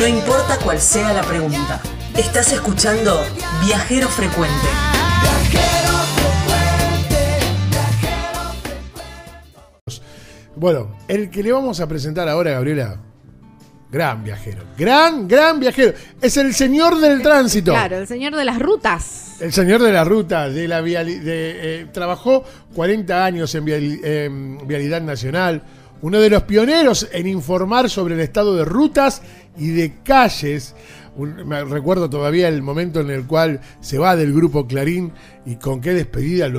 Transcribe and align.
No 0.00 0.06
importa 0.06 0.58
cuál 0.64 0.80
sea 0.80 1.12
la 1.12 1.22
pregunta. 1.22 1.80
Estás 2.16 2.52
escuchando 2.52 3.22
Viajero 3.64 4.08
Frecuente. 4.08 4.68
Bueno, 10.56 10.96
el 11.08 11.30
que 11.30 11.42
le 11.42 11.52
vamos 11.52 11.80
a 11.80 11.88
presentar 11.88 12.28
ahora, 12.28 12.50
Gabriela, 12.52 12.96
gran 13.90 14.22
viajero, 14.22 14.62
gran, 14.76 15.26
gran 15.26 15.58
viajero, 15.60 15.94
es 16.20 16.36
el 16.36 16.54
señor 16.54 17.00
del 17.00 17.22
tránsito. 17.22 17.72
Claro, 17.72 17.98
el 17.98 18.06
señor 18.06 18.36
de 18.36 18.44
las 18.44 18.58
rutas. 18.58 19.36
El 19.40 19.52
señor 19.52 19.80
de 19.82 19.92
la 19.92 20.04
ruta, 20.04 20.50
de 20.50 20.68
la 20.68 20.82
viali- 20.82 21.18
de, 21.20 21.80
eh, 21.82 21.86
trabajó 21.92 22.44
40 22.74 23.24
años 23.24 23.54
en 23.54 23.64
viali- 23.64 24.00
en 24.04 24.66
Vialidad 24.66 25.00
Nacional, 25.00 25.62
uno 26.02 26.20
de 26.20 26.30
los 26.30 26.44
pioneros 26.44 27.08
en 27.12 27.26
informar 27.26 27.90
sobre 27.90 28.14
el 28.14 28.20
estado 28.20 28.56
de 28.56 28.64
rutas 28.64 29.22
y 29.58 29.70
de 29.70 29.94
calles. 30.02 30.74
Me 31.16 31.64
recuerdo 31.64 32.08
todavía 32.08 32.48
el 32.48 32.62
momento 32.62 33.00
en 33.00 33.10
el 33.10 33.26
cual 33.26 33.60
se 33.80 33.98
va 33.98 34.16
del 34.16 34.32
grupo 34.32 34.66
Clarín 34.66 35.12
y 35.44 35.56
con 35.56 35.80
qué 35.80 35.92
despedida, 35.92 36.50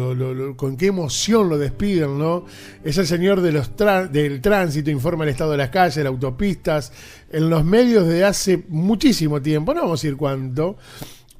con 0.55 0.77
qué 0.77 0.87
emoción 0.87 1.49
lo 1.49 1.57
despiden, 1.57 2.19
¿no? 2.19 2.45
Es 2.83 2.97
el 2.97 3.07
señor 3.07 3.41
del 3.41 4.41
tránsito, 4.41 4.91
informa 4.91 5.23
el 5.23 5.31
estado 5.31 5.51
de 5.51 5.57
las 5.57 5.69
calles, 5.69 5.97
las 5.97 6.05
autopistas, 6.07 6.91
en 7.31 7.49
los 7.49 7.63
medios 7.63 8.07
de 8.07 8.25
hace 8.25 8.63
muchísimo 8.67 9.41
tiempo, 9.41 9.73
no 9.73 9.81
vamos 9.81 10.01
a 10.01 10.03
decir 10.03 10.17
cuánto. 10.17 10.77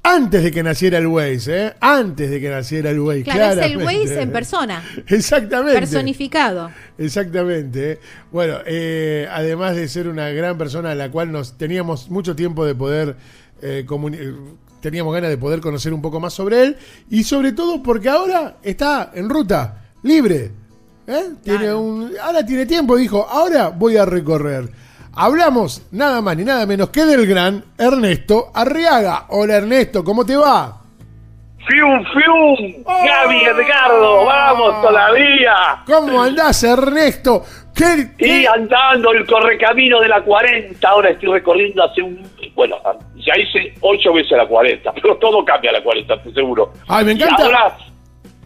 Antes 0.04 0.42
de 0.42 0.50
que 0.50 0.62
naciera 0.62 0.98
el 0.98 1.06
Waze, 1.06 1.66
¿eh? 1.66 1.72
Antes 1.80 2.28
de 2.30 2.40
que 2.40 2.50
naciera 2.50 2.90
el 2.90 2.98
Waze. 3.00 3.22
Claro, 3.22 3.60
es 3.60 3.70
el. 3.70 3.76
Waze 3.78 4.22
en 4.22 4.32
persona. 4.32 4.82
Exactamente. 5.06 5.78
Personificado. 5.78 6.70
Exactamente. 6.98 8.00
Bueno, 8.32 8.58
eh, 8.66 9.28
además 9.30 9.76
de 9.76 9.86
ser 9.86 10.08
una 10.08 10.30
gran 10.30 10.58
persona 10.58 10.90
a 10.90 10.94
la 10.96 11.10
cual 11.10 11.30
nos 11.30 11.56
teníamos 11.56 12.10
mucho 12.10 12.34
tiempo 12.34 12.66
de 12.66 12.74
poder 12.74 13.16
eh, 13.62 13.86
eh, 13.88 14.34
teníamos 14.80 15.14
ganas 15.14 15.30
de 15.30 15.38
poder 15.38 15.60
conocer 15.60 15.94
un 15.94 16.02
poco 16.02 16.18
más 16.18 16.34
sobre 16.34 16.64
él 16.64 16.76
y 17.08 17.22
sobre 17.22 17.52
todo 17.52 17.80
porque 17.80 18.08
ahora 18.08 18.56
está 18.62 19.12
en 19.14 19.30
ruta, 19.30 19.84
libre. 20.02 20.50
¿eh? 21.06 21.30
Tiene 21.42 21.58
Claro. 21.60 21.80
un, 21.80 22.10
ahora 22.20 22.44
tiene 22.44 22.66
tiempo, 22.66 22.96
dijo, 22.96 23.24
ahora 23.28 23.68
voy 23.68 23.96
a 23.96 24.04
recorrer. 24.04 24.68
Hablamos 25.14 25.82
nada 25.92 26.22
más 26.22 26.36
ni 26.36 26.44
nada 26.44 26.64
menos 26.66 26.88
que 26.88 27.04
del 27.04 27.26
gran 27.26 27.62
Ernesto 27.78 28.46
Arriaga. 28.54 29.26
Hola 29.28 29.56
Ernesto, 29.56 30.02
¿cómo 30.02 30.24
te 30.24 30.36
va? 30.36 30.78
¡Fium, 31.68 32.02
fium! 32.12 32.82
¡Gaby, 32.84 33.36
Edgardo! 33.44 34.24
¡Vamos 34.24 34.82
todavía! 34.82 35.54
¿Cómo 35.86 36.20
andás, 36.22 36.64
Ernesto? 36.64 37.44
¿Qué, 37.74 38.08
Y 38.18 38.24
qué- 38.42 38.48
andando 38.48 39.12
el 39.12 39.24
correcamino 39.26 40.00
de 40.00 40.08
la 40.08 40.22
40, 40.22 40.88
ahora 40.88 41.10
estoy 41.10 41.30
recorriendo 41.30 41.84
hace 41.84 42.02
un... 42.02 42.20
Bueno, 42.54 42.76
ya 43.16 43.32
hice 43.38 43.74
ocho 43.80 44.12
veces 44.12 44.32
la 44.32 44.46
40, 44.46 44.92
pero 45.02 45.16
todo 45.18 45.44
cambia 45.44 45.70
a 45.70 45.74
la 45.74 45.82
40, 45.84 46.14
estoy 46.14 46.34
seguro. 46.34 46.72
Ay, 46.88 47.04
me 47.04 47.12
Y 47.12 47.14
encanta. 47.16 47.44
ahora, 47.44 47.76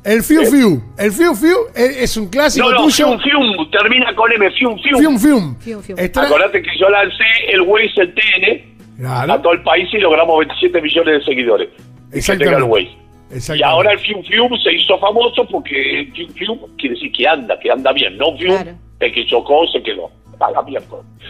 El 0.07 0.23
Fiu 0.23 0.45
Fiu. 0.47 0.83
El 0.97 1.11
Fiu 1.13 1.35
Fiu 1.35 1.57
es, 1.75 1.97
es 1.97 2.17
un 2.17 2.29
clásico 2.29 2.67
no, 2.71 2.77
no, 2.77 2.85
tuyo. 2.85 3.19
fium, 3.19 3.21
fium, 3.21 3.71
termina 3.73 4.15
con 4.15 4.33
M, 4.33 4.51
fium, 4.53 4.79
fium. 4.79 5.01
Fium 5.01 5.19
Fium. 5.19 5.59
Fium, 5.59 5.83
fium. 5.83 5.99
Está- 5.99 6.23
Acordate 6.23 6.63
que 6.63 6.71
yo 6.79 6.89
lancé 6.89 7.25
el 7.49 7.63
Waze 7.63 8.03
en 8.03 8.15
TN 8.15 8.77
Claro. 8.99 9.33
a 9.33 9.43
todo 9.43 9.53
el 9.53 9.63
país 9.63 9.89
y 9.93 9.99
logramos 9.99 10.39
27 10.39 10.81
millones 10.81 11.19
de 11.19 11.25
seguidores. 11.25 11.69
Que 12.13 12.21
tenga 12.37 12.57
el. 12.59 12.83
Y 13.29 13.35
Exactamente. 13.35 13.65
ahora 13.65 13.93
el 13.93 13.99
Fium 13.99 14.23
Fium 14.25 14.57
se 14.63 14.73
hizo 14.75 14.97
famoso 15.01 15.45
porque 15.51 16.01
el 16.01 16.13
Fium 16.13 16.31
Fium 16.35 16.59
quiere 16.79 16.95
decir 16.95 17.11
que 17.13 17.27
anda, 17.27 17.59
que 17.59 17.71
anda 17.73 17.93
bien. 17.93 18.17
No 18.17 18.37
Fium, 18.39 18.55
Claro. 18.55 18.79
el 19.01 19.13
que 19.13 19.27
chocó 19.27 19.67
se 19.73 19.83
quedó. 19.83 20.09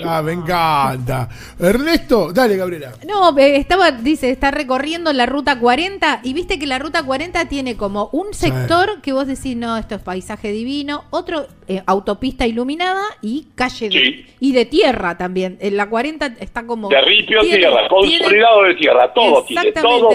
Ah, 0.05 0.21
me 0.23 0.33
encanta. 0.33 1.29
Ernesto, 1.59 2.33
dale, 2.33 2.57
Gabriela. 2.57 2.93
No, 3.07 3.37
eh, 3.39 3.57
estaba, 3.57 3.91
dice, 3.93 4.31
está 4.31 4.51
recorriendo 4.51 5.13
la 5.13 5.25
ruta 5.27 5.59
40 5.59 6.21
y 6.23 6.33
viste 6.35 6.59
que 6.59 6.67
la 6.67 6.79
ruta 6.79 7.03
40 7.03 7.49
tiene 7.49 7.77
como 7.77 8.09
un 8.13 8.35
sector 8.35 9.01
que 9.01 9.13
vos 9.13 9.27
decís, 9.27 9.57
no, 9.57 9.77
esto 9.77 9.95
es 9.95 10.03
paisaje 10.03 10.51
divino, 10.53 11.05
otro 11.11 11.47
eh, 11.69 11.83
autopista 11.87 12.47
iluminada 12.47 13.03
y 13.23 13.47
calle 13.55 13.89
de, 13.89 14.27
y 14.41 14.53
de 14.53 14.65
tierra 14.67 15.17
también. 15.17 15.57
En 15.61 15.77
la 15.77 15.89
40 15.89 16.27
está 16.41 16.67
como... 16.67 16.89
De 16.89 17.01
ripio 17.01 17.41
tiene- 17.41 17.59
tierra, 17.59 17.77
tiene- 17.89 18.19
consolidado 18.19 18.63
de 18.65 18.75
tierra, 18.75 19.13
todo 19.15 19.45
tiene, 19.45 19.73
todo, 19.73 20.11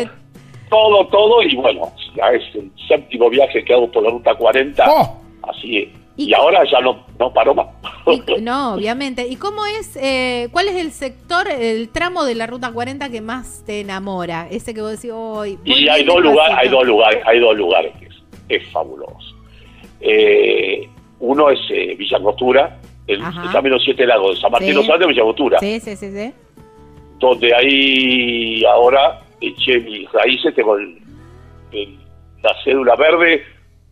todo, 0.70 1.08
todo, 1.08 1.44
y 1.44 1.56
bueno, 1.56 1.92
ya 2.16 2.30
es 2.32 2.44
el 2.56 2.72
séptimo 2.88 3.30
viaje 3.30 3.64
que 3.66 3.74
hago 3.74 3.92
por 3.92 4.04
la 4.04 4.10
ruta 4.12 4.36
40, 4.36 4.86
Oh. 4.90 5.22
así 5.50 5.78
es. 5.80 5.90
Y- 6.18 6.30
Y, 6.30 6.34
ahora 6.34 6.62
ya 6.70 6.80
no, 6.82 7.06
no 7.20 7.34
paro 7.34 7.56
más. 7.56 7.68
Y- 8.08 8.22
no, 8.42 8.74
obviamente. 8.76 9.28
¿Y 9.28 9.38
cómo 9.38 9.66
es, 9.66 9.96
eh, 9.96 10.50
cuál 10.52 10.68
es 10.68 10.76
el 10.76 10.92
sector, 10.92 11.48
el 11.50 11.90
tramo 11.90 12.24
de 12.26 12.36
la 12.36 12.48
ruta 12.48 12.72
40 12.72 13.10
que 13.10 13.22
más 13.22 13.64
te 13.66 13.80
enamora? 13.82 14.48
Ese 14.52 14.74
que 14.74 14.82
vos 14.82 14.92
decís, 14.92 15.12
hoy. 15.14 15.58
Y 15.64 15.88
hay 15.88 16.04
dos 16.04 16.22
lugares, 16.22 16.58
hay 16.60 16.70
dos 16.70 16.86
lugares, 16.86 17.24
hay 17.26 17.40
dos 17.40 17.56
lugares 17.56 17.94
que 18.00 18.06
es, 18.08 18.16
es 18.64 18.72
fabuloso. 18.72 19.36
Eh, 20.02 20.90
uno 21.20 21.50
es 21.50 21.60
eh, 21.70 21.96
Villa 21.98 22.18
Angostura, 22.18 22.80
el, 23.08 23.22
Camino 23.52 23.78
Siete 23.80 24.06
Lagos 24.06 24.40
San 24.40 24.52
Martín 24.52 24.70
Sí. 24.70 24.76
Los 24.76 24.90
Andes, 24.90 25.08
Villa 25.08 25.22
Angostura, 25.22 25.60
Sí, 25.60 25.80
sí, 25.80 25.96
sí, 25.96 26.12
sí. 26.12 26.34
donde 27.20 27.54
ahí 27.56 28.64
ahora 28.66 29.22
eché 29.40 29.80
mis 29.80 30.12
raíces, 30.12 30.54
tengo 30.56 30.76
el- 30.78 30.98
el- 31.72 32.00
la 32.44 32.56
cédula 32.64 32.96
verde 32.96 33.44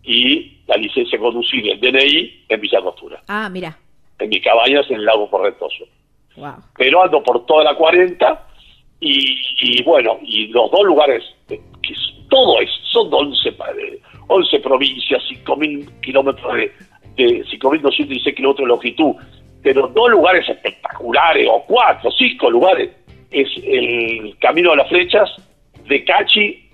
y 0.04 0.58
la 0.68 0.76
licencia 0.78 1.18
de 1.18 1.24
conducir 1.24 1.66
y 1.66 1.72
el 1.72 1.80
DNI 1.80 2.46
en 2.50 2.62
Villa 2.62 2.80
Angostura, 2.80 3.22
Ah, 3.28 3.50
mira. 3.50 3.78
en 4.20 4.30
mis 4.30 4.44
cabañas 4.44 4.86
en 4.90 4.98
el 4.98 5.06
lago 5.06 5.30
Correntoso. 5.30 5.86
Wow. 6.36 6.54
pero 6.78 7.04
ando 7.04 7.22
por 7.22 7.46
toda 7.46 7.66
la 7.66 7.76
40 7.76 8.48
y, 9.02 9.36
y 9.62 9.84
bueno, 9.84 10.20
y 10.24 10.48
los 10.48 10.72
dos 10.72 10.84
lugares, 10.86 11.24
eh, 11.50 11.60
que 11.84 11.94
es- 11.94 12.14
todo 12.30 12.62
es, 12.62 12.70
son 12.92 13.10
11, 13.14 13.52
pa- 13.54 13.72
eh, 13.72 14.00
11 14.28 14.60
provincias, 14.60 15.22
5.000 15.28 15.90
kilómetros 16.02 16.54
de, 16.54 16.72
de 17.18 17.44
5.216 17.46 18.36
kilómetros 18.36 18.66
de 18.66 18.70
longitud, 18.70 19.16
pero 19.64 19.88
dos 19.88 20.10
lugares 20.12 20.48
espectaculares, 20.48 21.48
o 21.52 21.64
cuatro, 21.68 22.10
cinco 22.12 22.50
lugares, 22.50 22.92
es 23.31 23.48
el 23.64 24.38
Camino 24.40 24.72
de 24.72 24.78
las 24.78 24.88
Flechas, 24.90 25.30
de 25.88 26.04
Cachi 26.06 26.69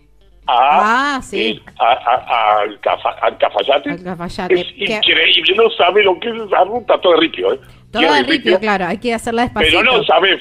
a, 0.47 1.15
Ah, 1.17 1.21
sí. 1.21 1.59
eh, 1.59 1.71
a, 1.79 1.93
a- 1.93 2.61
al 2.61 2.79
Cafa- 2.81 3.17
al 3.21 3.37
Cafayate. 3.37 3.89
Al 3.91 4.03
Cafayate, 4.03 4.53
Es 4.61 4.67
que- 4.73 4.83
increíble, 4.95 5.55
no 5.55 5.69
sabe 5.71 6.03
lo 6.03 6.19
que 6.19 6.29
es 6.29 6.35
esa 6.35 6.63
ruta, 6.65 6.99
todo 7.01 7.13
de 7.13 7.19
ripio, 7.21 7.53
¿eh? 7.53 7.59
Todo 7.91 8.13
de 8.13 8.23
ripio, 8.23 8.59
claro, 8.59 8.85
hay 8.85 8.97
que 8.97 9.13
hacerla 9.13 9.43
despacito. 9.43 9.79
pero 9.79 9.97
no 9.97 10.03
sabes, 10.03 10.39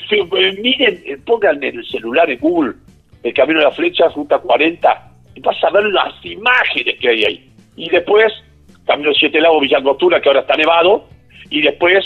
miren, 0.60 1.03
eh, 1.06 1.16
pongan 1.25 1.62
en 1.62 1.78
el 1.78 1.87
celular 1.87 2.28
en 2.28 2.38
Google 2.41 2.75
el 3.22 3.32
camino 3.32 3.60
de 3.60 3.65
la 3.66 3.70
flecha, 3.70 4.09
ruta 4.15 4.38
40, 4.38 5.10
y 5.34 5.41
vas 5.41 5.56
a 5.65 5.70
ver 5.70 5.84
las 5.84 6.12
imágenes 6.25 6.97
que 7.00 7.09
hay 7.09 7.25
ahí. 7.25 7.50
Y 7.76 7.88
después, 7.88 8.32
camino 8.86 9.12
Siete 9.15 9.41
Lagos, 9.41 9.62
Villangostura, 9.62 10.21
que 10.21 10.28
ahora 10.28 10.41
está 10.41 10.56
nevado, 10.56 11.09
y 11.48 11.62
después 11.62 12.04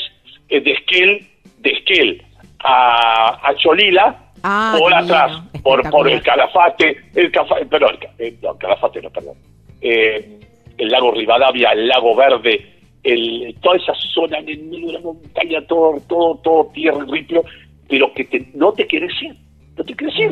eh, 0.51 0.61
de 0.61 0.73
Esquel, 0.73 1.27
de 1.59 1.71
Esquel 1.71 2.23
a, 2.61 3.49
a 3.49 3.55
Cholila, 3.57 4.28
Ah, 4.43 4.77
por 4.79 4.93
atrás, 4.95 5.43
por, 5.63 5.91
por 5.91 6.09
el. 6.09 6.23
Calafate, 6.23 6.97
el 7.15 7.31
perdón, 7.69 7.99
el 8.19 8.27
eh, 8.27 8.39
no, 8.43 8.57
Calafate 8.57 9.03
no, 9.03 9.11
perdón, 9.11 9.35
Eh, 9.81 10.41
el 10.77 10.89
lago 10.89 11.11
Rivadavia, 11.13 11.71
el 11.73 11.89
lago 11.89 12.15
Verde, 12.15 12.65
el, 13.03 13.55
toda 13.61 13.77
esa 13.77 13.93
zona 14.15 14.39
en 14.39 14.49
el 14.49 14.59
medio 14.65 14.87
de 14.89 14.93
la 14.95 15.01
montaña, 15.01 15.61
todo, 15.67 16.01
todo, 16.09 16.37
todo 16.43 16.67
tierra 16.73 16.99
y 17.07 17.11
ripio, 17.11 17.45
pero 17.89 18.13
que 18.13 18.25
te- 18.25 18.49
no 18.55 18.73
te 18.73 18.87
quieres 18.87 19.11
ir, 19.23 19.35
no 19.77 19.85
te 19.85 19.95
quieres 19.95 20.17
ir. 20.19 20.31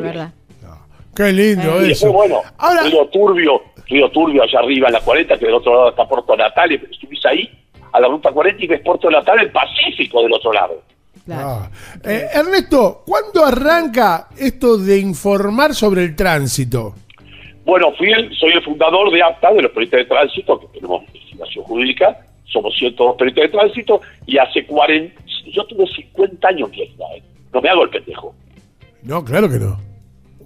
Qué 1.15 1.33
lindo 1.33 1.63
Eh. 1.81 1.85
Y 1.85 1.87
después, 1.89 2.03
eso. 2.03 2.13
bueno, 2.13 2.41
Ahora, 2.59 2.83
Río 2.83 3.07
Turbio, 3.07 3.61
Río 3.87 4.09
Turbio 4.11 4.43
allá 4.43 4.59
arriba 4.59 4.87
en 4.87 4.93
la 4.93 5.01
40, 5.01 5.37
que 5.37 5.45
del 5.45 5.55
otro 5.55 5.73
lado 5.73 5.89
está 5.89 6.07
Puerto 6.07 6.35
Natal, 6.37 6.71
y 6.71 6.77
subís 6.95 7.25
ahí 7.25 7.49
a 7.91 7.99
la 7.99 8.07
ruta 8.07 8.31
40 8.31 8.63
y 8.63 8.67
ves 8.67 8.81
Puerto 8.81 9.09
Natal, 9.09 9.39
el 9.39 9.49
Pacífico 9.51 10.21
del 10.21 10.33
otro 10.33 10.53
lado. 10.53 10.81
Claro. 11.27 11.47
ah. 11.49 11.69
Eh, 12.03 12.25
Ernesto, 12.33 13.03
¿cuándo 13.05 13.45
arranca 13.45 14.27
esto 14.37 14.77
de 14.77 14.97
informar 14.97 15.75
sobre 15.75 16.03
el 16.03 16.15
tránsito? 16.15 16.95
Bueno, 17.65 17.91
fui 17.97 18.09
el- 18.11 18.33
soy 18.35 18.53
el 18.53 18.63
fundador 18.63 19.11
de 19.11 19.21
APTA, 19.21 19.51
de 19.53 19.61
los 19.61 19.71
periodistas 19.71 19.99
de 19.99 20.05
tránsito, 20.05 20.59
que 20.59 20.67
tenemos 20.67 21.03
legislación 21.13 21.65
jurídica, 21.65 22.17
somos 22.45 22.73
102 22.77 23.15
periodistas 23.17 23.51
de 23.51 23.57
tránsito, 23.57 24.01
y 24.25 24.37
hace 24.37 24.65
40, 24.65 25.21
yo 25.51 25.63
tuve 25.65 25.85
50 25.87 26.47
años 26.47 26.71
de 26.71 26.83
¿eh? 26.83 27.23
no 27.53 27.61
me 27.61 27.69
hago 27.69 27.83
el 27.83 27.89
pendejo. 27.89 28.33
No, 29.03 29.23
claro 29.23 29.49
que 29.49 29.59
no. 29.59 29.77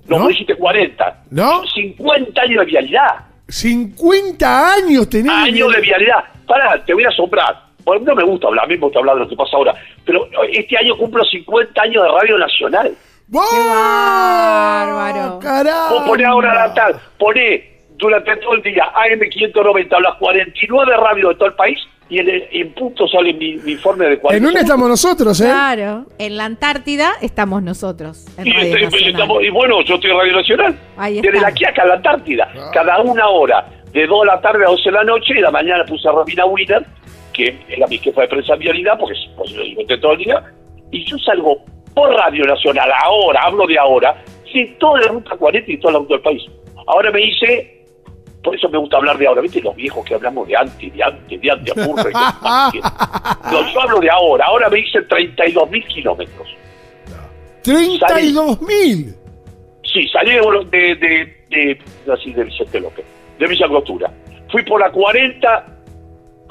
No, 0.07 0.17
¿No? 0.17 0.23
me 0.25 0.29
dijiste 0.31 0.55
40. 0.55 1.23
¿No? 1.29 1.61
50 1.67 2.41
años 2.41 2.59
de 2.59 2.65
vialidad. 2.65 3.13
50 3.47 4.73
años 4.73 5.09
tenés. 5.09 5.31
Años 5.31 5.73
de 5.73 5.81
vialidad. 5.81 6.23
Pará, 6.47 6.83
te 6.83 6.93
voy 6.93 7.03
a 7.03 7.09
asombrar. 7.09 7.55
Bueno, 7.83 8.05
no 8.05 8.15
me 8.15 8.23
gusta 8.23 8.47
hablar, 8.47 8.65
a 8.65 8.67
mí 8.67 8.75
me 8.75 8.81
gusta 8.81 8.99
hablar 8.99 9.15
de 9.15 9.21
lo 9.23 9.29
que 9.29 9.35
pasa 9.35 9.57
ahora. 9.57 9.73
Pero 10.05 10.27
este 10.51 10.77
año 10.77 10.95
cumplo 10.97 11.23
50 11.23 11.81
años 11.81 12.03
de 12.03 12.09
Radio 12.09 12.37
Nacional. 12.37 12.91
¡Wow! 13.29 13.43
bárbaro! 13.69 15.39
¡Carajo! 15.39 15.93
Vos 15.95 16.03
poné 16.09 16.25
ahora 16.25 16.53
la 16.67 16.73
tarde, 16.73 16.99
poné 17.17 17.71
durante 17.97 18.35
todo 18.37 18.53
el 18.55 18.61
día 18.63 18.85
AM590 18.93 20.01
las 20.01 20.15
49 20.15 20.97
radios 20.97 21.29
de 21.29 21.35
todo 21.35 21.47
el 21.49 21.53
país 21.55 21.79
y 22.09 22.19
en, 22.19 22.27
el- 22.29 22.47
en 22.51 22.73
punto 22.73 23.07
sale 23.07 23.31
mi, 23.33 23.55
mi 23.57 23.73
informe 23.73 24.05
de 24.07 24.17
40 24.19 24.45
En 24.45 24.51
un 24.53 24.59
estamos 24.61 24.89
nosotros, 24.89 25.39
¿eh? 25.39 25.45
Claro, 25.45 26.05
en 26.17 26.35
la 26.35 26.45
Antártida 26.45 27.11
estamos 27.21 27.61
nosotros. 27.63 28.25
En 28.37 28.47
Y, 28.47 28.51
Radio 28.53 28.87
este- 28.87 29.09
estamos- 29.11 29.41
y 29.43 29.49
bueno, 29.49 29.81
yo 29.83 29.95
estoy 29.95 30.11
en 30.11 30.17
Radio 30.17 30.35
Nacional. 30.35 30.75
Ahí 30.97 31.21
Desde 31.21 31.39
la 31.39 31.51
Quiaca 31.53 31.83
a 31.83 31.85
la 31.85 31.93
Antártida. 31.95 32.49
Ah. 32.53 32.71
Cada 32.73 32.99
una 33.01 33.27
hora. 33.29 33.65
De 33.93 34.07
2 34.07 34.21
de 34.21 34.25
la 34.27 34.41
tarde 34.41 34.63
a 34.65 34.69
12 34.69 34.83
de 34.85 34.91
la 34.91 35.03
noche. 35.03 35.33
Y 35.37 35.41
la 35.41 35.51
mañana 35.51 35.83
puse 35.85 36.07
a 36.07 36.11
Robina 36.11 36.45
Wiener, 36.45 36.85
que 37.33 37.57
era 37.69 37.87
mi 37.87 37.97
jefa 37.97 38.21
de 38.21 38.27
prensa 38.27 38.53
en 38.53 38.59
vialidad, 38.59 38.97
porque 38.99 39.15
pues, 39.35 39.51
lo 39.51 39.63
digo 39.63 39.81
todo 40.01 40.13
el 40.13 40.17
día. 40.19 40.43
Y 40.91 41.05
yo 41.05 41.17
salgo 41.19 41.63
por 41.93 42.09
Radio 42.13 42.45
Nacional, 42.45 42.89
ahora, 43.03 43.41
hablo 43.43 43.65
de 43.67 43.77
ahora, 43.77 44.23
sí, 44.51 44.75
toda 44.79 44.99
la 45.01 45.07
ruta 45.07 45.35
40 45.37 45.71
y 45.71 45.77
toda 45.77 45.93
la 45.93 45.99
ruta 45.99 46.13
del 46.15 46.23
país. 46.23 46.43
Ahora 46.87 47.11
me 47.11 47.21
hice. 47.21 47.77
Por 48.43 48.55
eso 48.55 48.67
me 48.69 48.79
gusta 48.79 48.97
hablar 48.97 49.17
de 49.19 49.27
ahora. 49.27 49.41
¿Viste 49.41 49.61
los 49.61 49.75
viejos 49.75 50.03
que 50.03 50.15
hablamos 50.15 50.47
de 50.47 50.57
antes, 50.57 50.91
de 50.93 51.03
antes, 51.03 51.39
de 51.41 51.51
antes, 51.51 51.77
apurre, 51.77 52.11
No, 52.11 53.71
yo 53.71 53.81
hablo 53.81 53.99
de 53.99 54.09
ahora. 54.09 54.45
Ahora 54.45 54.67
me 54.69 54.79
hice 54.79 54.99
32 55.03 55.69
mil 55.69 55.85
kilómetros. 55.85 56.47
32 57.63 58.61
mil. 58.63 59.15
Sí, 59.83 60.07
salí 60.07 60.31
de, 60.31 60.41
de, 60.71 60.95
de, 60.95 61.79
de- 62.05 62.13
así, 62.13 62.31
de 62.33 62.45
Vicente 62.45 62.79
López, 62.79 63.05
de 63.37 63.47
Villa 63.47 63.65
Angostura. 63.65 64.11
Fui 64.51 64.63
por 64.63 64.79
la 64.79 64.91
40 64.91 65.80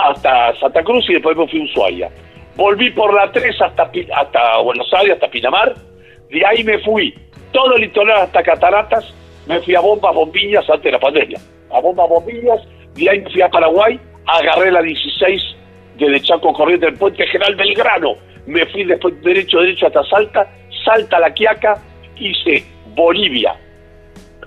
hasta 0.08 0.58
Santa 0.58 0.82
Cruz 0.82 1.08
y 1.08 1.14
después 1.14 1.36
me 1.36 1.48
fui 1.48 1.60
a 1.60 1.64
Ushuaia. 1.64 2.10
Volví 2.56 2.90
por 2.90 3.14
la 3.14 3.30
3 3.30 3.62
hasta, 3.62 3.90
hasta 4.14 4.58
Buenos 4.58 4.92
Aires, 4.94 5.14
hasta 5.14 5.30
Pinamar. 5.30 5.74
De 6.30 6.44
ahí 6.46 6.62
me 6.64 6.78
fui 6.80 7.14
todo 7.52 7.76
el 7.76 7.82
litoral 7.82 8.22
hasta 8.22 8.42
Cataratas. 8.42 9.14
Me 9.46 9.60
fui 9.60 9.74
a 9.74 9.80
Bombas, 9.80 10.14
Bombillas 10.14 10.68
antes 10.68 10.84
de 10.84 10.92
la 10.92 10.98
pandemia. 10.98 11.38
A 11.72 11.80
Bombas, 11.80 12.08
Bombillas. 12.08 12.60
De 12.94 13.08
ahí 13.08 13.20
me 13.20 13.30
fui 13.30 13.42
a 13.42 13.48
Paraguay. 13.48 13.98
Agarré 14.26 14.70
la 14.70 14.82
16 14.82 15.42
desde 15.96 16.20
Chaco 16.20 16.52
Corriente 16.52 16.86
del 16.86 16.96
Puente 16.96 17.26
General 17.26 17.54
Belgrano. 17.56 18.14
Me 18.46 18.66
fui 18.66 18.84
después 18.84 19.20
derecho, 19.22 19.60
derecho 19.60 19.86
hasta 19.86 20.04
Salta. 20.04 20.48
Salta 20.84 21.18
La 21.18 21.32
Quiaca. 21.32 21.80
Hice 22.16 22.64
Bolivia, 22.94 23.54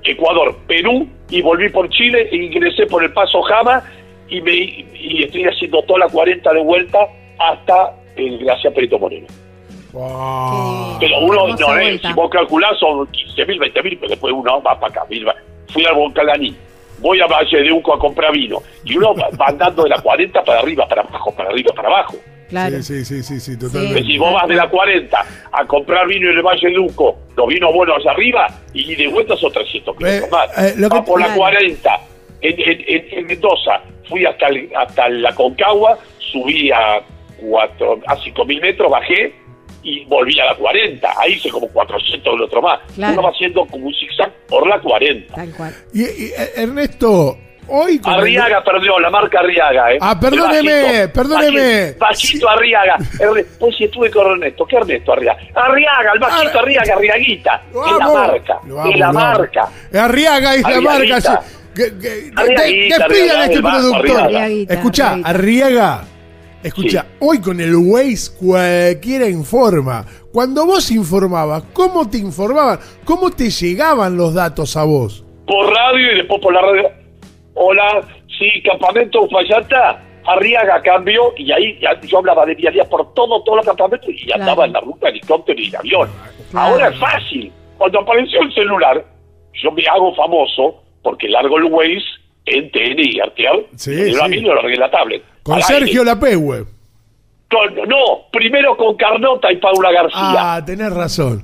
Ecuador, 0.04 0.56
Perú 0.68 1.08
y 1.30 1.42
volví 1.42 1.70
por 1.70 1.90
Chile 1.90 2.30
e 2.32 2.36
ingresé 2.36 2.86
por 2.86 3.04
el 3.04 3.12
Paso 3.14 3.42
Jama 3.42 3.84
y, 4.38 4.42
me, 4.42 4.52
y 4.52 5.24
estoy 5.24 5.44
haciendo 5.46 5.82
toda 5.84 6.00
la 6.00 6.08
40 6.10 6.54
de 6.54 6.62
vuelta 6.64 7.00
hasta 7.40 7.94
el 8.16 8.40
Gracia 8.40 8.72
Perito 8.72 8.98
Moreno. 9.00 9.28
Wow. 9.92 10.98
Pero 11.00 11.20
uno, 11.20 11.48
no, 11.56 11.78
eh, 11.78 12.00
si 12.02 12.14
vos 12.14 12.30
calculás 12.32 12.78
son 12.80 13.06
15 13.08 13.46
mil, 13.46 13.60
20 13.60 13.84
mil, 13.84 13.98
pero 13.98 14.10
después 14.10 14.34
uno 14.34 14.62
va 14.62 14.80
para 14.80 14.92
acá. 14.92 15.06
mil, 15.10 15.26
Fui 15.72 15.86
al 15.86 15.96
Boncalaní, 15.96 16.56
voy 17.00 17.20
a 17.22 17.28
Valle 17.28 17.62
de 17.62 17.72
Uco 17.72 17.94
a 17.94 18.00
comprar 18.00 18.32
vino 18.32 18.60
y 18.84 18.98
uno 18.98 19.14
va 19.16 19.30
va 19.40 19.48
andando 19.48 19.84
de 19.84 19.90
la 19.90 20.00
40 20.02 20.44
para 20.44 20.60
arriba, 20.60 20.88
para 20.88 21.02
abajo, 21.04 21.34
para 21.36 21.50
arriba, 21.50 21.72
para 21.76 21.88
abajo. 21.90 22.16
Claro. 22.50 22.82
Sí, 22.84 23.04
sí, 23.04 23.06
sí, 23.06 23.24
sí, 23.24 23.40
sí, 23.40 23.54
Sí. 23.54 23.60
totalmente. 23.60 24.04
Si 24.04 24.18
vos 24.18 24.34
vas 24.34 24.48
de 24.48 24.56
la 24.56 24.70
40 24.70 25.26
a 25.52 25.66
comprar 25.66 26.08
vino 26.08 26.30
en 26.30 26.38
el 26.38 26.44
Valle 26.44 26.70
de 26.70 26.78
Uco, 26.80 27.18
los 27.36 27.48
vinos 27.48 27.74
buenos 27.74 27.98
allá 27.98 28.12
arriba, 28.12 28.48
y 28.74 28.96
de 28.96 29.08
vuelta 29.08 29.36
son 29.38 29.52
300 29.52 29.96
kilómetros 29.98 30.28
Eh, 30.28 30.32
más. 30.32 30.58
eh, 30.78 30.88
Va 30.92 31.04
por 31.06 31.20
la 31.20 31.26
Claro. 31.28 31.40
40 31.40 32.00
en, 32.42 32.60
en- 32.60 32.84
en- 32.88 33.20
en 33.20 33.28
Mendoza, 33.28 33.82
fui 34.08 34.26
hasta, 34.26 34.48
el- 34.48 34.70
hasta 34.76 35.10
la 35.10 35.34
Concagua, 35.36 35.98
subí 36.32 36.72
a, 36.72 37.02
cuatro, 37.40 38.00
a 38.08 38.16
5.000 38.18 38.62
metros, 38.62 38.90
bajé 38.92 39.36
y 39.84 40.06
volví 40.06 40.40
a 40.40 40.46
la 40.46 40.56
40. 40.56 41.10
Ahí 41.20 41.34
hice 41.34 41.50
como 41.50 41.68
400 41.68 42.24
kilómetros 42.34 42.64
más. 42.64 42.80
Claro. 42.96 43.14
Uno 43.14 43.24
va 43.24 43.30
haciendo 43.30 43.66
como 43.66 43.88
un 43.88 43.94
zigzag 43.94 44.32
por 44.48 44.66
la 44.68 44.80
40. 44.80 45.34
Tal 45.36 45.52
cual. 45.56 45.76
Y, 45.94 46.02
y, 46.04 46.26
eh, 46.38 46.52
Ernesto, 46.56 47.38
hoy 47.68 48.00
con 48.00 48.14
el- 48.14 48.20
Arriaga 48.22 48.64
perdió, 48.64 48.98
la 49.00 49.10
marca 49.10 49.40
Arriaga, 49.40 49.92
¿eh? 49.94 49.98
Ah, 50.00 50.18
perdóneme, 50.18 51.02
El 51.02 51.12
perdóneme. 51.12 51.92
Bajito 52.00 52.48
Arriaga. 52.50 52.98
Pues 53.60 53.76
si 53.76 53.84
estuve 53.84 54.10
con 54.10 54.32
Ernesto, 54.32 54.66
¿qué 54.66 54.78
Ernesto 54.78 55.12
Arriaga? 55.14 55.40
Arriaga, 55.54 56.12
el 56.14 56.20
bajito 56.20 56.60
Ah, 56.60 56.62
Arriaga, 56.62 56.94
Arriaguita. 56.96 57.62
Es 57.70 57.98
la 58.00 58.08
marca, 58.08 58.60
es 58.90 59.00
la 59.00 59.12
marca. 59.12 59.70
Arriaga 60.00 60.56
es 60.56 60.62
la 60.64 60.82
marca. 60.82 61.44
Que- 61.76 62.32
a 62.36 63.46
este 63.46 63.62
productor. 63.62 64.32
Escucha. 64.70 65.20
Arriaga. 65.24 66.06
Escucha, 66.64 67.06
hoy 67.20 67.42
con 67.42 67.60
el 67.60 67.76
Waze 67.76 68.32
cualquiera 68.40 69.28
informa. 69.28 70.06
Cuando 70.32 70.66
vos 70.66 70.90
informabas, 70.92 71.64
¿cómo 71.74 72.10
te 72.10 72.18
informaban? 72.20 72.80
¿Cómo 73.04 73.30
te 73.32 73.50
llegaban 73.50 74.16
los 74.16 74.34
datos 74.34 74.78
a 74.78 74.86
vos? 74.86 75.26
Por 75.46 75.70
radio 75.74 76.14
y 76.14 76.18
después 76.20 76.40
por 76.42 76.54
la 76.54 76.62
radio. 76.62 76.90
Hola, 77.56 78.02
sí, 78.40 78.50
campamento 78.64 79.28
Fallata. 79.30 80.02
Arriaga 80.26 80.82
cambió 80.82 81.34
y 81.36 81.52
ahí 81.52 81.78
ya- 81.82 82.00
yo 82.00 82.20
hablaba 82.20 82.46
de 82.46 82.56
vialidad 82.56 82.88
por 82.88 83.14
todo, 83.14 83.44
todos 83.44 83.58
los 83.58 83.66
campamentos 83.66 84.08
y 84.10 84.26
Claro. 84.26 84.42
andaba 84.44 84.66
en 84.66 84.72
la 84.72 84.80
ruta 84.80 85.10
helicóptero 85.10 85.60
y 85.60 85.76
avión. 85.76 86.10
Claro. 86.50 86.68
Ahora 86.76 86.88
es 86.88 86.98
fácil. 86.98 87.52
Cuando 87.78 88.00
apareció 88.00 88.42
el 88.42 88.54
celular, 88.54 89.06
yo 89.62 89.72
me 89.74 89.86
hago 89.86 90.16
famoso 90.16 90.82
porque 91.04 91.28
largo 91.30 91.58
el 91.58 91.66
Waze 91.66 92.02
en 92.46 92.72
TN 92.72 93.00
y 93.00 93.20
RTL. 93.22 93.66
Sí, 93.76 93.92
y 93.92 94.12
yo 94.12 94.18
sí. 94.20 94.22
a 94.24 94.28
mí 94.28 94.40
lo 94.42 94.56
largué 94.56 94.76
la 94.78 94.90
tablet. 94.90 95.22
Con 95.44 95.56
Al 95.56 95.64
Sergio 95.64 96.02
aire. 96.02 96.06
Lapehue. 96.16 96.66
Con- 97.50 97.76
no, 97.88 98.28
primero 98.32 98.76
con 98.76 98.96
Carnota 98.98 99.52
y 99.52 99.58
Paula 99.58 99.92
García. 99.92 100.56
Ah, 100.56 100.64
tenés 100.66 100.92
razón. 100.94 101.44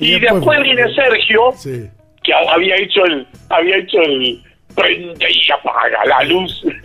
y 0.00 0.18
después 0.18 0.60
viene 0.62 0.82
Sergio, 0.94 1.52
Sí. 1.56 1.88
que 2.22 2.32
había 2.34 2.74
hecho 2.76 3.04
el 3.04 3.26
había 3.48 3.76
hecho 3.76 3.98
el 4.00 4.42
prende 4.74 5.26
y 5.30 5.52
apaga 5.52 6.04
la 6.06 6.24
luz 6.24 6.64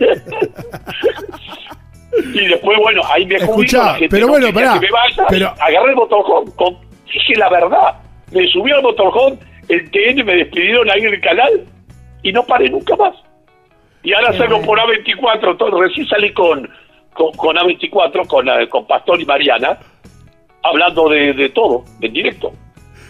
y 2.34 2.46
después 2.46 2.78
bueno 2.78 3.02
ahí 3.12 3.26
me 3.26 3.36
Escuchá, 3.36 3.94
gente 3.94 4.08
pero 4.10 4.26
no 4.26 4.32
bueno, 4.32 4.52
pará, 4.52 4.74
que 4.74 4.80
me 4.86 4.90
vaya, 4.92 5.26
pero- 5.28 5.54
agarré 5.60 5.90
el 5.90 5.96
motorhome 5.96 6.52
con, 6.56 6.76
dije 7.12 7.34
la 7.36 7.48
verdad 7.48 7.94
me 8.32 8.46
subí 8.48 8.70
al 8.72 8.82
motorhome 8.82 9.38
el 9.68 9.90
TN 9.90 10.24
me 10.24 10.34
despidieron 10.36 10.88
ahí 10.90 11.00
en 11.00 11.14
el 11.14 11.20
canal 11.20 11.64
y 12.22 12.32
no 12.32 12.44
paré 12.44 12.68
nunca 12.70 12.96
más 12.96 13.14
y 14.02 14.12
ahora 14.14 14.32
salgo 14.32 14.62
por 14.62 14.78
A24 14.78 15.56
todo, 15.58 15.80
recién 15.80 16.06
salí 16.06 16.32
con 16.32 16.68
con, 17.12 17.32
con 17.32 17.56
A24 17.56 18.26
con, 18.26 18.48
eh, 18.48 18.68
con 18.68 18.86
Pastor 18.86 19.20
y 19.20 19.26
Mariana 19.26 19.78
hablando 20.62 21.08
de, 21.08 21.32
de 21.32 21.48
todo 21.50 21.84
en 22.00 22.12
directo 22.12 22.52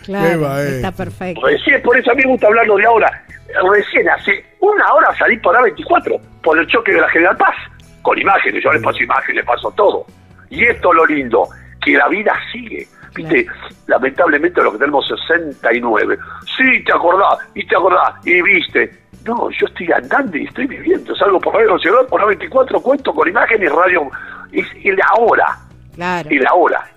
Claro, 0.05 0.41
va, 0.43 0.62
eh. 0.62 0.77
está 0.77 0.93
perfecto. 0.93 1.47
Recién, 1.47 1.83
por 1.83 1.97
eso 1.97 2.11
a 2.11 2.15
mí 2.15 2.23
me 2.25 2.31
gusta 2.31 2.47
hablarlo 2.47 2.77
de 2.77 2.87
ahora. 2.87 3.25
Recién 3.73 4.09
hace 4.09 4.45
una 4.61 4.93
hora 4.93 5.15
salí 5.19 5.37
por 5.39 5.55
A24, 5.56 6.21
por 6.43 6.59
el 6.59 6.67
choque 6.67 6.93
de 6.93 7.01
la 7.01 7.09
General 7.11 7.37
Paz, 7.37 7.55
con 8.03 8.19
imágenes, 8.19 8.63
yo 8.63 8.73
le 8.73 8.81
paso 8.81 9.03
imágenes, 9.03 9.37
le 9.37 9.45
paso 9.45 9.71
todo. 9.77 10.06
Y 10.49 10.65
esto 10.65 10.91
es 10.91 10.96
lo 10.96 11.06
lindo, 11.06 11.49
que 11.84 11.93
la 11.93 12.08
vida 12.08 12.32
sigue. 12.53 12.87
Viste, 13.15 13.46
lamentablemente 13.89 14.63
lo 14.63 14.73
que 14.73 14.79
tenemos 14.79 15.06
69. 15.06 16.17
Sí, 16.56 16.84
te 16.84 16.93
acordás, 16.93 17.39
y 17.55 17.67
te 17.67 17.77
acordás, 17.77 18.15
y 18.25 18.41
viste. 18.43 19.00
No, 19.24 19.50
yo 19.50 19.67
estoy 19.67 19.93
andando 19.93 20.36
y 20.36 20.44
estoy 20.46 20.67
viviendo. 20.67 21.15
Salgo 21.15 21.41
por 21.41 21.55
Radio 21.55 21.74
Nacional, 21.74 22.06
por 22.06 22.20
A24, 22.22 22.81
cuento 22.82 23.12
con 23.12 23.29
imágenes, 23.29 23.70
radio. 23.70 24.08
Es 24.53 24.67
el 24.84 24.98
ahora, 25.17 25.58
Claro. 25.94 26.29
el 26.31 26.46
ahora. 26.46 26.91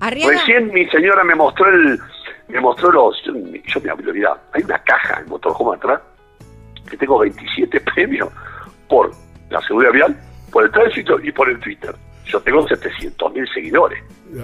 Arriaga, 0.00 0.32
Recién 0.32 0.72
mi 0.72 0.86
señora 0.88 1.22
me 1.24 1.34
mostró 1.34 1.68
el, 1.68 1.98
me 2.48 2.60
mostró 2.60 2.90
los, 2.90 3.22
yo, 3.24 3.32
yo 3.34 3.80
me 3.80 3.90
hay 4.52 4.62
una 4.64 4.78
caja 4.82 5.20
en 5.20 5.28
motorhome 5.28 5.76
atrás 5.76 6.00
que 6.90 6.96
tengo 6.96 7.18
27 7.20 7.80
premios 7.94 8.28
por 8.88 9.12
la 9.50 9.60
seguridad 9.62 9.92
vial, 9.92 10.16
por 10.50 10.64
el 10.64 10.70
tránsito 10.72 11.20
y 11.20 11.30
por 11.30 11.48
el 11.48 11.60
Twitter. 11.60 11.94
Yo 12.26 12.40
tengo 12.40 12.66
700 12.66 13.32
mil 13.32 13.46
seguidores, 13.52 14.02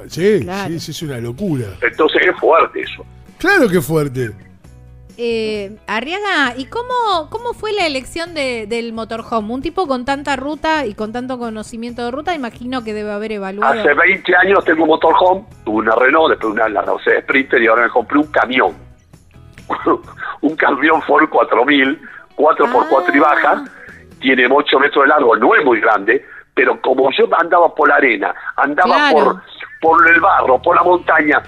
Sí, 0.08 0.40
Claro. 0.42 0.68
sí, 0.74 0.80
sí, 0.80 0.90
es 0.92 1.02
una 1.02 1.18
locura. 1.18 1.64
entonces 1.80 2.22
es 2.26 2.36
fuerte 2.38 2.80
eso. 2.82 3.04
Claro 3.38 3.68
que 3.68 3.80
fuerte. 3.80 4.30
Eh, 5.20 5.76
Arriaga, 5.88 6.54
¿y 6.56 6.66
cómo, 6.66 7.28
cómo 7.28 7.52
fue 7.52 7.72
la 7.72 7.86
elección 7.86 8.34
de- 8.34 8.66
del 8.68 8.92
motorhome? 8.92 9.52
Un 9.52 9.62
tipo 9.62 9.86
con 9.88 10.04
tanta 10.04 10.36
ruta 10.36 10.86
y 10.86 10.94
con 10.94 11.12
tanto 11.12 11.38
conocimiento 11.38 12.04
de 12.04 12.10
ruta, 12.12 12.34
imagino 12.34 12.84
que 12.84 12.94
debe 12.94 13.10
haber 13.10 13.32
evaluado. 13.32 13.80
Hace 13.80 13.92
20 13.94 14.36
años 14.36 14.64
tengo 14.64 14.84
un 14.84 14.88
motorhome, 14.90 15.44
tuve 15.64 15.78
una 15.78 15.94
Renault, 15.96 16.30
después 16.30 16.52
una 16.54 16.68
la 16.68 16.82
Mercedes 16.82 17.24
Sprinter 17.24 17.60
y 17.60 17.66
ahora 17.66 17.82
me 17.82 17.88
compré 17.90 18.18
un 18.18 18.26
camión. 18.28 18.76
un 20.40 20.56
camión 20.56 21.02
Ford 21.02 21.28
4000, 21.28 22.00
4x4 22.36 23.14
y 23.14 23.18
Ah. 23.18 23.20
baja, 23.20 23.64
tiene 24.20 24.46
8 24.50 24.78
metros 24.78 25.04
de 25.04 25.08
largo, 25.08 25.36
no 25.36 25.54
es 25.54 25.64
muy 25.64 25.80
grande, 25.80 26.24
pero 26.54 26.80
como 26.80 27.10
yo 27.16 27.26
andaba 27.38 27.74
por 27.74 27.88
la 27.88 27.96
arena, 27.96 28.34
andaba 28.56 29.10
Claro. 29.10 29.40
por, 29.80 29.98
por 29.98 30.08
el 30.08 30.20
barro, 30.20 30.62
por 30.62 30.76
la 30.76 30.82
montaña, 30.84 31.42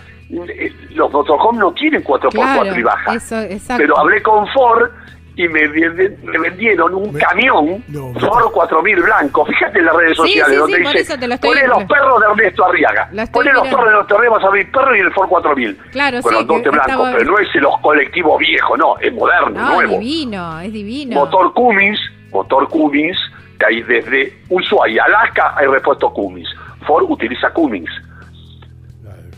los 0.95 1.13
motorhomes 1.13 1.61
no 1.61 1.73
tienen 1.73 2.03
4x4 2.05 2.31
Claro, 2.31 2.79
y 2.79 2.83
baja. 2.83 3.15
eso, 3.15 3.41
exacto. 3.41 3.83
Pero 3.83 3.99
hablé 3.99 4.23
con 4.23 4.47
Ford 4.49 4.91
y 5.37 5.49
me, 5.49 5.67
me 5.69 6.39
vendieron 6.39 6.95
un 6.95 7.13
Me- 7.13 7.21
camión 7.21 7.83
No, 7.89 8.13
Ford 8.21 8.53
4000 8.53 8.97
blanco. 9.03 9.47
Fíjate 9.47 9.79
en 9.79 9.87
las 9.87 9.97
redes 9.97 10.11
Sí, 10.13 10.17
sociales 10.23 10.53
sí, 10.53 10.57
donde 10.59 10.77
sí, 10.77 10.83
por 10.85 10.93
dice, 10.93 11.19
te 11.19 11.29
lo 11.29 11.39
poné 11.39 11.67
los 11.67 11.85
perros 11.85 12.21
de 12.21 12.27
Ernesto 12.27 12.65
Arriaga. 12.67 13.09
Lo 13.13 13.17
los 13.23 13.31
perros 13.31 13.65
de 13.69 13.71
Ernesto 13.93 14.17
Arriaga, 14.17 14.37
vas 14.37 14.45
a 14.45 14.51
ver 14.51 14.71
perro 14.71 14.97
y 14.97 15.01
el 15.01 15.13
Ford 15.13 15.29
4000. 15.29 15.79
Claro, 15.93 16.21
Con 16.23 16.31
sí, 16.33 16.39
los 16.39 16.47
dotes 16.47 16.63
que 16.65 16.71
blancos, 16.71 16.91
estaba- 16.93 17.13
pero 17.13 17.31
no 17.33 17.39
es 17.39 17.55
los 17.55 17.79
colectivos 17.81 18.39
viejos, 18.39 18.79
no, 18.79 18.99
es 18.99 19.13
moderno, 19.15 19.51
No, 19.61 19.75
nuevo. 19.75 19.99
divino, 19.99 20.61
es 20.61 20.73
divino. 20.73 21.15
Motor 21.17 21.55
Cummins, 21.55 21.99
motor 22.33 22.69
Cummins, 22.69 23.19
De 23.59 23.67
ahí, 23.67 23.83
desde 23.83 24.33
Ushuaia, 24.49 25.05
Alaska, 25.05 25.55
hay 25.57 25.67
repuesto 25.67 26.11
Cummins. 26.15 26.49
Ford 26.87 27.05
utiliza 27.09 27.51
Cummins. 27.53 27.91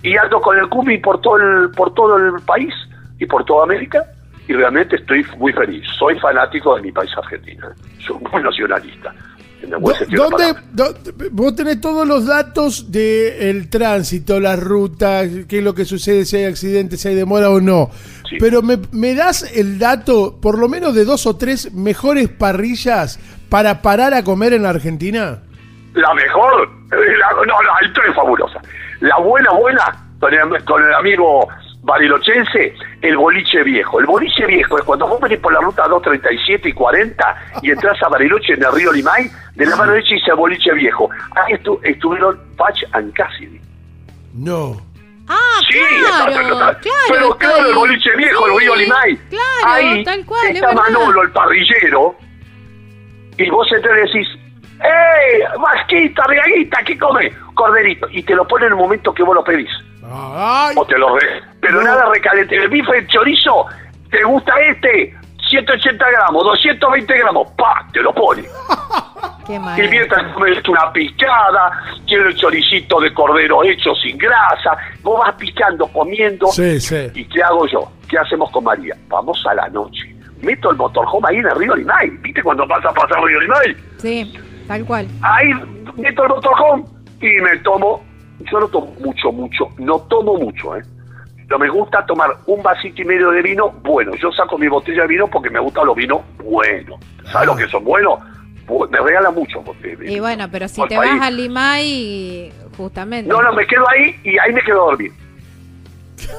Y 0.02 0.16
ando 0.16 0.40
con 0.40 0.58
el 0.58 0.68
Cummins 0.68 1.02
por 1.02 1.20
todo 1.20 1.36
el, 1.36 1.70
por 1.70 1.94
todo 1.94 2.16
el 2.16 2.40
país 2.42 2.74
y 3.18 3.26
por 3.26 3.44
toda 3.44 3.64
América 3.64 4.04
y 4.48 4.52
realmente 4.54 4.96
estoy 4.96 5.24
muy 5.38 5.52
feliz. 5.52 5.84
Soy 5.98 6.18
fanático 6.18 6.74
de 6.76 6.82
mi 6.82 6.92
país 6.92 7.10
Argentina. 7.16 7.68
Soy 8.04 8.16
muy 8.32 8.42
nacionalista. 8.42 9.14
De 9.62 9.68
¿Dónde, 9.68 10.36
palabra. 10.54 10.62
dó- 10.72 10.94
vos 11.30 11.54
tenés 11.54 11.80
todos 11.80 12.04
los 12.04 12.26
datos 12.26 12.90
del 12.90 13.70
tránsito, 13.70 14.40
las 14.40 14.58
rutas, 14.58 15.28
qué 15.48 15.58
es 15.58 15.64
lo 15.64 15.72
que 15.72 15.84
sucede, 15.84 16.24
si 16.24 16.36
hay 16.38 16.44
accidentes, 16.46 17.00
si 17.00 17.06
hay 17.08 17.14
demora 17.14 17.48
o 17.48 17.60
no. 17.60 17.88
Sí. 18.28 18.38
Pero 18.40 18.60
me, 18.60 18.78
me 18.90 19.14
das 19.14 19.48
el 19.56 19.78
dato, 19.78 20.40
por 20.42 20.58
lo 20.58 20.68
menos 20.68 20.96
de 20.96 21.04
dos 21.04 21.26
o 21.28 21.36
tres 21.36 21.72
mejores 21.72 22.28
parrillas 22.28 23.20
para 23.48 23.82
parar 23.82 24.14
a 24.14 24.24
comer 24.24 24.52
en 24.54 24.64
la 24.64 24.70
Argentina. 24.70 25.38
La 25.94 26.14
mejor, 26.14 26.68
la- 26.90 27.32
no, 27.32 27.44
no, 27.44 27.74
hay 27.80 27.92
tres 27.92 28.14
fabulosas. 28.14 28.62
La 29.00 29.18
buena, 29.18 29.50
buena, 29.52 29.84
con 30.20 30.32
el, 30.32 30.64
con 30.64 30.82
el 30.82 30.94
amigo 30.94 31.46
barilochense, 31.82 32.74
el 33.02 33.16
boliche 33.16 33.62
viejo. 33.64 33.98
El 34.00 34.06
boliche 34.06 34.46
viejo 34.46 34.78
es 34.78 34.84
cuando 34.84 35.06
vos 35.06 35.20
venís 35.20 35.38
por 35.40 35.52
la 35.52 35.60
ruta 35.60 35.82
237 35.88 36.68
y 36.68 36.72
40 36.72 37.36
y 37.62 37.70
entras 37.72 38.00
a 38.02 38.08
Bariloche 38.08 38.54
en 38.54 38.62
el 38.64 38.72
río 38.72 38.92
Limay, 38.92 39.30
de 39.54 39.66
la 39.66 39.76
mano 39.76 39.92
derecha 39.92 40.14
dice 40.14 40.30
el 40.30 40.36
boliche 40.36 40.72
viejo. 40.74 41.10
Ahí 41.34 41.54
estu- 41.54 41.80
estuvieron 41.82 42.40
Patch 42.56 42.84
and 42.92 43.12
Cassidy. 43.14 43.60
No. 44.34 44.80
Ah, 45.28 45.36
Sí, 45.70 45.78
claro, 45.78 46.30
está- 46.30 46.40
está- 46.42 46.52
está- 46.70 46.80
claro. 46.80 46.96
pero 47.10 47.32
está 47.32 47.46
claro, 47.48 47.68
el 47.68 47.74
boliche 47.74 48.16
viejo, 48.16 48.46
el 48.46 48.58
río 48.60 48.76
Limay. 48.76 49.16
Claro, 49.28 49.44
Ahí 49.66 50.04
tal 50.04 50.24
cual, 50.24 50.46
es 50.48 50.54
está 50.54 50.68
verdad. 50.68 50.82
Manolo, 50.82 51.22
el 51.22 51.30
parrillero, 51.32 52.16
y 53.38 53.50
vos 53.50 53.66
entonces 53.74 54.04
decís, 54.12 54.28
¡Ey, 54.82 55.42
vasquita, 55.60 56.24
reaguita, 56.26 56.78
qué 56.84 56.98
come? 56.98 57.32
Corderito. 57.54 58.08
Y 58.10 58.22
te 58.22 58.34
lo 58.34 58.46
pone 58.46 58.66
en 58.66 58.72
el 58.72 58.78
momento 58.78 59.12
que 59.14 59.22
vos 59.22 59.34
lo 59.34 59.44
pedís. 59.44 59.70
Ay, 60.04 60.74
O 60.76 60.84
te 60.84 60.98
lo 60.98 61.16
re... 61.18 61.42
Pero 61.60 61.78
No. 61.78 61.84
nada 61.84 62.06
recalente. 62.12 62.56
El 62.56 62.68
bife, 62.68 62.98
el 62.98 63.06
chorizo, 63.08 63.66
¿te 64.10 64.22
gusta 64.24 64.52
este? 64.60 65.14
180 65.48 66.10
gramos, 66.10 66.44
220 66.44 67.18
gramos, 67.18 67.50
¡pa! 67.58 67.86
Te 67.92 68.00
lo 68.00 68.12
pone. 68.14 68.42
Qué. 69.46 69.54
Y 69.54 69.88
mientras 69.88 70.32
comes 70.32 70.66
una 70.68 70.92
picada, 70.92 71.70
tiene 72.06 72.28
el 72.28 72.36
choricito 72.36 73.00
de 73.00 73.12
cordero 73.12 73.62
hecho 73.64 73.92
sin 73.96 74.16
grasa, 74.16 74.76
vos 75.02 75.18
vas 75.20 75.34
picando, 75.34 75.86
comiendo. 75.88 76.46
Sí, 76.48 76.80
sí. 76.80 77.10
¿Y 77.14 77.24
qué 77.24 77.42
hago 77.42 77.66
yo? 77.66 77.90
¿Qué 78.08 78.18
hacemos 78.18 78.50
con 78.50 78.64
María? 78.64 78.94
Vamos 79.08 79.44
a 79.48 79.54
la 79.54 79.68
noche. 79.68 80.14
Meto 80.42 80.70
el 80.70 80.76
motorhome 80.76 81.28
ahí 81.28 81.36
en 81.36 81.46
el 81.46 81.56
río 81.56 81.74
Limay. 81.74 82.08
¿Viste 82.20 82.42
cuando 82.42 82.66
pasa 82.68 82.88
a 82.90 82.92
pasar 82.94 83.18
el 83.18 83.24
río 83.28 83.40
Limay? 83.40 83.76
Sí, 83.98 84.32
tal 84.66 84.84
cual. 84.84 85.06
Ahí 85.22 85.48
meto 85.96 86.22
el 86.24 86.28
motorhome 86.28 86.84
y 87.20 87.40
me 87.40 87.56
tomo. 87.58 88.04
Yo 88.50 88.60
no 88.60 88.68
tomo 88.68 88.94
mucho, 89.00 89.30
mucho. 89.32 89.68
No 89.78 89.98
tomo 90.02 90.36
mucho, 90.36 90.76
¿eh? 90.76 90.82
Pero 91.46 91.58
me 91.58 91.68
gusta 91.68 92.04
tomar 92.06 92.30
un 92.46 92.62
vasito 92.62 93.02
y 93.02 93.04
medio 93.04 93.30
de 93.30 93.42
vino 93.42 93.70
bueno. 93.82 94.12
Yo 94.16 94.32
saco 94.32 94.56
mi 94.58 94.68
botella 94.68 95.02
de 95.02 95.08
vino 95.08 95.26
porque 95.28 95.50
me 95.50 95.60
gustan 95.60 95.86
los 95.86 95.94
vinos 95.96 96.20
buenos. 96.42 96.98
¿Sabes 97.30 97.46
lo 97.48 97.56
que 97.56 97.68
son 97.68 97.84
buenos? 97.84 98.18
Bu- 98.66 98.88
Me 98.88 98.98
regalan 98.98 99.34
mucho. 99.34 99.60
porque- 99.62 99.96
Y 100.06 100.18
bueno, 100.20 100.48
pero 100.50 100.66
si 100.68 100.80
te 100.86 100.96
país. 100.96 101.12
vas 101.12 101.20
al 101.28 101.36
Limay, 101.36 102.52
justamente. 102.76 103.28
No, 103.30 103.42
no, 103.42 103.52
me 103.52 103.66
quedo 103.66 103.84
ahí 103.90 104.18
y 104.24 104.38
ahí 104.38 104.52
me 104.52 104.62
quedo 104.62 104.82
a 104.82 104.84
dormir. 104.86 105.12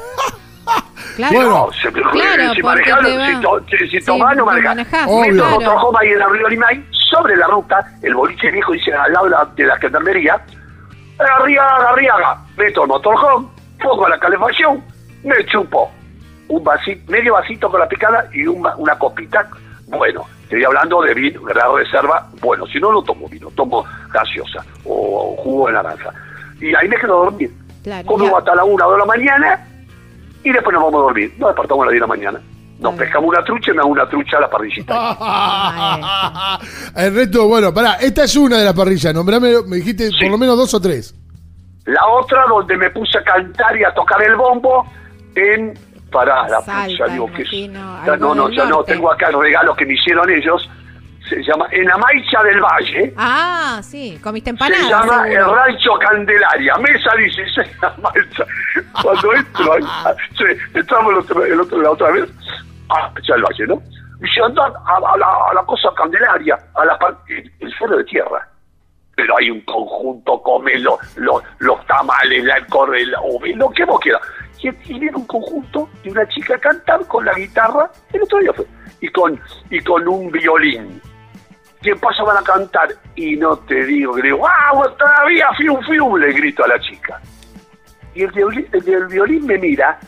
Claro. 1.16 1.36
Bueno. 1.36 1.50
No, 1.68 1.72
se- 1.74 1.92
Claro, 1.92 2.54
si 2.56 2.62
va- 2.62 2.76
si, 2.78 3.42
to- 3.42 3.62
si, 3.70 3.78
si 3.90 4.00
Sí, 4.00 4.06
tomás, 4.06 4.36
no 4.36 4.46
manejás. 4.46 4.76
Meto 4.76 5.24
el 5.26 5.36
claro. 5.36 5.52
motorhome 5.60 5.98
ahí 6.02 6.08
en 6.10 6.22
el 6.22 6.30
río 6.32 6.48
Limay, 6.50 6.86
sobre 7.10 7.36
la 7.36 7.48
ruta, 7.48 7.86
el 8.02 8.14
boliche 8.14 8.52
viejo 8.52 8.74
dice 8.74 8.94
al 8.94 9.12
lado 9.12 9.26
de 9.26 9.32
la, 9.32 9.46
de 9.56 9.66
la 9.66 9.78
gendarmería, 9.78 10.42
arriaga, 11.20 11.90
arriaga, 11.90 12.38
meto 12.58 12.84
el 12.84 12.88
motorhome, 12.88 13.48
pongo 13.82 14.08
la 14.08 14.20
calefacción, 14.20 14.84
me 15.24 15.46
chupo 15.46 15.92
un 16.50 16.64
vasito, 16.64 17.12
medio 17.12 17.34
vasito 17.34 17.70
con 17.70 17.80
la 17.80 17.88
picada 17.88 18.28
y 18.34 18.46
una 18.46 18.98
copita, 18.98 19.48
bueno, 19.88 20.26
estoy 20.44 20.64
hablando 20.64 21.02
de 21.02 21.14
vino, 21.14 21.42
gran 21.44 21.76
reserva, 21.76 22.28
bueno, 22.42 22.66
si 22.68 22.80
no, 22.80 22.92
no 22.92 23.02
tomo 23.02 23.28
vino, 23.28 23.50
tomo 23.56 23.86
gaseosa 24.12 24.64
o 24.86 25.36
jugo 25.38 25.68
de 25.68 25.74
naranja. 25.74 26.14
Y 26.60 26.76
ahí 26.76 26.88
me 26.88 26.98
quedo 26.98 27.22
a 27.22 27.26
dormir. 27.26 27.52
Claro, 27.84 28.18
ya. 28.18 28.38
hasta 28.38 28.56
la 28.56 28.64
una 28.64 28.88
o 28.88 28.92
de 28.94 28.98
la 29.00 29.06
mañana 29.06 29.68
y 30.44 30.52
después 30.52 30.74
nos 30.74 30.84
vamos 30.84 31.02
a 31.02 31.04
dormir. 31.04 31.34
Nos 31.38 31.50
despertamos 31.50 31.84
a 31.84 31.86
las 31.86 31.92
10 31.92 31.96
de 31.96 32.00
la 32.00 32.08
mañana. 32.08 32.42
Nos 32.80 32.96
pescamos 32.96 33.30
una 33.30 33.44
trucha 33.44 33.72
y 33.72 33.76
me 33.76 33.82
hago 33.82 33.90
una 33.90 34.10
trucha 34.10 34.38
a 34.38 34.42
la 34.42 34.50
parrillita. 34.50 36.60
El 36.96 37.16
resto, 37.16 37.48
bueno, 37.48 37.74
pará, 37.74 37.94
esta 37.96 38.24
es 38.24 38.36
una 38.36 38.58
de 38.58 38.66
las 38.66 38.74
parrillas. 38.74 39.14
Nombrame, 39.14 39.62
me 39.68 39.78
dijiste 39.78 40.10
por 40.20 40.30
lo 40.30 40.38
menos 40.38 40.58
dos 40.58 40.74
o 40.74 40.82
tres. 40.82 41.16
La 41.86 42.08
otra 42.08 42.46
donde 42.48 42.78
me 42.78 42.90
puse 42.90 43.18
a 43.18 43.24
cantar 43.24 43.78
y 43.78 43.84
a 43.84 43.94
tocar 43.94 44.22
el 44.24 44.36
bombo 44.36 44.86
en... 45.36 45.74
Para 46.12 46.48
la 46.48 46.62
Salta, 46.62 46.96
ya 46.96 47.08
digo 47.08 47.26
que 47.34 47.44
no, 48.20 48.36
no, 48.36 48.48
ya 48.52 48.66
no, 48.66 48.84
tengo 48.84 49.12
acá 49.12 49.30
el 49.30 49.40
regalo 49.40 49.76
que 49.76 49.84
me 49.84 49.96
hicieron 49.96 50.30
ellos. 50.30 50.70
Se 51.30 51.42
llama 51.42 51.66
En 51.72 51.90
Amaicha 51.90 52.44
del 52.44 52.60
Valle. 52.62 53.14
Ah, 53.18 53.80
sí, 53.82 54.20
comiste 54.22 54.50
Se 54.50 54.52
empanadas. 54.52 54.90
llama 54.90 55.24
seguro. 55.24 55.50
el 55.52 55.56
Rancho 55.56 55.92
Candelaria, 56.00 56.76
mesa 56.78 57.16
16 57.16 57.72
Amaicha. 57.82 58.46
Cuando 59.02 59.34
entro, 59.34 59.74
ahí, 59.74 59.84
sí, 60.38 60.44
entramos 60.74 61.14
el 61.14 61.20
otro- 61.20 61.46
el 61.46 61.60
otro- 61.62 61.82
la 61.82 61.92
otra 61.92 62.12
vez, 62.12 62.30
ah, 62.90 63.12
ya 63.28 63.36
el 63.36 63.42
Valle, 63.44 63.68
¿no? 63.68 63.82
Y 64.22 64.28
se 64.30 64.42
andan 64.42 64.72
a, 64.86 64.96
a 65.14 65.18
la, 65.18 65.28
a 65.50 65.54
la 65.54 65.64
cosa 65.64 65.90
Candelaria, 65.96 66.58
a 66.76 66.86
la 66.86 66.98
parte, 67.00 67.52
el 67.60 67.74
suelo 67.74 67.98
de 67.98 68.04
tierra. 68.06 68.48
Pero 69.16 69.38
hay 69.38 69.50
un 69.52 69.62
conjunto, 69.62 70.42
come 70.42 70.78
lo- 70.80 70.98
lo- 71.18 71.42
los 71.60 71.86
tamales, 71.86 72.44
la 72.44 72.66
corre, 72.68 73.06
la, 73.06 73.20
o 73.22 73.40
lo 73.46 73.70
que 73.70 73.86
vos 73.86 74.00
quieras. 74.02 74.22
Y, 74.62 74.70
viene 74.98 75.12
un 75.16 75.28
conjunto 75.28 75.90
de 76.04 76.12
una 76.12 76.28
chica 76.30 76.56
a 76.56 76.60
cantar 76.60 77.06
con 77.08 77.26
la 77.26 77.34
guitarra, 77.34 77.90
el 78.14 78.24
otro 78.24 78.40
día 78.40 78.54
fue, 78.54 78.66
y 79.02 79.10
con, 79.10 79.40
y 79.70 79.80
con 79.82 80.08
un 80.08 80.32
violín. 80.32 81.02
¿Qué 81.84 81.96
pasa? 81.98 82.24
Van 82.24 82.38
a 82.38 82.42
cantar. 82.44 82.90
Y 83.16 83.36
no 83.36 83.58
te 83.58 83.84
digo, 83.86 84.14
que 84.16 84.22
le 84.22 84.28
digo, 84.30 84.48
¡ah, 84.48 84.72
vos 84.74 84.98
todavía 84.98 85.48
fium 85.58 85.80
fium! 85.84 86.16
Le 86.18 86.32
grito 86.32 86.64
a 86.64 86.68
la 86.70 86.80
chica. 86.80 87.20
Y 88.16 88.24
el 88.24 88.32
violín, 88.32 88.68
el 88.72 89.08
violín 89.08 89.46
me 89.46 89.58
mira. 89.58 90.00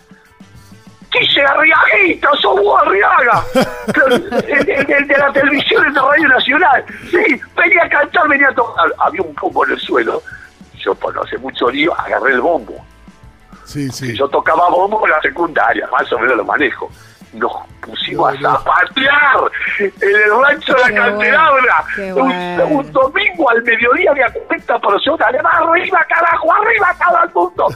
¿Qué 1.11 1.19
dice 1.19 1.41
Arriaguita? 1.41 2.29
¡Sos 2.41 2.59
vos, 2.61 2.81
Arriaga! 2.85 3.43
el, 4.07 4.13
el- 4.69 4.91
el 4.91 5.07
de 5.07 5.17
la 5.17 5.31
televisión, 5.31 5.85
el 5.85 5.93
de 5.93 5.99
Radio 6.01 6.27
Nacional. 6.29 6.85
Sí, 7.11 7.41
venía 7.55 7.83
a 7.83 7.89
cantar, 7.89 8.27
venía 8.27 8.49
a 8.49 8.53
tocar. 8.55 8.85
Había 8.99 9.21
un 9.21 9.33
bombo 9.35 9.65
en 9.65 9.71
el 9.71 9.79
suelo. 9.79 10.21
Yo, 10.77 10.93
por 10.95 11.13
no 11.15 11.21
hace 11.23 11.37
mucho 11.37 11.69
lío, 11.69 11.97
agarré 11.99 12.33
el 12.33 12.41
bombo. 12.41 12.85
Sí, 13.65 13.89
sí. 13.89 14.15
Yo 14.15 14.27
tocaba 14.27 14.69
bombo 14.69 15.03
en 15.05 15.11
la 15.11 15.21
secundaria, 15.21 15.87
más 15.91 16.11
o 16.13 16.19
menos 16.19 16.37
lo 16.37 16.45
manejo. 16.45 16.91
Nos 17.35 17.51
pusimos 17.81 18.33
a 18.33 18.41
zapatear 18.41 19.51
en 19.79 19.91
el 20.01 20.41
rancho 20.41 20.73
de 20.73 20.91
la 20.91 21.01
Candelabra. 21.01 21.85
bueno, 21.97 22.15
un, 22.23 22.57
bueno. 22.57 22.65
un 22.79 22.91
domingo 22.91 23.49
al 23.49 23.61
mediodía 23.63 24.11
había 24.11 24.27
40 24.31 24.79
personas. 24.79 25.31
Le 25.31 25.41
va 25.41 25.49
arriba, 25.51 26.05
carajo, 26.07 26.53
arriba 26.53 26.95
todo 27.03 27.23
el 27.23 27.33
mundo. 27.33 27.67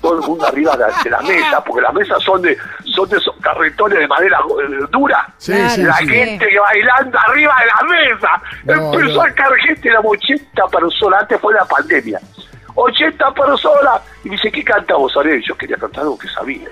Todo 0.00 0.20
el 0.20 0.26
mundo 0.28 0.46
arriba 0.46 0.76
de, 0.76 1.10
la 1.10 1.20
mesa, 1.22 1.64
porque 1.64 1.82
las 1.82 1.94
mesas 1.94 2.22
son 2.22 2.42
de 2.42 2.56
son 2.94 3.08
de 3.08 3.16
esos 3.16 3.34
carretones 3.40 3.98
de 3.98 4.06
madera 4.06 4.38
eh, 4.38 4.86
dura. 4.90 5.26
Sí, 5.38 5.52
Claro, 5.52 5.70
sí, 5.70 5.82
La 5.82 5.94
sí. 5.96 6.06
gente 6.08 6.46
que 6.46 6.58
bailando 6.60 7.18
arriba 7.18 7.54
de 7.60 7.66
la 7.66 7.88
mesa. 7.88 8.42
No, 8.64 8.92
Empezó 8.94 9.14
no. 9.14 9.22
a 9.22 9.30
caer 9.32 9.54
gente, 9.66 9.88
éramos 9.88 10.12
80 10.12 10.66
personas, 10.66 11.22
antes 11.22 11.40
fue 11.40 11.54
la 11.54 11.64
pandemia. 11.64 12.20
80 12.74 13.34
personas. 13.34 14.00
Y 14.24 14.28
me 14.28 14.36
dice, 14.36 14.52
¿qué 14.52 14.62
canta 14.62 14.94
vos, 14.94 15.16
Ariel? 15.16 15.42
Yo 15.46 15.56
quería 15.56 15.76
cantar 15.76 16.02
algo 16.02 16.18
que 16.18 16.28
sabía. 16.28 16.68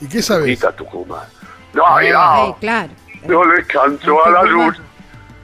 ¿Y 0.00 0.08
qué? 0.08 0.20
Grita 0.42 0.72
Tucumán. 0.72 1.26
No, 1.78 2.00
Eh, 2.00 2.54
claro. 2.60 2.88
yo 3.26 3.44
le 3.44 3.64
canto 3.64 4.24
a 4.26 4.30
la 4.30 4.42
luz, 4.44 4.80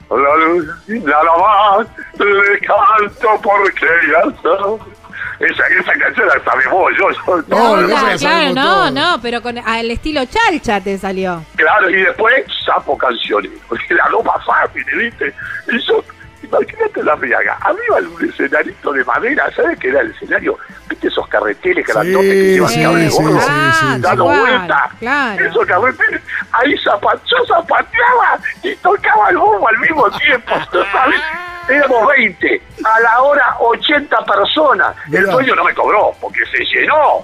a 0.09 0.15
la 0.15 0.35
luz, 0.45 0.67
nada 0.87 1.23
más, 1.39 1.87
le 2.19 2.59
canto 2.59 3.41
porque 3.41 3.85
ya 4.11 4.29
está. 4.29 4.95
Esa, 5.37 5.67
esa 5.67 5.91
canción 5.99 6.27
la 6.27 6.41
sabemos 6.45 6.71
vos, 6.79 6.93
yo, 6.97 7.11
yo- 7.11 7.35
No, 7.35 7.43
Claro, 7.47 7.81
la 7.81 7.87
claro, 7.87 8.17
sabemos 8.17 8.55
no, 8.55 8.91
no, 8.91 9.21
pero 9.21 9.41
con 9.41 9.57
al 9.57 9.91
estilo 9.91 10.21
chalcha 10.25 10.79
te 10.79 10.97
salió. 10.97 11.43
Claro, 11.57 11.89
y 11.89 11.95
después 12.03 12.45
sapo 12.65 12.97
canciones, 12.97 13.51
porque 13.67 13.93
la 13.95 14.07
loma 14.09 14.33
fácil, 14.45 14.85
¿viste? 14.97 15.33
Y 15.67 15.79
yo, 15.85 16.01
imagínate 16.45 17.03
la 17.03 17.15
riaga, 17.15 17.57
arriba 17.61 17.97
un 18.15 18.29
escenarito 18.29 18.91
de 18.93 19.03
madera, 19.03 19.51
¿sabes 19.55 19.77
qué 19.79 19.89
era 19.89 20.01
el 20.01 20.11
escenario? 20.11 20.57
¿Viste 20.89 21.07
esos 21.07 21.27
carreteles 21.27 21.85
grandotes 21.87 22.29
que 22.29 22.43
Sí, 22.43 22.53
llevan 22.53 22.69
sí, 22.69 22.81
cable 22.83 23.09
sí, 23.11 23.23
gordo? 23.23 23.39
sí, 23.39 23.45
sí, 23.79 23.85
tal 23.85 24.01
dando 24.01 24.23
cual, 24.25 24.39
vuelta. 24.39 24.89
Claro. 24.99 25.45
Esos 25.45 25.65
carreteles, 25.65 26.21
ahí 26.51 26.75
zapa- 26.83 27.19
yo 27.25 27.37
zapateaba 27.47 28.39
y 28.63 28.75
tocaba 28.77 29.29
el 29.29 29.37
bombo 29.37 29.67
al 29.67 29.77
mismo 29.79 30.09
tiempo, 30.11 30.53
¿sabes? 30.91 31.21
Éramos 31.67 32.07
20, 32.15 32.61
a 32.83 32.99
la 32.99 33.21
hora 33.23 33.55
80 33.59 34.17
personas. 34.25 34.95
El 35.11 35.25
dueño 35.25 35.55
no 35.55 35.63
me 35.63 35.73
cobró, 35.73 36.11
porque 36.21 36.39
se 36.51 36.63
llenó. 36.63 37.23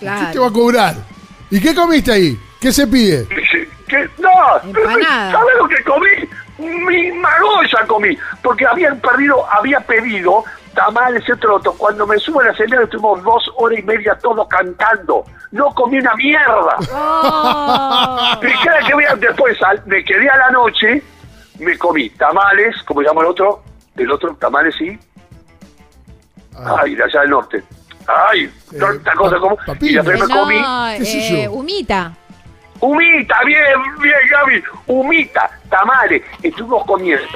¿Qué 0.00 0.06
te 0.06 0.10
va 0.10 0.16
Claro. 0.32 0.44
a 0.46 0.52
cobrar? 0.52 0.94
¿Y 1.50 1.60
qué 1.60 1.74
comiste 1.74 2.10
ahí? 2.12 2.38
¿Qué 2.60 2.72
se 2.72 2.86
pide? 2.86 3.26
No. 4.18 4.30
¿sabes 5.30 5.54
lo 5.58 5.68
que 5.68 5.82
comí? 5.84 6.08
Mi 6.58 7.12
magolla 7.12 7.86
comí, 7.86 8.16
porque 8.42 8.66
habían 8.66 8.98
perdido, 9.00 9.44
había 9.52 9.80
pedido 9.80 10.44
tamales 10.74 11.22
y 11.28 11.36
troto. 11.38 11.72
Cuando 11.74 12.06
me 12.06 12.18
subo 12.18 12.40
a 12.40 12.44
la 12.44 12.50
escenario 12.52 12.84
estuvimos 12.84 13.22
dos 13.22 13.50
horas 13.56 13.78
y 13.78 13.82
media 13.82 14.16
todos 14.22 14.46
cantando. 14.48 15.24
No 15.52 15.72
comí 15.74 15.98
una 15.98 16.14
mierda. 16.14 16.76
Oh. 16.92 18.32
Y 18.42 18.64
cada 18.64 18.80
que 18.86 18.94
vean 18.94 19.20
después, 19.20 19.56
al- 19.62 19.82
me 19.86 20.04
quedé 20.04 20.28
a 20.28 20.36
la 20.36 20.50
noche, 20.50 21.02
me 21.58 21.76
comí 21.78 22.10
tamales, 22.10 22.74
como 22.84 23.02
llama 23.02 23.22
el 23.22 23.28
otro, 23.28 23.62
el 23.96 24.10
otro 24.10 24.34
tamales 24.36 24.74
y, 24.80 24.98
Ah, 26.58 26.76
ay, 26.82 26.94
de 26.94 27.04
allá 27.04 27.20
del 27.20 27.30
norte. 27.30 27.62
Ay, 28.06 28.50
tanta 28.78 29.12
cosa 29.14 29.36
como. 29.38 29.56
papilla. 29.56 30.00
Y 30.00 30.04
después 30.06 30.20
me 30.28 30.34
comí 30.34 30.62
¿Qué 30.96 31.04
sé 31.04 31.42
eh, 31.42 31.48
humita. 31.48 32.12
Humita, 32.80 33.36
bien, 33.44 33.62
bien, 34.00 34.14
Gaby, 34.30 34.62
humita, 34.86 35.50
tamales, 35.68 36.22
estuvimos 36.42 36.84
comiendo. 36.86 37.26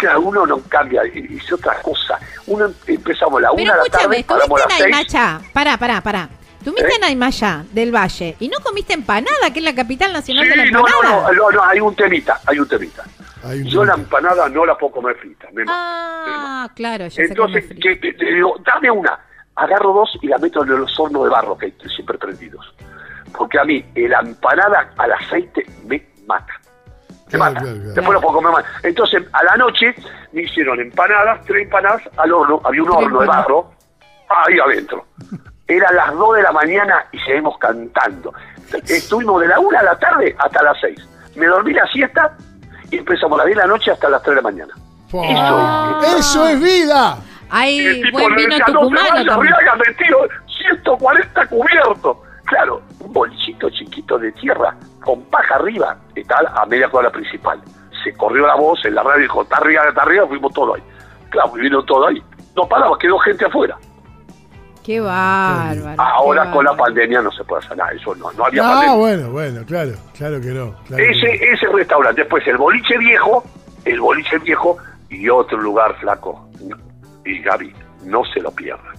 Cada 0.00 0.18
uno 0.18 0.46
no 0.46 0.60
cambia, 0.68 1.02
y- 1.06 1.36
es 1.36 1.52
otra 1.52 1.80
cosa. 1.82 2.18
Uno 2.46 2.66
empezamos 2.86 3.40
la 3.42 3.50
una 3.52 3.62
Pero 3.72 3.82
de 3.84 3.88
la 3.90 3.98
tarde, 3.98 4.18
escúchame, 4.20 4.48
paramos 4.48 4.78
en. 4.78 4.84
Aymachá. 4.94 5.40
Pará, 5.52 5.76
pará, 5.76 6.00
pará. 6.00 6.28
Tuviste 6.64 6.88
¿Eh? 6.92 6.96
en 6.96 7.04
Aymachá 7.04 7.64
del 7.72 7.94
Valle 7.94 8.36
y 8.40 8.48
no 8.48 8.58
comiste 8.62 8.92
empanada, 8.92 9.50
que 9.52 9.60
es 9.60 9.64
la 9.64 9.74
capital 9.74 10.12
nacional 10.12 10.44
Sí, 10.44 10.50
de 10.50 10.56
la 10.56 10.64
no, 10.66 10.80
no, 10.80 10.86
empanada. 10.88 11.32
no, 11.32 11.32
no, 11.32 11.50
no, 11.50 11.64
hay 11.64 11.80
un 11.80 11.94
temita, 11.94 12.40
hay 12.46 12.58
un 12.58 12.68
temita. 12.68 13.04
hay 13.44 13.60
un 13.60 13.66
Yo 13.66 13.84
la 13.84 13.94
empanada 13.94 14.48
no 14.48 14.66
la 14.66 14.76
puedo 14.76 14.92
comer 14.92 15.16
frita, 15.16 15.48
me. 15.52 15.64
Ah, 15.68 16.68
claro, 16.74 17.06
cómo 17.14 17.26
Entonces, 17.26 17.64
que, 17.80 17.96
te- 17.96 18.12
te 18.12 18.24
digo, 18.26 18.56
dame 18.64 18.90
una. 18.90 19.18
Agarro 19.56 19.92
dos 19.92 20.10
y 20.22 20.28
la 20.28 20.38
meto 20.38 20.62
en 20.62 20.70
los 20.80 20.98
hornos 21.00 21.24
de 21.24 21.30
barro 21.30 21.56
que 21.58 21.66
hay 21.66 21.74
siempre 21.94 22.16
prendidos. 22.18 22.72
Porque 23.36 23.58
a 23.58 23.64
mí, 23.64 23.84
la 23.94 24.20
empanada 24.20 24.90
al 24.96 25.12
aceite 25.12 25.64
me 25.86 26.04
mata. 26.26 26.52
Me 27.30 27.38
Claro, 27.38 27.44
mata. 27.52 27.60
claro, 27.60 27.76
claro. 27.76 27.92
Después 27.94 28.08
no 28.14 28.20
puedo 28.20 28.34
comer 28.34 28.52
más. 28.52 28.64
Entonces, 28.82 29.22
a 29.32 29.44
la 29.44 29.56
noche 29.56 29.94
me 30.32 30.42
hicieron 30.42 30.80
empanadas, 30.80 31.44
tres 31.46 31.64
empanadas 31.64 32.02
al 32.16 32.32
horno. 32.32 32.60
Había 32.64 32.82
un 32.82 32.90
horno 32.90 33.20
de 33.20 33.26
barro 33.26 33.70
ahí 34.28 34.58
adentro. 34.58 35.04
Eran 35.66 35.94
las 35.96 36.14
dos 36.14 36.36
de 36.36 36.42
la 36.42 36.52
mañana 36.52 37.04
y 37.12 37.18
seguimos 37.20 37.58
cantando. 37.58 38.32
Estuvimos 38.86 39.40
de 39.42 39.48
la 39.48 39.60
una 39.60 39.80
de 39.80 39.84
la 39.84 39.98
tarde 39.98 40.34
hasta 40.38 40.62
las 40.62 40.80
seis. 40.80 41.06
Me 41.36 41.46
dormí 41.46 41.72
la 41.74 41.86
siesta 41.88 42.34
y 42.90 42.96
empezamos 42.98 43.34
a 43.38 43.44
las 43.44 43.46
10 43.46 43.56
de 43.58 43.62
la 43.62 43.68
noche 43.68 43.90
hasta 43.90 44.08
las 44.08 44.22
3 44.22 44.30
de 44.36 44.42
la 44.42 44.50
mañana. 44.50 44.74
Po, 45.10 45.22
Ah. 45.36 46.00
¡Eso 46.18 46.48
es 46.48 46.60
vida! 46.60 47.18
Hay 47.50 47.78
el 47.80 48.02
tipo 48.02 48.18
buen 48.18 48.30
le 48.34 48.36
vino 48.42 48.50
decía, 48.56 48.64
no 48.66 48.72
te 48.72 48.72
tucumano 48.72 49.08
vayas, 49.10 49.26
también. 49.26 49.54
Briaga, 49.54 49.76
metido 49.86 50.18
140 50.74 51.46
cubiertos. 51.46 52.16
Claro, 52.48 52.80
un 53.00 53.12
bolsito 53.12 53.68
chiquito 53.70 54.18
de 54.18 54.32
tierra 54.32 54.74
con 55.04 55.22
paja 55.24 55.56
arriba, 55.56 55.96
está 56.14 56.38
a 56.54 56.64
media 56.66 56.88
cuadra 56.88 57.10
principal. 57.10 57.60
Se 58.02 58.12
corrió 58.14 58.46
la 58.46 58.54
voz 58.56 58.82
en 58.84 58.94
la 58.94 59.02
radio 59.02 59.18
y 59.20 59.22
dijo, 59.22 59.42
está 59.42 59.56
arriba, 59.56 59.82
está 59.88 60.02
arriba, 60.02 60.26
fuimos 60.26 60.52
todos 60.54 60.76
ahí. 60.76 60.82
Claro, 61.30 61.52
y 61.56 61.60
vino 61.60 61.82
todo 61.84 62.06
ahí. 62.08 62.22
No 62.56 62.66
paraba, 62.66 62.96
quedó 62.98 63.18
gente 63.18 63.44
afuera. 63.44 63.76
Qué 64.82 65.00
bárbaro. 65.00 66.00
Ahora 66.00 66.44
qué 66.46 66.50
con 66.52 66.64
la 66.64 66.74
pandemia 66.74 67.20
no 67.20 67.30
se 67.32 67.44
puede 67.44 67.62
hacer 67.64 67.76
nada, 67.76 67.90
eso 67.92 68.14
no, 68.14 68.32
no 68.32 68.46
había 68.46 68.62
Ah, 68.66 68.72
pandemia. 68.72 68.96
bueno, 68.96 69.30
bueno, 69.30 69.60
claro, 69.66 69.92
claro 70.16 70.40
que 70.40 70.46
no. 70.48 70.74
claro 70.86 70.96
que 70.96 71.10
Ese, 71.10 71.52
ese 71.52 71.66
restaurante, 71.66 72.22
después 72.22 72.46
el 72.46 72.56
boliche 72.56 72.96
viejo, 72.96 73.44
el 73.84 74.00
boliche 74.00 74.38
viejo 74.38 74.78
y 75.10 75.28
otro 75.28 75.58
lugar 75.58 75.94
flaco. 76.00 76.48
Y 77.26 77.40
Gaby, 77.42 77.74
no 78.04 78.24
se 78.32 78.40
lo 78.40 78.50
pierdan. 78.52 78.94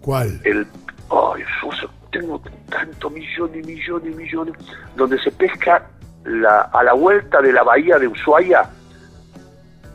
¿Cuál? 0.00 0.40
el 0.44 0.66
ay 1.10 1.42
Jesús, 1.42 1.88
tengo 2.12 2.40
tanto 2.68 3.10
millones 3.10 3.64
y 3.64 3.66
millones 3.66 4.12
y 4.12 4.16
millones 4.16 4.54
donde 4.96 5.18
se 5.22 5.30
pesca 5.32 5.86
la, 6.24 6.62
a 6.72 6.82
la 6.82 6.92
vuelta 6.92 7.40
de 7.40 7.52
la 7.52 7.62
bahía 7.62 7.98
de 7.98 8.06
Ushuaia 8.08 8.68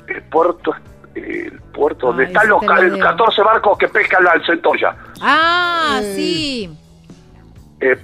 el 0.07 0.21
puerto 0.23 0.73
el 1.15 1.59
puerto 1.73 2.07
donde 2.07 2.23
Ay, 2.25 2.31
están 2.33 2.49
los 2.49 2.61
el 2.63 2.91
debo. 2.91 2.99
14 3.03 3.41
barcos 3.41 3.77
que 3.77 3.87
pescan 3.87 4.23
la 4.23 4.33
centolla 4.45 4.95
Ah, 5.21 5.99
Eh. 6.03 6.13
sí. 6.15 6.77
Eh, 7.79 7.97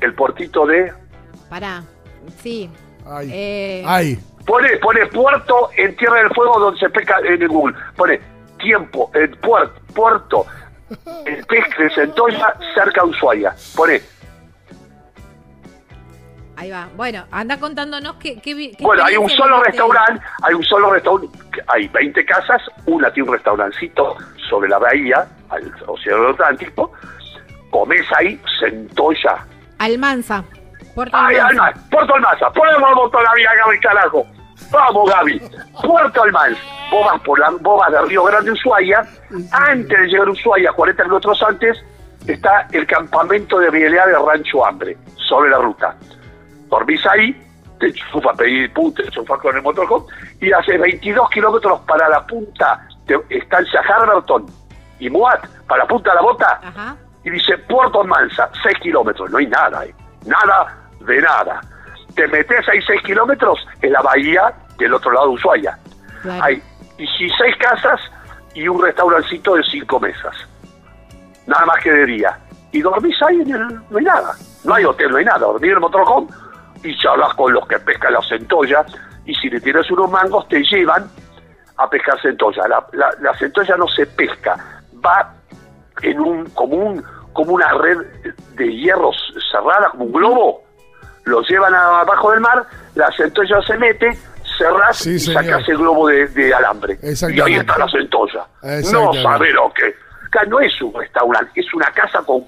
el 0.00 0.14
puertito 0.14 0.66
de 0.66 0.92
Pará. 1.48 1.82
Sí. 2.42 2.70
Ay, 3.06 3.28
Eh, 3.32 3.84
ay, 3.86 4.18
pone 4.46 4.76
pone 4.78 5.06
puerto 5.06 5.70
en 5.76 5.96
Tierra 5.96 6.16
del 6.18 6.30
Fuego 6.34 6.58
donde 6.58 6.80
se 6.80 6.90
pesca 6.90 7.16
en 7.24 7.40
el 7.42 7.48
Google 7.48 7.74
pone 7.96 8.20
tiempo 8.58 9.10
el 9.14 9.30
puerto 9.38 9.80
puerto 9.94 10.46
el 11.26 11.46
pesca 11.46 11.82
de 11.82 11.90
centolla 11.94 12.54
cerca 12.74 13.02
de 13.02 13.08
Ushuaia 13.10 13.54
pone 13.76 14.00
Ahí 16.56 16.70
va. 16.70 16.86
Bueno, 16.96 17.24
anda 17.32 17.58
contándonos 17.58 18.16
qué, 18.16 18.40
qué, 18.40 18.54
vi- 18.54 18.72
qué 18.76 18.84
Bueno, 18.84 19.02
hay 19.04 19.16
un 19.16 19.28
solo 19.30 19.62
restaurante, 19.62 20.22
hay 20.42 20.54
un 20.54 20.62
solo 20.62 20.92
restaurante, 20.92 21.38
hay 21.66 21.88
20 21.88 22.24
casas, 22.24 22.62
una 22.86 23.10
tiene 23.12 23.30
un 23.30 23.34
restaurancito 23.34 24.16
sobre 24.48 24.68
la 24.68 24.78
bahía, 24.78 25.26
al 25.48 25.72
Océano 25.86 26.28
Atlántico, 26.28 26.92
comes 27.70 28.02
ahí, 28.16 28.40
centolla. 28.60 29.44
Almanza. 29.78 30.44
Puerto 30.94 31.16
¡Ay, 31.16 31.36
Almanza. 31.36 31.80
¡Puerto 31.90 32.14
Almanza! 32.14 32.50
¡Ponemos 32.50 33.10
todavía, 33.10 33.50
Gaby, 33.64 33.80
carajo! 33.80 34.26
¡Vamos, 34.72 35.10
Gaby! 35.10 35.42
¡Puerto 35.82 36.22
Almanza! 36.22 36.60
Vos 36.90 37.06
vas, 37.06 37.20
por 37.22 37.38
la, 37.38 37.50
vos 37.60 37.80
vas 37.80 37.92
de 37.92 38.02
Río 38.02 38.24
Grande, 38.24 38.52
Ushuaia, 38.52 39.02
antes 39.52 39.98
de 39.98 40.06
llegar 40.06 40.28
a 40.28 40.30
Ushuaia, 40.30 40.72
40 40.72 41.02
kilómetros 41.02 41.42
antes, 41.42 41.78
está 42.26 42.66
el 42.72 42.86
campamento 42.86 43.58
de 43.58 43.70
Bielea 43.70 44.06
de 44.06 44.18
Rancho 44.18 44.64
Hambre, 44.66 44.96
sobre 45.16 45.50
la 45.50 45.58
ruta. 45.58 45.96
Dormís 46.68 47.04
ahí, 47.06 47.40
te 47.78 47.86
enchufas, 47.86 48.36
pedís 48.36 48.70
punta, 48.70 49.02
te 49.02 49.08
enchufas 49.08 49.40
con 49.40 49.56
el 49.56 49.62
motorhome, 49.62 50.06
y 50.40 50.52
hace 50.52 50.76
22 50.76 51.30
kilómetros 51.30 51.80
para 51.80 52.08
la 52.08 52.26
punta 52.26 52.86
de 53.06 53.20
estancia 53.30 53.80
Harberton 53.80 54.46
y 54.98 55.08
Muat, 55.08 55.46
para 55.66 55.84
la 55.84 55.88
punta 55.88 56.10
de 56.10 56.16
la 56.16 56.22
bota, 56.22 56.60
Ajá. 56.62 56.96
y 57.24 57.30
dice 57.30 57.56
Puerto 57.58 58.02
Almanza, 58.02 58.50
6 58.62 58.78
kilómetros, 58.80 59.30
no 59.30 59.38
hay 59.38 59.46
nada 59.46 59.84
nada 60.26 60.76
de 61.00 61.20
nada. 61.20 61.60
Te 62.14 62.28
metes 62.28 62.68
ahí 62.68 62.80
6 62.86 63.02
kilómetros 63.02 63.66
en 63.80 63.92
la 63.92 64.02
bahía 64.02 64.52
del 64.78 64.94
otro 64.94 65.12
lado 65.12 65.28
de 65.28 65.34
Ushuaia. 65.34 65.78
Claro. 66.22 66.44
Hay 66.44 66.62
16 66.98 67.56
casas 67.56 68.00
y 68.54 68.68
un 68.68 68.82
restaurancito 68.82 69.54
de 69.54 69.62
5 69.64 70.00
mesas. 70.00 70.36
Nada 71.46 71.66
más 71.66 71.82
que 71.82 71.90
de 71.90 72.06
día. 72.06 72.38
Y 72.72 72.80
dormís 72.80 73.20
ahí 73.22 73.40
en 73.40 73.50
el... 73.54 73.68
no 73.90 73.98
hay 73.98 74.04
nada. 74.04 74.34
No 74.64 74.74
hay 74.74 74.84
hotel, 74.84 75.10
no 75.10 75.16
hay 75.16 75.24
nada. 75.24 75.38
Dormís 75.38 75.70
en 75.70 75.74
el 75.74 75.80
motorhome 75.80 76.28
y 76.84 76.96
charlas 76.98 77.34
con 77.34 77.52
los 77.52 77.66
que 77.66 77.78
pescan 77.78 78.12
la 78.12 78.22
centolla 78.22 78.84
y 79.24 79.34
si 79.34 79.48
le 79.48 79.60
tienes 79.60 79.90
unos 79.90 80.10
mangos 80.10 80.48
te 80.48 80.62
llevan 80.62 81.08
a 81.76 81.88
pescar 81.88 82.20
centolla. 82.20 82.66
La, 82.68 82.86
la, 82.92 83.10
la 83.20 83.36
centolla 83.38 83.76
no 83.76 83.88
se 83.88 84.06
pesca, 84.06 84.56
va 85.04 85.34
en 86.02 86.20
un 86.20 86.44
como, 86.50 86.76
un 86.76 87.04
como 87.32 87.52
una 87.52 87.72
red 87.74 87.98
de 88.54 88.66
hierros 88.74 89.16
cerrada, 89.50 89.90
como 89.90 90.04
un 90.04 90.12
globo. 90.12 90.62
Lo 91.24 91.40
llevan 91.42 91.74
abajo 91.74 92.30
del 92.32 92.40
mar, 92.40 92.64
la 92.94 93.08
centolla 93.16 93.60
se 93.62 93.76
mete, 93.78 94.18
cerrás 94.58 94.96
Sí, 94.98 95.10
y 95.14 95.18
señor. 95.20 95.44
sacas 95.44 95.68
el 95.68 95.78
globo 95.78 96.08
de, 96.08 96.26
de 96.28 96.52
alambre. 96.54 96.98
Y 97.02 97.40
ahí 97.40 97.54
está 97.54 97.78
la 97.78 97.88
centolla. 97.88 98.44
No 98.92 99.12
sabe 99.14 99.52
lo 99.52 99.72
que. 99.72 99.94
Acá 100.26 100.44
no 100.48 100.60
es 100.60 100.80
un 100.82 100.94
restaurante, 100.94 101.60
es 101.60 101.72
una 101.74 101.86
casa 101.92 102.20
con 102.22 102.42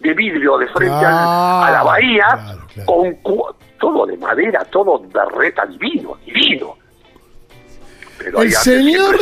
de 0.00 0.12
vidrio 0.12 0.58
de 0.58 0.66
frente 0.68 0.94
Ah, 0.94 1.66
a 1.66 1.70
la 1.70 1.82
bahía, 1.82 2.26
claro, 2.34 2.66
claro. 2.74 2.92
con 3.22 3.52
todo 3.80 4.04
de 4.06 4.16
madera, 4.18 4.62
todo 4.66 4.98
de 4.98 5.24
reta 5.36 5.64
divino, 5.66 6.16
divino. 6.26 6.76
Pero 8.18 8.42
El 8.42 8.52
señor, 8.52 9.16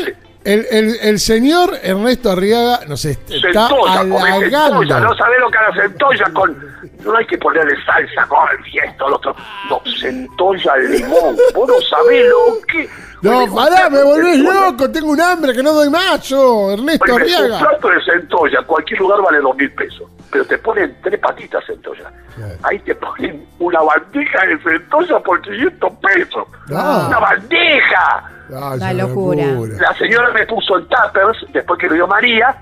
el, 0.44 0.66
el, 0.70 0.96
el 1.00 1.20
señor 1.20 1.78
Ernesto 1.82 2.30
Arriaga 2.32 2.80
nos 2.88 3.00
se- 3.02 3.12
está 3.12 3.68
centolla, 3.68 3.98
centolla, 4.40 5.00
no 5.00 5.16
sabe 5.16 5.38
lo 5.38 5.50
que 5.50 5.58
la 5.58 5.82
centolla 5.82 6.24
con. 6.32 6.71
No 7.04 7.16
hay 7.16 7.26
que 7.26 7.38
ponerle 7.38 7.74
salsa 7.84 8.26
con 8.28 8.38
el 8.50 8.78
esto, 8.88 9.08
lo 9.08 9.16
otro. 9.16 9.34
No, 9.68 9.80
centolla 10.00 10.72
al 10.74 10.90
limón. 10.90 11.36
Vos 11.54 11.68
no 11.68 11.80
sabés 11.80 12.26
lo 12.28 12.60
que. 12.66 12.88
No, 13.22 13.54
pará, 13.54 13.88
me 13.88 14.02
volvés 14.02 14.38
loco, 14.40 14.90
tengo 14.90 15.12
un 15.12 15.20
hambre 15.20 15.52
que 15.52 15.62
no 15.62 15.72
doy 15.72 15.88
más 15.90 16.20
yo, 16.28 16.72
Ernesto 16.72 17.04
Oye, 17.04 17.12
un 17.14 17.20
Arriaga. 17.22 17.58
plato 17.60 17.88
de 17.88 18.04
centolla 18.04 18.58
en 18.58 18.64
cualquier 18.66 18.98
lugar 19.00 19.20
vale 19.22 19.38
dos 19.40 19.56
mil 19.56 19.70
pesos. 19.72 20.10
Pero 20.30 20.44
te 20.46 20.58
ponen 20.58 20.96
tres 21.02 21.20
patitas 21.20 21.64
centolla. 21.66 22.10
Claro. 22.34 22.54
Ahí 22.64 22.78
te 22.80 22.94
ponen 22.96 23.46
una 23.58 23.80
bandeja 23.82 24.46
de 24.46 24.58
centolla 24.62 25.20
por 25.20 25.40
500 25.42 25.92
pesos. 26.02 26.44
Ah. 26.74 27.04
¡Una 27.08 27.18
bandeja! 27.20 28.30
Ah, 28.54 28.72
Una 28.74 28.90
es 28.90 28.96
locura. 28.96 29.44
La 29.78 29.94
señora 29.98 30.30
me 30.32 30.46
puso 30.46 30.78
en 30.78 30.88
tuppers, 30.88 31.46
después 31.52 31.78
que 31.78 31.86
lo 31.88 31.94
dio 31.94 32.06
María, 32.06 32.56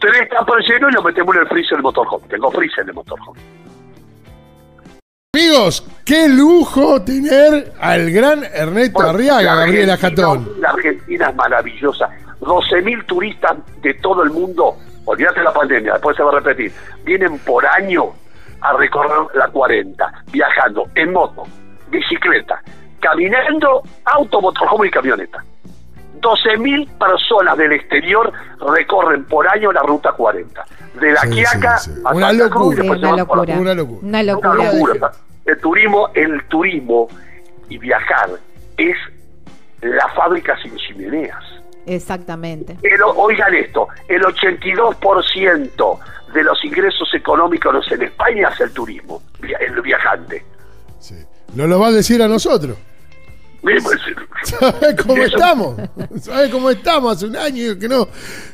tres 0.00 0.28
tuppers 0.28 0.68
llenos 0.68 0.90
y 0.90 0.94
lo 0.94 1.02
metemos 1.02 1.34
en 1.36 1.42
el 1.42 1.48
freezer 1.48 1.72
del 1.72 1.82
motorhome. 1.82 2.26
Tengo 2.28 2.50
freezer 2.50 2.84
el 2.88 2.94
motorhome. 2.94 3.38
Amigos, 5.32 5.86
qué 6.04 6.28
lujo 6.28 7.00
tener 7.02 7.72
al 7.80 8.10
gran 8.10 8.42
Ernesto 8.42 8.94
Bueno, 8.94 9.10
Arriaga, 9.10 9.42
la 9.42 9.54
Gabriela 9.54 9.96
Jatón. 9.96 10.48
La 10.60 10.70
Argentina 10.70 11.28
es 11.28 11.36
maravillosa. 11.36 12.08
12.000 12.40 13.06
turistas 13.06 13.56
de 13.80 13.94
todo 13.94 14.22
el 14.22 14.30
mundo, 14.30 14.76
olvídate 15.04 15.40
de 15.40 15.44
la 15.44 15.52
pandemia, 15.52 15.92
después 15.92 16.16
se 16.16 16.22
va 16.22 16.30
a 16.30 16.40
repetir, 16.40 16.72
vienen 17.04 17.38
por 17.40 17.64
año 17.66 18.06
a 18.60 18.72
recorrer 18.72 19.34
la 19.34 19.48
40, 19.48 20.24
viajando 20.32 20.88
en 20.94 21.12
moto, 21.12 21.44
bicicleta, 21.90 22.62
caminando, 22.98 23.82
auto, 24.04 24.40
motorhome 24.40 24.88
y 24.88 24.90
camioneta. 24.90 25.44
12.000 26.20 26.88
personas 26.98 27.56
del 27.56 27.72
exterior 27.72 28.32
recorren 28.74 29.24
por 29.24 29.46
año 29.48 29.72
la 29.72 29.82
ruta 29.82 30.12
40. 30.12 30.64
De 31.00 31.12
la 31.12 31.20
Sí, 31.22 31.30
Quiaca 31.30 31.78
sí, 31.78 31.90
sí. 31.94 32.02
a 32.04 32.12
Una 32.14 32.28
Santa 32.28 32.44
locura. 32.44 32.76
Cruz, 32.76 32.88
una 32.98 33.24
por- 33.26 33.38
locura. 33.48 33.54
Una 33.58 33.74
locura. 33.74 34.00
Una 34.02 34.20
Una 34.20 34.22
locura. 34.72 35.12
El 35.46 35.58
turismo, 35.60 36.08
el 36.14 36.44
turismo 36.48 37.08
y 37.68 37.78
viajar 37.78 38.30
es 38.76 38.96
la 39.82 40.08
fábrica 40.14 40.56
sin 40.62 40.76
chimeneas. 40.76 41.42
Exactamente. 41.86 42.76
El- 42.82 43.00
oigan 43.16 43.54
esto, 43.54 43.88
el 44.08 44.22
82% 44.22 45.98
de 46.34 46.42
los 46.44 46.64
ingresos 46.64 47.08
económicos 47.14 47.90
en 47.90 48.02
España 48.02 48.48
es 48.52 48.60
el 48.60 48.72
turismo, 48.72 49.22
el 49.42 49.80
viajante. 49.80 50.44
Sí. 50.98 51.16
No 51.54 51.66
lo 51.66 51.80
va 51.80 51.88
a 51.88 51.92
decir 51.92 52.22
a 52.22 52.28
nosotros. 52.28 52.76
Pues, 53.62 53.84
¿Sabe 54.44 54.96
cómo 54.96 55.22
estamos? 55.22 55.76
¿Sabe 56.20 56.50
cómo 56.50 56.70
estamos? 56.70 57.16
Hace 57.16 57.26
un 57.26 57.36
año 57.36 57.78
que 57.78 57.88
no. 57.88 58.08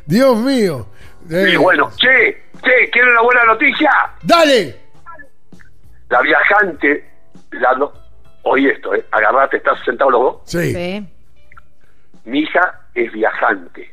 Dios 0.05 0.37
mío. 0.38 0.87
Eh, 1.31 1.51
y 1.53 1.57
bueno, 1.57 1.90
che, 1.97 2.42
che, 2.62 2.90
¿quieren 2.90 3.11
una 3.12 3.23
buena 3.23 3.45
noticia? 3.45 3.90
¡Dale! 4.23 4.81
La 6.09 6.21
viajante, 6.23 7.11
la 7.53 7.75
no- 7.75 7.92
oye 8.42 8.73
esto, 8.73 8.95
eh, 8.95 9.05
agarrate, 9.11 9.57
estás 9.57 9.79
sentado 9.85 10.11
los 10.11 10.21
dos. 10.23 10.37
Sí. 10.45 10.73
Sí. 10.73 11.09
Mi 12.25 12.40
hija 12.40 12.81
es 12.95 13.12
viajante, 13.12 13.92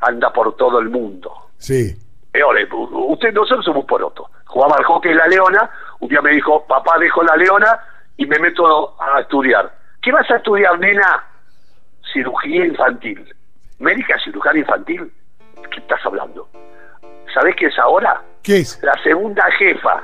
anda 0.00 0.32
por 0.32 0.56
todo 0.56 0.78
el 0.78 0.88
mundo. 0.90 1.32
Sí. 1.58 1.96
Eh, 2.32 2.40
usted, 2.92 3.32
nosotros 3.32 3.64
somos 3.64 3.84
porotos. 3.86 4.26
Jugaba 4.46 4.76
al 4.76 4.84
hockey 4.84 5.10
en 5.12 5.18
la 5.18 5.26
Leona, 5.26 5.70
un 6.00 6.08
día 6.08 6.20
me 6.22 6.32
dijo, 6.32 6.66
papá, 6.66 6.98
dejo 6.98 7.22
la 7.22 7.36
Leona 7.36 7.78
y 8.16 8.26
me 8.26 8.38
meto 8.38 8.94
a 9.00 9.20
estudiar. 9.20 9.75
¿Qué 10.06 10.12
vas 10.12 10.30
a 10.30 10.36
estudiar, 10.36 10.78
nena? 10.78 11.20
Cirugía 12.12 12.64
infantil. 12.64 13.34
¿Médica 13.80 14.14
cirujana 14.24 14.60
infantil? 14.60 15.12
¿Qué 15.68 15.80
estás 15.80 15.98
hablando? 16.06 16.48
¿Sabés 17.34 17.56
qué 17.58 17.66
es 17.66 17.76
ahora? 17.80 18.22
¿Qué 18.40 18.58
es? 18.60 18.78
La 18.84 18.94
segunda 19.02 19.42
jefa 19.58 20.00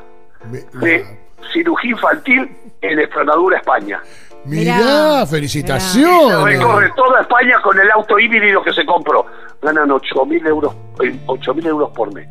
Me- 0.51 0.65
de 0.85 1.07
cirugía 1.53 1.93
infantil 1.93 2.51
en 2.81 2.99
Extremadura, 2.99 3.59
España. 3.59 4.01
Mirá, 4.45 4.77
Mirá. 4.77 5.25
Se 5.27 5.37
felicitaciones. 5.37 6.45
recorre 6.59 6.91
toda 6.97 7.21
España 7.21 7.61
con 7.63 7.79
el 7.79 7.89
auto 7.93 8.19
híbrido 8.19 8.61
que 8.65 8.73
se 8.73 8.85
compró. 8.85 9.25
Ganan 9.63 9.89
8 9.89 10.27
mil 10.27 10.45
euros, 10.45 10.75
eh, 11.01 11.17
8.000 11.27 11.65
euros 11.65 11.91
por 11.93 12.13
mes. 12.13 12.29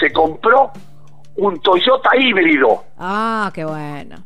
Se 0.00 0.10
compró 0.10 0.72
un 1.36 1.60
Toyota 1.60 2.16
híbrido 2.16 2.82
Ah, 2.98 3.50
qué 3.54 3.66
bueno. 3.66 4.16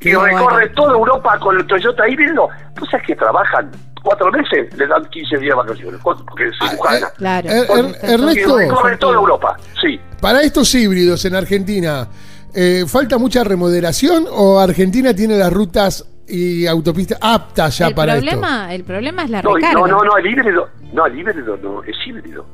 Y 0.00 0.12
recorre 0.14 0.32
bueno. 0.44 0.72
toda 0.74 0.92
Europa 0.94 1.38
con 1.40 1.56
el 1.56 1.66
Toyota 1.66 2.08
híbrido. 2.08 2.48
¿Tú 2.74 2.84
sabes 2.86 3.06
que 3.06 3.16
trabajan 3.16 3.70
cuatro 4.02 4.30
meses? 4.30 4.72
Le 4.76 4.86
dan 4.86 5.04
15 5.06 5.38
días 5.38 5.50
de 5.50 5.54
vacaciones. 5.54 6.00
Porque 6.02 6.44
es 6.48 6.54
cirujana. 6.58 7.08
Claro. 7.16 7.48
Er- 7.48 7.66
er- 7.70 7.86
Está 7.86 8.06
y 8.06 8.12
Ernesto, 8.14 8.58
recorre 8.58 8.96
toda 8.98 9.14
Europa. 9.14 9.56
Sí. 9.80 10.00
para 10.20 10.42
estos 10.42 10.74
híbridos 10.74 11.24
en 11.24 11.34
Argentina, 11.34 12.08
eh, 12.54 12.84
¿falta 12.86 13.18
mucha 13.18 13.44
remodelación 13.44 14.26
o 14.30 14.58
Argentina 14.58 15.14
tiene 15.14 15.36
las 15.36 15.52
rutas 15.52 16.04
y 16.26 16.66
autopistas 16.66 17.18
aptas 17.22 17.78
ya 17.78 17.86
el 17.88 17.94
para 17.94 18.14
problema, 18.14 18.74
el 18.74 18.84
problema 18.84 19.24
es 19.24 19.30
la 19.30 19.42
No, 19.42 19.54
recarga. 19.54 19.80
no, 19.80 19.86
no, 19.86 20.02
no, 20.04 20.16
el 20.18 20.26
híbrido. 20.26 20.68
No, 20.92 21.06
el 21.06 21.18
híbrido 21.18 21.56
no, 21.58 21.82
es 21.84 21.96
híbrido. 22.06 22.44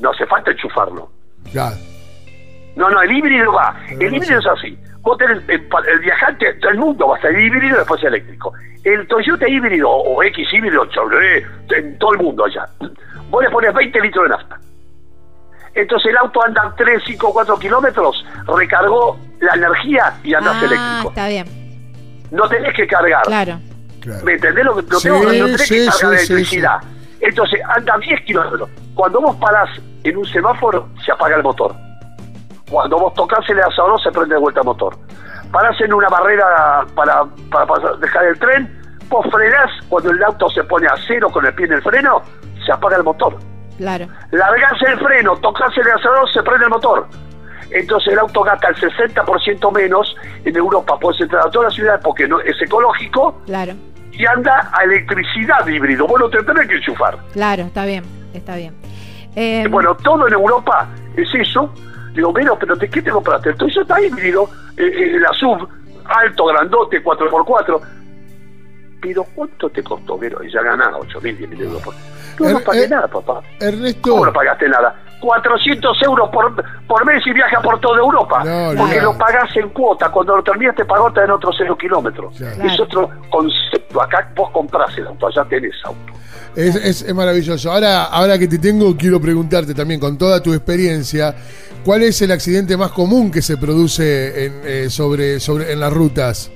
No 0.00 0.10
hace 0.10 0.26
falta 0.26 0.50
enchufarlo. 0.52 1.10
esto? 1.44 1.50
Ya. 1.52 1.72
No, 2.76 2.88
no, 2.90 3.02
el 3.02 3.12
híbrido 3.12 3.52
va. 3.52 3.76
El 3.90 4.14
híbrido 4.14 4.38
es 4.38 4.46
así. 4.46 4.78
Vos 5.02 5.18
tenés 5.18 5.38
el, 5.48 5.60
el 5.88 5.98
viajante, 5.98 6.54
todo 6.54 6.70
el 6.70 6.78
mundo 6.78 7.08
va 7.08 7.16
a 7.16 7.20
ser 7.20 7.38
híbrido 7.38 7.74
y 7.74 7.78
después 7.78 8.02
eléctrico. 8.04 8.52
El 8.84 9.06
Toyota 9.06 9.48
híbrido 9.48 9.90
o 9.90 10.22
X 10.22 10.48
híbrido, 10.52 10.86
Chevrolet, 10.86 11.44
en 11.70 11.98
todo 11.98 12.14
el 12.14 12.18
mundo 12.20 12.44
allá. 12.44 12.66
Vos 13.30 13.42
le 13.42 13.50
pones 13.50 13.74
20 13.74 14.00
litros 14.00 14.24
de 14.24 14.28
nafta. 14.30 14.60
Entonces 15.74 16.10
el 16.10 16.16
auto 16.18 16.44
anda 16.44 16.74
3, 16.76 17.02
5, 17.06 17.32
4 17.32 17.58
kilómetros, 17.58 18.24
recargó 18.56 19.18
la 19.40 19.54
energía 19.54 20.12
y 20.22 20.34
andas 20.34 20.56
ah, 20.56 20.64
eléctrico. 20.66 21.08
está 21.08 21.28
bien. 21.28 21.46
No 22.30 22.48
tenés 22.48 22.74
que 22.74 22.86
cargar. 22.86 23.22
Claro. 23.22 23.58
Claro. 24.00 24.24
¿Me 24.24 24.32
entendés 24.34 24.64
lo 24.64 24.76
que 24.76 24.82
no 24.82 24.98
Sí, 24.98 25.08
tengo? 25.08 25.24
No 25.24 25.30
tenés 25.30 25.62
sí, 25.62 25.74
que 25.74 25.86
cargar 25.86 26.18
sí, 26.18 26.32
electricidad. 26.32 26.78
Entonces 27.20 27.60
anda 27.76 27.98
10 27.98 28.20
kilómetros. 28.22 28.68
Cuando 28.94 29.20
vos 29.20 29.36
parás 29.36 29.70
en 30.02 30.16
un 30.16 30.26
semáforo, 30.26 30.88
se 31.04 31.12
apaga 31.12 31.36
el 31.36 31.42
motor. 31.42 31.74
Cuando 32.72 32.98
vos 32.98 33.12
tocas 33.12 33.48
el 33.50 33.60
asador, 33.60 34.00
se 34.02 34.10
prende 34.10 34.34
de 34.34 34.40
vuelta 34.40 34.60
el 34.60 34.66
motor. 34.66 34.96
Parás 35.52 35.78
en 35.82 35.92
una 35.92 36.08
barrera 36.08 36.86
para, 36.94 37.24
para 37.50 37.66
dejar 37.98 38.24
el 38.24 38.38
tren, 38.38 38.80
vos 39.10 39.26
frenás, 39.30 39.70
cuando 39.90 40.10
el 40.10 40.22
auto 40.24 40.48
se 40.48 40.64
pone 40.64 40.86
a 40.86 40.94
cero 41.06 41.28
con 41.30 41.44
el 41.44 41.52
pie 41.54 41.66
en 41.66 41.74
el 41.74 41.82
freno, 41.82 42.22
se 42.64 42.72
apaga 42.72 42.96
el 42.96 43.04
motor. 43.04 43.36
Claro. 43.76 44.06
Largás 44.30 44.80
el 44.88 44.98
freno, 45.00 45.36
tocas 45.36 45.76
el 45.76 45.90
asador, 45.90 46.32
se 46.32 46.42
prende 46.42 46.64
el 46.64 46.70
motor. 46.70 47.06
Entonces 47.70 48.10
el 48.14 48.18
auto 48.20 48.42
gasta 48.42 48.68
el 48.68 48.76
60% 48.76 49.72
menos. 49.74 50.16
En 50.46 50.56
Europa 50.56 50.98
puedes 50.98 51.20
entrar 51.20 51.46
a 51.46 51.50
toda 51.50 51.66
la 51.66 51.70
ciudad 51.70 52.00
porque 52.02 52.26
no 52.26 52.40
es 52.40 52.56
ecológico 52.62 53.38
Claro. 53.44 53.74
y 54.12 54.24
anda 54.26 54.70
a 54.72 54.84
electricidad 54.84 55.66
híbrido. 55.66 56.06
Vos 56.06 56.18
no 56.20 56.30
te 56.30 56.42
tenés 56.42 56.68
que 56.68 56.76
enchufar. 56.76 57.18
Claro, 57.34 57.64
está 57.64 57.84
bien. 57.84 58.04
Está 58.32 58.56
bien. 58.56 58.74
Eh, 59.36 59.66
Bueno, 59.70 59.94
todo 59.96 60.26
en 60.26 60.32
Europa 60.32 60.86
es 61.16 61.28
eso. 61.34 61.70
Digo, 62.12 62.32
pero, 62.32 62.58
pero 62.58 62.76
¿de 62.76 62.88
qué 62.90 63.00
te 63.02 63.10
compraste? 63.10 63.50
El 63.50 63.56
Toyota 63.56 64.00
híbrido, 64.00 64.48
eh, 64.76 64.84
eh, 64.86 65.18
la 65.18 65.32
sub, 65.32 65.68
alto, 66.04 66.46
grandote, 66.46 67.02
4x4. 67.02 67.80
Pero 69.00 69.24
¿cuánto 69.34 69.68
te 69.70 69.82
costó, 69.82 70.16
Vero? 70.16 70.42
Y 70.44 70.52
ya 70.52 70.62
ganaba 70.62 70.98
8 70.98 71.20
mil, 71.22 71.36
10 71.36 71.50
mil 71.50 71.62
euros 71.62 71.82
por... 71.82 71.94
No, 72.40 72.50
no 72.50 72.60
pagué 72.60 72.88
nada, 72.88 73.08
papá. 73.08 73.40
Ernesto, 73.60 74.10
¿Cómo 74.10 74.26
no 74.26 74.32
pagaste 74.32 74.68
nada? 74.68 74.94
400 75.20 76.02
euros 76.02 76.28
por, 76.30 76.52
por 76.86 77.04
mes 77.06 77.24
y 77.26 77.32
viaja 77.32 77.60
por 77.60 77.80
toda 77.80 77.98
Europa. 77.98 78.42
No, 78.44 78.76
porque 78.76 79.00
lo 79.00 79.16
pagás 79.16 79.54
en 79.56 79.68
cuota. 79.70 80.10
Cuando 80.10 80.36
lo 80.36 80.42
terminas 80.42 80.74
te 80.76 80.84
pagó 80.84 81.12
en 81.16 81.30
otros 81.30 81.54
0 81.58 81.76
kilómetros. 81.78 82.36
Claro. 82.36 82.62
Es 82.64 82.78
otro 82.80 83.10
concepto. 83.30 84.02
Acá 84.02 84.28
vos 84.36 84.50
comprás 84.50 84.96
el 84.98 85.06
auto, 85.06 85.26
allá 85.28 85.44
tenés 85.44 85.74
auto. 85.84 86.12
es, 86.56 86.74
es- 86.76 87.02
es 87.02 87.14
maravilloso. 87.14 87.70
Ahora, 87.72 88.04
ahora 88.04 88.38
que 88.38 88.48
te 88.48 88.58
tengo, 88.58 88.96
quiero 88.96 89.20
preguntarte 89.20 89.74
también, 89.74 90.00
con 90.00 90.16
toda 90.18 90.42
tu 90.42 90.52
experiencia, 90.54 91.34
¿cuál 91.84 92.02
es 92.02 92.20
el 92.22 92.32
accidente 92.32 92.76
más 92.76 92.92
común 92.92 93.30
que 93.30 93.42
se 93.42 93.56
produce 93.56 94.46
en, 94.46 94.60
eh, 94.64 94.90
sobre, 94.90 95.40
sobre, 95.40 95.72
en 95.72 95.80
las 95.80 95.92
rutas? 95.92 96.50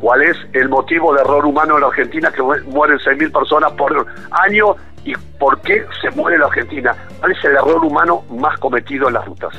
¿Cuál 0.00 0.22
es 0.22 0.36
el 0.52 0.68
motivo 0.68 1.14
de 1.14 1.20
error 1.22 1.46
humano 1.46 1.76
en 1.76 1.80
la 1.80 1.86
Argentina 1.88 2.30
que 2.30 2.42
mu- 2.42 2.52
mueren 2.66 2.98
6.000 2.98 3.32
personas 3.32 3.72
por 3.72 4.06
año 4.30 4.76
y 5.04 5.14
por 5.38 5.60
qué 5.62 5.84
se 6.02 6.10
muere 6.16 6.34
en 6.36 6.40
la 6.42 6.46
Argentina? 6.48 6.94
¿Cuál 7.20 7.32
es 7.32 7.44
el 7.44 7.52
error 7.52 7.82
humano 7.84 8.22
más 8.30 8.58
cometido 8.60 9.08
en 9.08 9.14
las 9.14 9.24
rutas? 9.24 9.54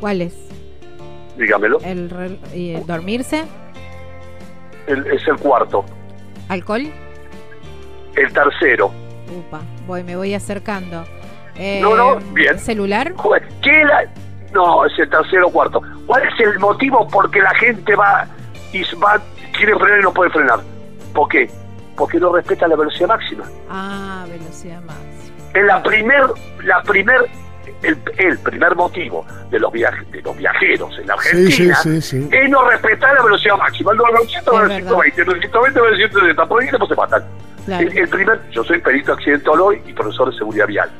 ¿Cuál 0.00 0.22
es? 0.22 0.34
Dígamelo. 1.38 1.78
El, 1.84 2.38
y 2.52 2.70
el 2.74 2.86
dormirse, 2.86 3.44
El- 4.86 5.06
es 5.06 5.26
el 5.28 5.36
cuarto. 5.36 5.84
alcohol. 6.48 6.82
El 8.16 8.32
tercero. 8.32 8.92
Upa, 9.36 9.60
voy, 9.86 10.02
me 10.04 10.16
voy 10.16 10.34
acercando. 10.34 11.04
Eh, 11.56 11.80
No, 11.82 11.94
no, 11.96 12.16
bien. 12.32 12.58
Celular. 12.58 13.12
¿Qué 13.62 13.84
la... 13.84 14.04
No, 14.52 14.84
es 14.86 14.92
el 14.98 15.08
tercero 15.10 15.48
o 15.48 15.50
cuarto. 15.52 15.80
¿Cuál 16.06 16.22
es 16.28 16.40
el 16.40 16.58
motivo 16.60 17.06
por 17.08 17.30
que 17.30 17.40
la 17.40 17.52
gente 17.56 17.94
va 17.96 18.26
y 18.72 18.82
va, 18.96 19.20
quiere 19.52 19.74
frenar 19.76 19.98
y 19.98 20.02
no 20.02 20.12
puede 20.12 20.30
frenar? 20.30 20.60
¿Por 21.12 21.28
qué? 21.28 21.50
Porque 21.96 22.18
no 22.18 22.32
respeta 22.34 22.68
la 22.68 22.76
velocidad 22.76 23.08
máxima. 23.08 23.44
Ah, 23.68 24.24
velocidad 24.28 24.80
más. 24.82 24.96
Es 25.54 25.64
la 25.64 25.82
primer, 25.82 26.22
la 26.64 26.82
primer, 26.82 27.20
el, 27.82 27.98
el 28.18 28.38
primer 28.38 28.74
motivo 28.76 29.24
de 29.50 29.58
los, 29.58 29.72
viaje- 29.72 30.04
de 30.12 30.22
los 30.22 30.36
viajeros 30.36 30.96
en 30.98 31.06
la 31.08 31.14
Argentina 31.14 31.74
sí, 31.76 32.00
sí, 32.02 32.20
sí. 32.22 32.28
es 32.32 32.50
no 32.50 32.68
respetar 32.68 33.14
la 33.14 33.22
velocidad 33.22 33.56
máxima. 33.56 33.92
No, 33.94 34.04
no, 34.12 34.18
100, 34.20 34.40
Es 34.40 34.46
no, 34.46 34.52
verdad. 34.52 34.76
120, 34.76 35.24
no, 35.24 35.32
120, 35.40 35.80
no, 35.80 35.96
170, 35.96 36.46
por 36.46 36.62
ahí 36.62 36.68
después 36.68 36.88
se 36.88 36.96
matan. 36.96 37.24
Claro. 37.66 37.88
El, 37.88 37.98
el 37.98 38.08
primer, 38.08 38.40
yo 38.50 38.62
soy 38.64 38.78
perito 38.80 39.12
accidentólogo 39.12 39.72
y 39.72 39.92
profesor 39.92 40.30
de 40.30 40.36
seguridad 40.38 40.66
vial. 40.66 40.90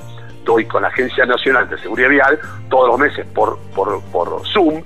Doy 0.44 0.66
con 0.66 0.82
la 0.82 0.88
Agencia 0.88 1.24
Nacional 1.26 1.68
de 1.68 1.78
Seguridad 1.78 2.08
Vial 2.10 2.38
todos 2.68 2.88
los 2.88 2.98
meses 2.98 3.26
por, 3.34 3.58
por, 3.74 4.02
por 4.12 4.46
Zoom 4.46 4.82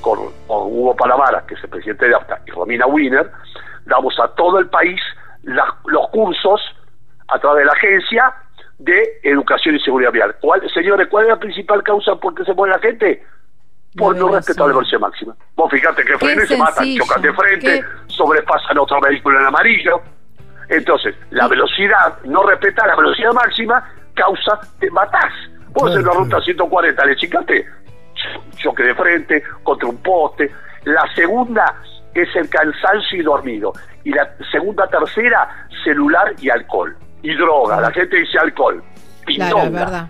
con, 0.00 0.18
con 0.46 0.66
Hugo 0.66 0.94
Palamara, 0.96 1.44
que 1.46 1.54
es 1.54 1.64
el 1.64 1.70
presidente 1.70 2.06
de 2.08 2.14
AFTA, 2.14 2.40
y 2.46 2.50
Romina 2.50 2.86
Wiener, 2.86 3.30
damos 3.86 4.18
a 4.20 4.28
todo 4.34 4.58
el 4.58 4.68
país 4.68 5.00
los 5.42 6.08
cursos 6.10 6.60
a 7.28 7.38
través 7.38 7.60
de 7.60 7.64
la 7.66 7.72
agencia 7.72 8.34
de 8.78 9.18
educación 9.22 9.74
y 9.76 9.80
seguridad 9.80 10.12
vial. 10.12 10.36
¿Cuál, 10.40 10.62
señores, 10.72 11.08
¿cuál 11.10 11.24
es 11.24 11.30
la 11.30 11.38
principal 11.38 11.82
causa 11.82 12.14
por 12.16 12.34
qué 12.34 12.44
se 12.44 12.54
muere 12.54 12.74
la 12.74 12.80
gente? 12.80 13.24
Por 13.96 14.16
no 14.16 14.28
respetar 14.28 14.66
la 14.68 14.74
velocidad 14.74 15.00
máxima. 15.00 15.34
Vos 15.56 15.70
fíjate 15.70 16.04
que 16.04 16.14
y 16.14 16.46
se 16.46 16.56
matan, 16.56 16.86
chocan 16.96 17.22
de 17.22 17.32
frente, 17.32 17.80
Qué- 17.80 18.12
sobrepasan 18.12 18.78
otro 18.78 19.00
vehículo 19.00 19.40
en 19.40 19.46
amarillo. 19.46 20.00
Entonces, 20.68 21.14
la 21.30 21.48
velocidad, 21.48 22.18
no 22.24 22.42
respetar 22.44 22.86
la 22.86 22.94
velocidad 22.96 23.32
máxima, 23.32 23.82
causa, 24.18 24.58
te 24.80 24.90
matás. 24.90 25.32
Vos 25.70 25.84
Claro, 25.84 25.88
en 26.00 26.04
la 26.04 26.10
claro. 26.10 26.24
ruta 26.24 26.40
140 26.42 27.04
le 27.06 27.16
chicaste, 27.16 27.66
choque 28.56 28.82
de 28.82 28.94
frente, 28.94 29.42
contra 29.62 29.88
un 29.88 29.96
poste. 30.02 30.50
La 30.84 31.02
segunda 31.14 31.74
es 32.14 32.28
el 32.36 32.48
cansancio 32.48 33.18
y 33.18 33.22
dormido. 33.22 33.72
Y 34.04 34.10
la 34.12 34.28
segunda, 34.50 34.86
tercera, 34.88 35.66
celular 35.84 36.32
y 36.40 36.50
alcohol. 36.50 36.96
Y 37.22 37.34
droga. 37.34 37.80
La 37.80 37.90
gente 37.92 38.16
dice 38.16 38.38
alcohol. 38.38 38.82
Claro, 39.26 39.56
Pindonga. 39.56 39.64
es 39.64 39.72
verdad. 39.72 40.08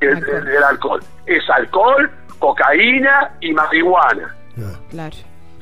El, 0.00 0.08
el- 0.28 0.48
el 0.48 0.62
alcohol. 0.64 1.00
Es 1.26 1.42
alcohol, 1.50 2.10
cocaína 2.38 3.30
y 3.40 3.52
marihuana. 3.52 4.34
Claro. 4.90 5.16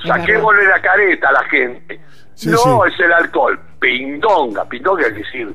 Saquémosle 0.06 0.64
la 0.66 0.80
careta 0.80 1.28
a 1.28 1.32
la 1.32 1.44
gente. 1.44 2.00
Sí, 2.34 2.50
no 2.50 2.58
sí. 2.58 2.70
es 2.92 3.00
el 3.00 3.12
alcohol. 3.12 3.58
Pindonga. 3.80 4.64
Pindonga 4.66 5.06
es 5.08 5.14
decir 5.14 5.54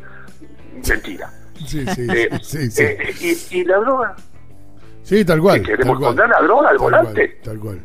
mentira. 0.89 1.29
Sí, 1.65 1.85
sí, 1.87 2.07
Eh, 2.09 2.29
sí, 2.41 2.71
sí. 2.71 2.83
eh, 2.83 3.13
y, 3.51 3.59
y 3.59 3.63
la 3.65 3.77
droga. 3.77 4.15
Sí, 5.03 5.25
tal 5.25 5.39
cual. 5.41 5.61
¿Que 5.61 5.67
queremos 5.71 5.99
tal 5.99 6.15
cual. 6.15 6.29
la 6.29 6.41
droga 6.41 6.69
al 6.69 6.77
Tal 6.77 6.77
cual, 6.77 6.91
volante? 7.03 7.39
Tal 7.43 7.59
cual. 7.59 7.79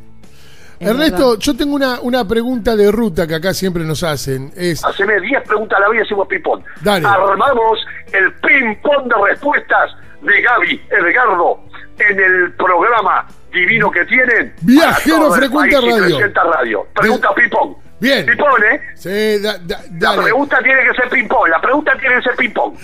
Es 0.79 0.89
Ernesto, 0.89 1.31
verdad. 1.31 1.41
yo 1.41 1.57
tengo 1.57 1.75
una, 1.75 2.01
una 2.03 2.27
pregunta 2.29 2.77
de 2.77 2.93
ruta 2.93 3.27
que 3.27 3.35
acá 3.35 3.53
siempre 3.53 3.85
nos 3.85 4.05
hacen. 4.05 4.53
Es, 4.55 4.85
Haceme 4.85 5.21
10 5.21 5.43
preguntas 5.49 5.77
a 5.77 5.81
la 5.83 5.89
vida 5.89 6.03
y 6.03 6.07
hacemos 6.07 6.29
ping-pong. 6.29 6.63
Dale. 6.83 7.07
Armamos 7.09 7.79
el 8.13 8.33
ping-pong 8.35 9.09
de 9.09 9.31
respuestas 9.31 9.91
de 10.23 10.41
Gaby 10.41 10.81
Edgardo 10.91 11.61
en 11.99 12.21
el 12.21 12.53
programa 12.53 13.27
divino 13.53 13.91
que 13.91 14.05
tienen. 14.05 14.55
Viajero 14.63 15.33
Frecuente 15.33 15.81
Radio. 15.81 16.17
300 16.17 16.45
radio. 16.55 16.87
Pregunta 16.95 17.29
ping-pong. 17.35 17.75
Bien. 18.01 18.25
Ping-pong, 18.27 18.63
¿eh? 18.73 18.81
sí, 18.95 19.43
da- 19.43 19.59
da- 19.59 19.81
La 19.83 20.11
dale. 20.11 20.23
pregunta 20.23 20.59
tiene 20.63 20.83
que 20.89 20.95
ser 20.95 21.09
ping-pong. 21.09 21.49
La 21.49 21.61
pregunta 21.61 21.93
tiene 21.99 22.17
que 22.17 22.23
ser 22.23 22.37
ping-pong. 22.37 22.75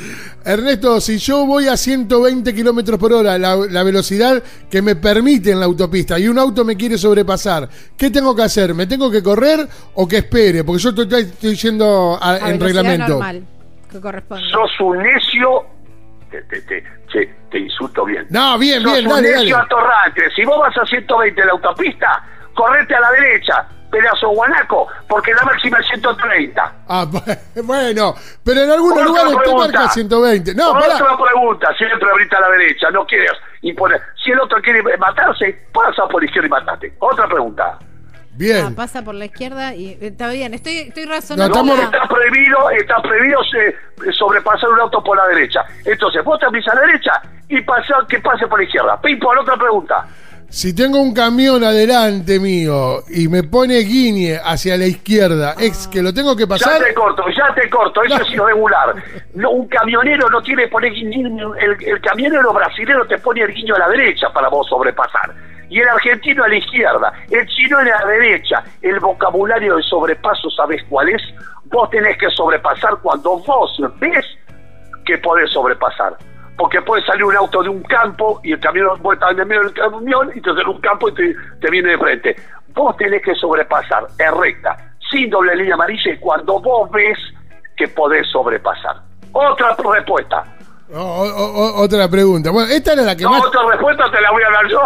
Ernesto, 0.44 1.00
si 1.00 1.18
yo 1.18 1.46
voy 1.46 1.68
a 1.68 1.76
120 1.76 2.52
kilómetros 2.54 2.98
por 2.98 3.12
hora, 3.12 3.38
la, 3.38 3.54
la 3.56 3.82
velocidad 3.84 4.42
que 4.68 4.82
me 4.82 4.96
permite 4.96 5.52
en 5.52 5.60
la 5.60 5.66
autopista, 5.66 6.18
y 6.18 6.26
un 6.26 6.38
auto 6.38 6.64
me 6.64 6.76
quiere 6.76 6.98
sobrepasar, 6.98 7.68
¿qué 7.96 8.10
tengo 8.10 8.34
que 8.34 8.42
hacer? 8.42 8.74
¿Me 8.74 8.86
tengo 8.88 9.08
que 9.10 9.22
correr 9.22 9.68
o 9.94 10.08
que 10.08 10.16
espere? 10.18 10.64
Porque 10.64 10.82
yo 10.82 10.88
estoy, 10.90 11.22
estoy 11.22 11.54
yendo 11.54 12.18
a- 12.20 12.32
A 12.34 12.50
en 12.50 12.58
reglamento. 12.60 13.08
normal, 13.12 13.44
que 13.90 14.00
corresponde. 14.00 14.44
Sos 14.50 14.70
un 14.80 14.98
necio. 14.98 15.66
Te, 16.30 16.42
te, 16.42 16.60
te, 16.62 17.34
te 17.52 17.58
insulto 17.60 18.04
bien. 18.04 18.26
No, 18.30 18.58
bien, 18.58 18.82
Sos 18.82 18.92
bien, 18.92 19.06
un 19.06 19.12
dale, 19.12 19.30
necio 19.30 19.54
dale. 19.54 19.66
atorrante. 19.66 20.22
Si 20.34 20.44
vos 20.44 20.58
vas 20.58 20.76
a 20.76 20.84
120 20.84 21.40
en 21.40 21.46
la 21.46 21.52
autopista, 21.52 22.24
correte 22.52 22.94
a 22.96 23.00
la 23.00 23.10
derecha, 23.12 23.68
pedazo 23.94 24.28
guanaco, 24.30 24.88
porque 25.08 25.32
la 25.34 25.42
máxima 25.44 25.78
es 25.78 25.86
130. 25.86 26.72
Ah, 26.88 27.06
bueno, 27.62 28.14
pero 28.44 28.60
en 28.62 28.70
algunos 28.70 28.98
Otra 28.98 29.04
lugares 29.24 29.36
te 29.44 29.54
marca 29.54 29.88
120. 29.90 30.54
No, 30.54 30.70
Otra 30.70 30.98
pará. 30.98 31.16
pregunta, 31.16 31.68
siempre 31.78 32.10
abrita 32.10 32.38
a 32.38 32.40
la 32.40 32.48
derecha, 32.50 32.90
no 32.90 33.06
quieres 33.06 33.32
imponer. 33.62 34.00
Si 34.22 34.30
el 34.32 34.40
otro 34.40 34.60
quiere 34.62 34.82
matarse, 34.98 35.66
pasa 35.72 36.06
por 36.08 36.22
la 36.22 36.26
izquierda 36.26 36.46
y 36.46 36.50
matate. 36.50 36.94
Otra 36.98 37.26
pregunta. 37.28 37.78
Ah, 37.80 38.36
Bien. 38.36 38.74
pasa 38.74 39.02
por 39.02 39.14
la 39.14 39.26
izquierda 39.26 39.74
y 39.76 39.90
eh, 39.90 39.98
está 40.00 40.28
bien. 40.28 40.54
Estoy, 40.54 40.78
estoy 40.78 41.06
No, 41.06 41.12
razonando. 41.12 41.52
estamos- 41.56 41.78
acá. 41.78 41.96
Está 41.98 42.08
prohibido, 42.08 42.70
está 42.70 43.00
prohibido 43.00 43.40
eh, 43.56 44.12
sobrepasar 44.12 44.70
un 44.70 44.80
auto 44.80 45.04
por 45.04 45.16
la 45.16 45.26
derecha. 45.28 45.64
Entonces, 45.84 46.24
vos 46.24 46.40
te 46.40 46.46
a 46.46 46.74
la 46.74 46.80
derecha 46.80 47.22
y 47.48 47.60
pasa 47.62 47.94
que 48.08 48.18
pase 48.18 48.48
por 48.48 48.58
la 48.58 48.64
izquierda. 48.64 49.00
Pim, 49.00 49.20
por 49.20 49.38
otra 49.38 49.56
pregunta. 49.56 50.04
Si 50.54 50.72
tengo 50.72 51.00
un 51.00 51.12
camión 51.12 51.64
adelante 51.64 52.38
mío 52.38 53.02
y 53.08 53.26
me 53.26 53.42
pone 53.42 53.78
guiñe 53.80 54.36
hacia 54.36 54.76
la 54.76 54.86
izquierda, 54.86 55.56
¿es 55.58 55.88
que 55.88 56.00
lo 56.00 56.14
tengo 56.14 56.36
que 56.36 56.44
Ya 56.44 56.48
pasar? 56.48 56.80
te 56.80 56.94
corto, 56.94 57.24
ya 57.36 57.52
te 57.56 57.68
corto, 57.68 58.04
eso 58.04 58.22
es 58.22 58.30
irregular. 58.30 58.94
No, 59.34 59.50
un 59.50 59.66
camionero 59.66 60.30
no 60.30 60.40
tiene 60.42 60.62
que 60.62 60.68
poner 60.68 60.92
guiño, 60.92 61.56
el, 61.56 61.76
el 61.84 62.00
camionero 62.00 62.52
brasilero 62.52 63.04
te 63.04 63.18
pone 63.18 63.40
el 63.42 63.52
guiño 63.52 63.74
a 63.74 63.80
la 63.80 63.88
derecha 63.88 64.32
para 64.32 64.48
vos 64.48 64.68
sobrepasar. 64.68 65.34
Y 65.68 65.80
el 65.80 65.88
argentino 65.88 66.44
a 66.44 66.48
la 66.48 66.56
izquierda, 66.56 67.12
el 67.32 67.44
chino 67.48 67.78
a 67.78 67.82
la 67.82 68.06
derecha. 68.06 68.62
El 68.80 69.00
vocabulario 69.00 69.74
de 69.74 69.82
sobrepaso, 69.82 70.48
¿sabes 70.50 70.84
cuál 70.88 71.08
es? 71.08 71.22
Vos 71.64 71.90
tenés 71.90 72.16
que 72.16 72.30
sobrepasar 72.30 72.98
cuando 73.02 73.38
vos 73.40 73.76
ves 73.98 74.24
que 75.04 75.18
podés 75.18 75.50
sobrepasar. 75.50 76.16
Porque 76.56 76.80
puede 76.82 77.04
salir 77.04 77.24
un 77.24 77.36
auto 77.36 77.62
de 77.62 77.68
un 77.68 77.82
campo 77.82 78.40
y 78.44 78.52
el 78.52 78.60
camión 78.60 79.00
vuelta 79.02 79.30
en 79.30 79.40
el 79.40 79.46
medio 79.46 79.62
del 79.62 79.72
camión 79.72 80.30
y 80.34 80.40
te 80.40 80.50
sale 80.50 80.68
un 80.68 80.80
campo 80.80 81.08
y 81.08 81.14
te, 81.14 81.34
te 81.60 81.70
viene 81.70 81.90
de 81.90 81.98
frente. 81.98 82.36
Vos 82.68 82.96
tenés 82.96 83.22
que 83.22 83.34
sobrepasar 83.34 84.06
en 84.18 84.40
recta, 84.40 84.76
sin 85.10 85.30
doble 85.30 85.56
línea 85.56 85.74
amarilla 85.74 86.12
y 86.12 86.18
cuando 86.18 86.60
vos 86.60 86.90
ves 86.90 87.18
que 87.76 87.88
podés 87.88 88.28
sobrepasar. 88.30 88.96
Otra 89.32 89.76
respuesta. 89.92 90.44
O- 90.92 90.98
o- 90.98 91.24
o- 91.78 91.80
otra 91.82 92.08
pregunta. 92.08 92.50
Bueno, 92.50 92.70
esta 92.70 92.92
era 92.92 93.02
la 93.02 93.16
que 93.16 93.24
No, 93.24 93.30
más. 93.30 93.42
otra 93.46 93.60
respuesta 93.70 94.04
te 94.12 94.20
la 94.20 94.30
voy 94.30 94.42
a 94.42 94.50
dar 94.50 94.68
yo. 94.68 94.80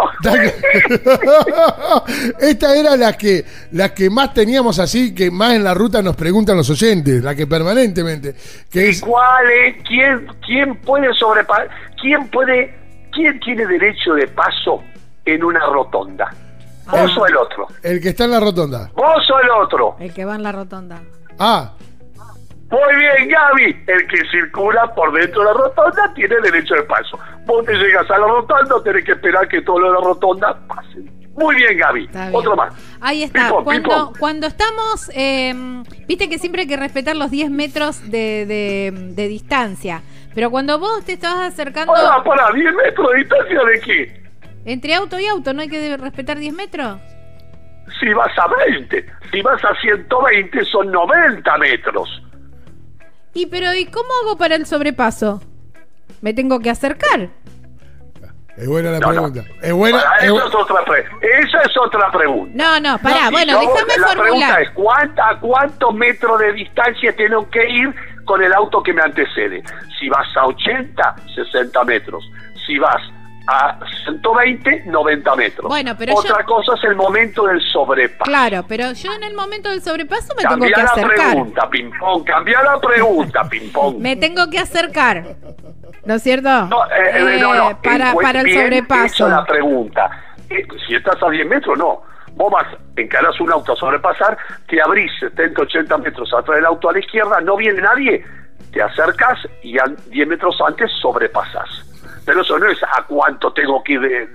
Esta 2.39 2.75
era 2.75 2.95
la 2.95 3.13
que, 3.17 3.45
la 3.71 3.93
que 3.93 4.09
más 4.09 4.33
teníamos 4.33 4.79
así, 4.79 5.13
que 5.13 5.29
más 5.29 5.53
en 5.53 5.63
la 5.63 5.73
ruta 5.73 6.01
nos 6.01 6.15
preguntan 6.15 6.55
los 6.57 6.69
oyentes, 6.69 7.21
la 7.23 7.35
que 7.35 7.47
permanentemente. 7.47 8.35
Que 8.71 8.89
es, 8.89 9.01
¿Cuál 9.01 9.45
es? 9.65 9.75
¿Quién, 9.87 10.27
quién 10.45 10.75
puede 10.81 11.13
sobrepasar? 11.13 11.69
¿Quién 12.01 12.27
puede? 12.29 12.73
¿Quién 13.11 13.39
tiene 13.41 13.65
derecho 13.65 14.13
de 14.13 14.27
paso 14.27 14.81
en 15.25 15.43
una 15.43 15.59
rotonda? 15.65 16.29
¿Vos 16.89 17.11
Ah. 17.15 17.19
o 17.19 17.25
el 17.27 17.37
otro? 17.37 17.67
el 17.83 18.01
que 18.01 18.09
está 18.09 18.23
en 18.23 18.31
la 18.31 18.39
rotonda. 18.39 18.89
¿Vos 18.95 19.29
o 19.31 19.39
el 19.39 19.49
otro? 19.49 19.95
El 19.99 20.13
que 20.13 20.25
va 20.25 20.35
en 20.35 20.43
la 20.43 20.51
rotonda. 20.51 21.01
Ah, 21.37 21.73
Muy 22.71 22.95
bien, 22.97 23.29
Gaby. 23.29 23.83
El 23.87 24.07
que 24.07 24.17
circula 24.29 24.93
por 24.93 25.11
dentro 25.11 25.39
de 25.41 25.45
la 25.47 25.53
rotonda 25.53 26.13
tiene 26.13 26.35
derecho 26.41 26.75
de 26.75 26.83
paso. 26.83 27.17
Vos 27.45 27.65
te 27.65 27.73
llegas 27.73 28.09
a 28.11 28.17
la 28.19 28.27
rotonda, 28.27 28.75
tenés 28.83 29.03
que 29.05 29.13
esperar 29.13 29.47
que 29.47 29.61
todo 29.63 29.79
lo 29.79 29.87
de 29.87 29.93
la 29.99 30.01
rotonda 30.05 30.59
pase. 30.67 30.99
Muy 31.35 31.55
bien, 31.55 31.77
Gaby. 31.77 32.07
Bien. 32.07 32.29
Otro 32.33 32.55
más. 32.55 32.73
Ahí 33.01 33.23
está. 33.23 33.45
Ping-pong, 33.47 33.63
cuando, 33.63 34.13
cuando 34.19 34.47
estamos, 34.47 35.09
eh, 35.15 35.53
viste 36.07 36.29
que 36.29 36.37
siempre 36.37 36.63
hay 36.63 36.67
que 36.67 36.77
respetar 36.77 37.15
los 37.15 37.31
10 37.31 37.49
metros 37.49 38.01
de, 38.11 38.45
de- 38.45 38.91
de 39.15 39.27
distancia. 39.27 40.01
Pero 40.35 40.51
cuando 40.51 40.77
vos 40.79 41.03
te 41.05 41.13
estás 41.13 41.35
acercando 41.39 41.93
Pará, 41.93 42.23
pará, 42.23 42.51
10 42.53 42.73
metros 42.75 43.11
de 43.11 43.17
distancia 43.17 43.63
de 43.63 43.79
qué? 43.81 44.23
entre 44.65 44.93
auto 44.93 45.17
y 45.19 45.25
auto, 45.25 45.53
¿no 45.53 45.61
hay 45.61 45.69
que 45.69 45.97
respetar 45.97 46.37
10 46.37 46.53
metros? 46.53 46.99
Si 47.99 48.13
vas 48.13 48.31
a 48.37 48.47
20, 48.67 49.05
si 49.31 49.41
vas 49.41 49.63
a 49.65 49.73
120 49.81 50.65
son 50.65 50.91
90 50.91 51.57
metros. 51.57 52.21
Y 53.33 53.45
pero 53.47 53.73
¿y 53.75 53.85
cómo 53.85 54.09
hago 54.23 54.37
para 54.37 54.55
el 54.55 54.65
sobrepaso? 54.65 55.41
Me 56.21 56.33
tengo 56.33 56.59
que 56.59 56.69
acercar. 56.69 57.29
es 58.57 58.67
buena 58.67 58.91
la 58.91 58.99
No, 58.99 59.07
no. 59.13 59.31
pregunta. 59.31 59.43
Es 59.61 59.73
buena. 59.73 59.99
Es 60.19 60.25
es 60.25 60.31
otra 60.55 60.83
pre- 60.85 61.05
esa 61.43 61.61
es 61.61 61.77
otra 61.77 62.11
pregunta. 62.11 62.51
No, 62.55 62.79
no, 62.79 62.97
pará, 62.99 63.27
Y 63.29 63.31
bueno, 63.31 63.59
déjame 63.59 63.97
La 63.97 64.07
pregunta 64.07 64.15
formular. 64.17 64.61
es, 64.61 64.69
¿cuánta, 64.71 65.29
¿a 65.29 65.39
cuántos 65.39 65.93
metros 65.93 66.39
de 66.39 66.53
distancia 66.53 67.15
tengo 67.15 67.49
que 67.49 67.69
ir 67.69 67.95
con 68.25 68.43
el 68.43 68.51
auto 68.53 68.83
que 68.83 68.91
me 68.93 69.01
antecede? 69.01 69.63
Si 69.99 70.09
vas 70.09 70.27
a 70.35 70.45
80, 70.47 71.15
60 71.35 71.83
metros. 71.85 72.29
Si 72.65 72.77
vas 72.77 73.01
a 73.51 73.79
120, 74.05 74.83
90 74.85 75.35
metros. 75.35 75.67
Bueno, 75.67 75.95
pero 75.97 76.13
Otra 76.13 76.37
yo- 76.39 76.45
cosa 76.45 76.73
es 76.75 76.83
el 76.83 76.95
momento 76.95 77.45
del 77.47 77.59
sobrepaso. 77.71 78.23
Claro, 78.29 78.63
pero 78.67 78.91
yo 78.93 79.11
en 79.13 79.23
el 79.23 79.33
momento 79.33 79.69
del 79.69 79.81
sobrepaso 79.81 80.33
me 80.35 80.43
tengo 80.43 80.51
Cambia 80.51 80.75
que 80.75 80.81
la 80.83 80.89
acercar. 80.91 81.31
pregunta, 81.31 81.69
ping-pong. 81.69 82.23
Cambia 82.25 82.61
la 82.63 82.79
pregunta, 82.79 83.43
ping-pong. 83.49 83.97
Me 83.97 84.15
tengo 84.15 84.49
que 84.49 84.59
acercar. 84.59 85.23
¿No 86.05 86.13
es 86.15 86.23
cierto? 86.23 86.49
No, 86.67 86.85
eh, 86.85 86.89
eh, 87.15 87.37
no, 87.41 87.53
no. 87.55 87.69
Eh, 87.71 87.77
para, 87.83 88.13
para 88.13 88.41
el 88.41 88.53
sobrepaso. 88.53 89.27
la 89.27 89.43
pregunta. 89.45 90.09
Si 90.87 90.95
estás 90.95 91.21
a 91.21 91.29
10 91.29 91.47
metros, 91.47 91.77
no. 91.77 92.01
Vos 92.35 92.51
vas, 92.51 92.65
encarás 92.95 93.39
un 93.41 93.51
auto 93.51 93.73
a 93.73 93.75
sobrepasar, 93.75 94.37
te 94.67 94.81
abrís 94.81 95.11
70, 95.19 95.61
80 95.63 95.97
metros 95.97 96.31
atrás 96.33 96.55
del 96.55 96.65
auto 96.65 96.89
a 96.89 96.93
la 96.93 96.99
izquierda, 96.99 97.41
no 97.41 97.57
viene 97.57 97.81
nadie, 97.81 98.23
te 98.71 98.81
acercas 98.81 99.37
y 99.61 99.77
a 99.77 99.83
10 100.09 100.27
metros 100.27 100.55
antes 100.65 100.89
sobrepasas. 101.01 101.85
Pero 102.29 102.43
eso 102.43 102.59
no 102.59 102.69
es 102.69 102.77
a 102.83 103.01
cuánto 103.07 103.51
tengo 103.53 103.81
que 103.83 103.93
ir 103.93 104.01
de, 104.01 104.27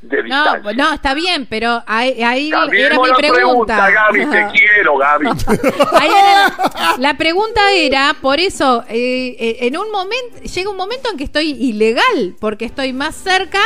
de, 0.00 0.22
distancia. 0.22 0.60
pues 0.62 0.74
no, 0.76 0.94
está 0.94 1.12
bien, 1.12 1.44
pero 1.44 1.82
ahí, 1.86 2.22
ahí 2.22 2.48
era 2.48 2.64
mi 2.64 3.12
pregunta. 3.18 3.90
Gaby, 3.90 4.24
te 4.30 4.46
quiero, 4.54 4.96
Gaby. 4.96 5.26
Ahí 6.00 6.08
era 6.08 6.48
la, 6.48 6.94
la 6.98 7.14
pregunta 7.18 7.70
era, 7.72 8.14
por 8.22 8.40
eso, 8.40 8.82
eh, 8.88 9.36
eh, 9.38 9.56
en 9.60 9.76
un 9.76 9.90
momento, 9.90 10.38
llega 10.40 10.70
un 10.70 10.76
momento 10.78 11.10
en 11.10 11.18
que 11.18 11.24
estoy 11.24 11.50
ilegal, 11.50 12.34
porque 12.40 12.64
estoy 12.64 12.94
más 12.94 13.14
cerca 13.14 13.60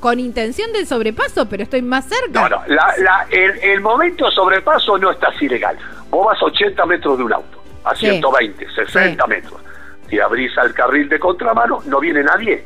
con 0.00 0.18
intención 0.18 0.72
del 0.72 0.86
sobrepaso, 0.86 1.46
pero 1.46 1.62
estoy 1.62 1.82
más 1.82 2.06
cerca. 2.08 2.48
No, 2.48 2.48
no, 2.48 2.62
la, 2.68 2.94
la- 2.98 3.26
el, 3.30 3.58
el 3.64 3.80
momento 3.82 4.24
de 4.24 4.32
sobrepaso 4.32 4.96
no 4.96 5.10
estás 5.10 5.40
ilegal. 5.42 5.76
Vos 6.08 6.24
vas 6.24 6.40
a 6.40 6.46
80 6.46 6.86
metros 6.86 7.18
de 7.18 7.24
un 7.24 7.34
auto, 7.34 7.62
a 7.84 7.94
Sí. 7.94 8.06
120, 8.06 8.66
60 8.74 9.22
Sí. 9.24 9.28
metros. 9.28 9.60
Te 10.08 10.22
abrís 10.22 10.56
al 10.56 10.72
carril 10.72 11.08
de 11.10 11.18
contramano, 11.18 11.82
no 11.84 12.00
viene 12.00 12.22
nadie. 12.22 12.64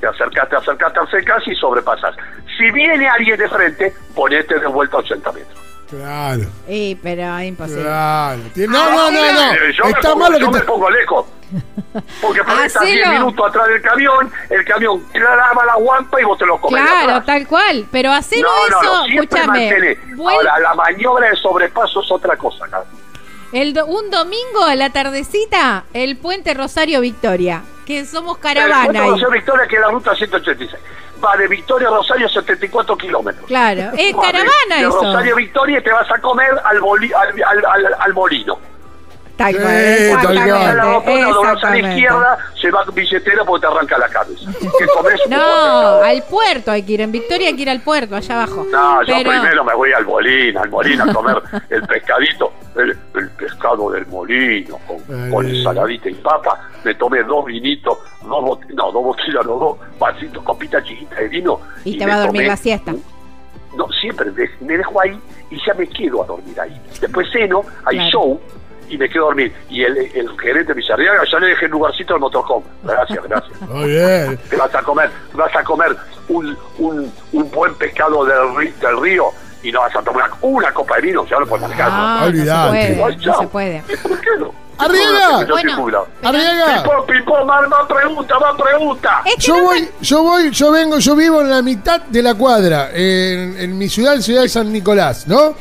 Te 0.00 0.06
acercás, 0.06 0.48
te 0.48 0.56
acercás, 0.56 0.92
te 0.92 1.00
acercás 1.00 1.42
y 1.48 1.54
sobrepasas. 1.56 2.14
Si 2.56 2.70
viene 2.70 3.08
alguien 3.08 3.36
de 3.38 3.48
frente, 3.48 3.94
ponete 4.14 4.58
de 4.58 4.66
vuelta 4.66 4.96
a 4.98 5.00
80 5.00 5.32
metros. 5.32 5.58
Claro, 5.90 6.42
Eh, 6.68 6.96
pero 7.02 7.38
es 7.38 7.48
imposible. 7.48 7.82
claro. 7.82 8.40
Tiene- 8.52 8.72
No, 8.72 8.90
no, 8.90 9.10
no, 9.10 9.32
no. 9.32 9.52
Eh, 9.54 9.72
Yo, 9.76 9.84
me 9.86 9.94
pongo, 9.94 10.16
mal 10.16 10.32
lo 10.32 10.38
yo 10.38 10.46
que 10.46 10.52
me 10.52 10.58
está. 10.58 10.70
pongo 10.70 10.90
lejos. 10.90 11.26
Porque 12.20 12.44
por 12.44 12.52
estás 12.66 12.82
10 12.84 13.00
Hacelo. 13.06 13.10
minutos 13.20 13.48
atrás 13.48 13.68
del 13.68 13.80
camión, 13.80 14.30
el 14.50 14.64
camión 14.66 15.00
clava 15.12 15.64
la 15.64 15.74
guampa 15.76 16.20
y 16.20 16.24
vos 16.24 16.36
te 16.38 16.44
lo 16.44 16.60
comes. 16.60 16.82
Claro, 16.82 17.10
atrás. 17.12 17.24
tal 17.26 17.46
cual. 17.48 17.86
Pero 17.90 18.12
hacelo 18.12 18.46
No, 18.46 18.68
no, 18.82 18.82
eso, 19.06 19.06
escúchame. 19.22 19.96
vuel- 20.14 20.34
Ahora, 20.34 20.58
la 20.60 20.74
maniobra 20.74 21.30
de 21.30 21.36
sobrepaso 21.36 22.02
es 22.02 22.10
otra 22.12 22.36
cosa, 22.36 22.66
el 23.52 23.72
do- 23.72 23.86
un 23.86 24.10
domingo 24.10 24.62
a 24.66 24.74
la 24.74 24.90
tardecita, 24.90 25.84
el 25.94 26.18
puente 26.18 26.52
Rosario 26.52 27.00
Victoria. 27.00 27.62
Que 27.88 28.04
somos 28.04 28.36
El 28.36 28.42
caravana. 28.42 29.00
Rosario 29.00 29.30
Victoria, 29.30 29.66
que 29.66 29.76
es 29.76 29.80
la 29.80 29.88
ruta 29.88 30.14
186. 30.14 30.80
Va 31.24 31.36
de 31.38 31.48
Victoria 31.48 31.88
a 31.88 31.90
Rosario 31.92 32.28
74 32.28 32.96
kilómetros. 32.98 33.46
Claro, 33.46 33.80
es 33.96 34.14
Va 34.14 34.20
de- 34.26 34.26
caravana 34.32 34.76
de 34.76 34.80
eso. 34.82 35.02
Rosario 35.02 35.34
Victoria 35.36 35.78
y 35.78 35.82
te 35.82 35.90
vas 35.90 36.08
a 36.10 36.18
comer 36.20 36.50
al, 36.64 36.80
boli- 36.80 37.12
al, 37.14 37.42
al, 37.42 37.64
al- 37.64 37.96
al 37.98 38.12
molino. 38.14 38.58
Tal 39.38 39.52
Sí, 39.54 39.58
cual, 39.60 39.68
tal 39.68 40.36
exactamente, 40.36 40.50
cual. 40.50 40.68
A 40.68 40.74
la 40.74 40.82
rotonda, 40.82 41.12
doblas 41.12 41.36
a 41.38 41.46
la 41.46 41.52
exactamente. 41.52 41.88
izquierda, 41.90 42.38
se 42.60 42.70
va 42.72 42.84
billetera 42.92 43.44
porque 43.44 43.60
te 43.60 43.72
arranca 43.72 43.98
la 43.98 44.08
cabeza. 44.08 44.50
¿Qué 44.78 44.86
comes? 44.92 45.20
Un 45.26 45.30
No, 45.30 46.02
al 46.02 46.22
puerto 46.24 46.70
hay 46.72 46.82
que 46.82 46.92
ir. 46.94 47.00
En 47.02 47.12
Victoria 47.12 47.46
hay 47.46 47.54
que 47.54 47.62
ir 47.62 47.70
al 47.70 47.80
puerto, 47.80 48.16
allá 48.16 48.34
abajo. 48.42 48.66
No, 48.68 49.02
yo 49.04 49.14
Pero- 49.16 49.30
primero 49.30 49.62
me 49.64 49.74
voy 49.76 49.92
al 49.92 50.04
molino, 50.04 50.60
al 50.60 50.68
molino 50.70 51.04
a 51.04 51.14
comer 51.14 51.40
el 51.70 51.82
pescadito, 51.84 52.52
el, 52.74 52.98
el 53.14 53.30
pescado 53.30 53.90
del 53.92 54.06
molino, 54.08 54.76
con, 54.88 55.46
ensaladita 55.46 56.08
y 56.10 56.14
papa. 56.14 56.68
Me 56.82 56.94
tomé 56.96 57.22
dos 57.22 57.44
vinitos, 57.44 57.96
dos 58.22 58.42
botellas, 58.44 58.74
no, 58.74 58.90
dos 58.90 59.04
botellas, 59.04 59.46
no, 59.46 59.52
dos 59.54 59.78
vasitos, 60.00 60.42
copita 60.42 60.82
chiquita 60.82 61.14
de 61.14 61.28
vino. 61.28 61.60
Y 61.84 61.96
te 61.96 62.04
va 62.06 62.14
a 62.14 62.18
dormir 62.22 62.40
tomé 62.42 62.48
la 62.48 62.56
siesta. 62.56 62.92
No, 63.76 63.86
siempre 64.00 64.32
me, 64.32 64.48
me 64.66 64.76
dejo 64.78 65.00
ahí 65.00 65.16
y 65.50 65.58
ya 65.64 65.74
me 65.74 65.86
quedo 65.86 66.24
a 66.24 66.26
dormir 66.26 66.60
ahí. 66.60 66.76
Después 67.00 67.28
ceno, 67.32 67.62
hay 67.84 67.96
Claro. 67.98 68.10
show 68.10 68.40
y 68.88 68.98
me 68.98 69.08
quedo 69.08 69.24
a 69.24 69.26
dormir. 69.28 69.52
Y 69.68 69.82
el, 69.84 69.96
el 69.98 70.28
gerente 70.40 70.74
me 70.74 70.80
dice, 70.80 70.92
"Arriaga, 70.92 71.22
ya 71.30 71.38
le 71.38 71.48
dejé 71.48 71.66
el 71.66 71.70
lugarcito 71.72 72.14
al 72.14 72.20
motorhome. 72.20 72.64
Gracias, 72.84 73.22
gracias. 73.28 73.60
Muy 73.68 73.90
bien. 73.90 74.38
Te 74.48 74.56
vas 74.56 74.74
a 74.74 74.82
comer, 74.82 75.10
vas 75.34 75.54
a 75.56 75.62
comer 75.64 75.96
un, 76.28 76.56
un, 76.78 77.12
un 77.32 77.50
buen 77.50 77.74
pescado 77.74 78.24
del, 78.24 78.38
ri- 78.54 78.74
del 78.74 79.00
río 79.00 79.26
y 79.62 79.72
no 79.72 79.80
vas 79.80 79.94
a 79.96 80.02
tomar 80.02 80.30
una 80.42 80.72
copa 80.72 80.96
de 80.96 81.02
vino, 81.02 81.26
ya 81.26 81.38
lo 81.40 81.46
puedes 81.46 81.62
manejar. 81.68 81.90
No, 81.90 82.20
no 82.20 82.26
se 82.26 82.68
puede, 82.70 83.16
no 83.26 83.40
se 83.40 83.46
puede. 83.48 83.82
¿Por 84.02 84.20
qué 84.20 84.30
no? 84.38 84.54
Arriaga. 84.78 85.44
Bueno. 85.48 86.06
Arriaga. 86.22 86.82
Pipo, 86.84 87.06
pipo, 87.06 87.44
más, 87.44 87.68
más 87.68 87.86
pregunta, 87.88 88.38
más 88.38 88.54
pregunta. 88.62 89.22
Yo 89.38 89.56
no 89.56 89.62
voy, 89.64 89.88
yo 90.00 90.22
voy, 90.22 90.50
yo 90.52 90.70
vengo, 90.70 90.98
yo 91.00 91.16
vivo 91.16 91.40
en 91.40 91.50
la 91.50 91.62
mitad 91.62 92.00
de 92.02 92.22
la 92.22 92.34
cuadra, 92.34 92.90
en, 92.92 93.56
en 93.58 93.76
mi 93.76 93.88
ciudad, 93.88 94.16
ciudad 94.20 94.42
de 94.42 94.48
San 94.48 94.72
Nicolás, 94.72 95.26
¿no? 95.26 95.54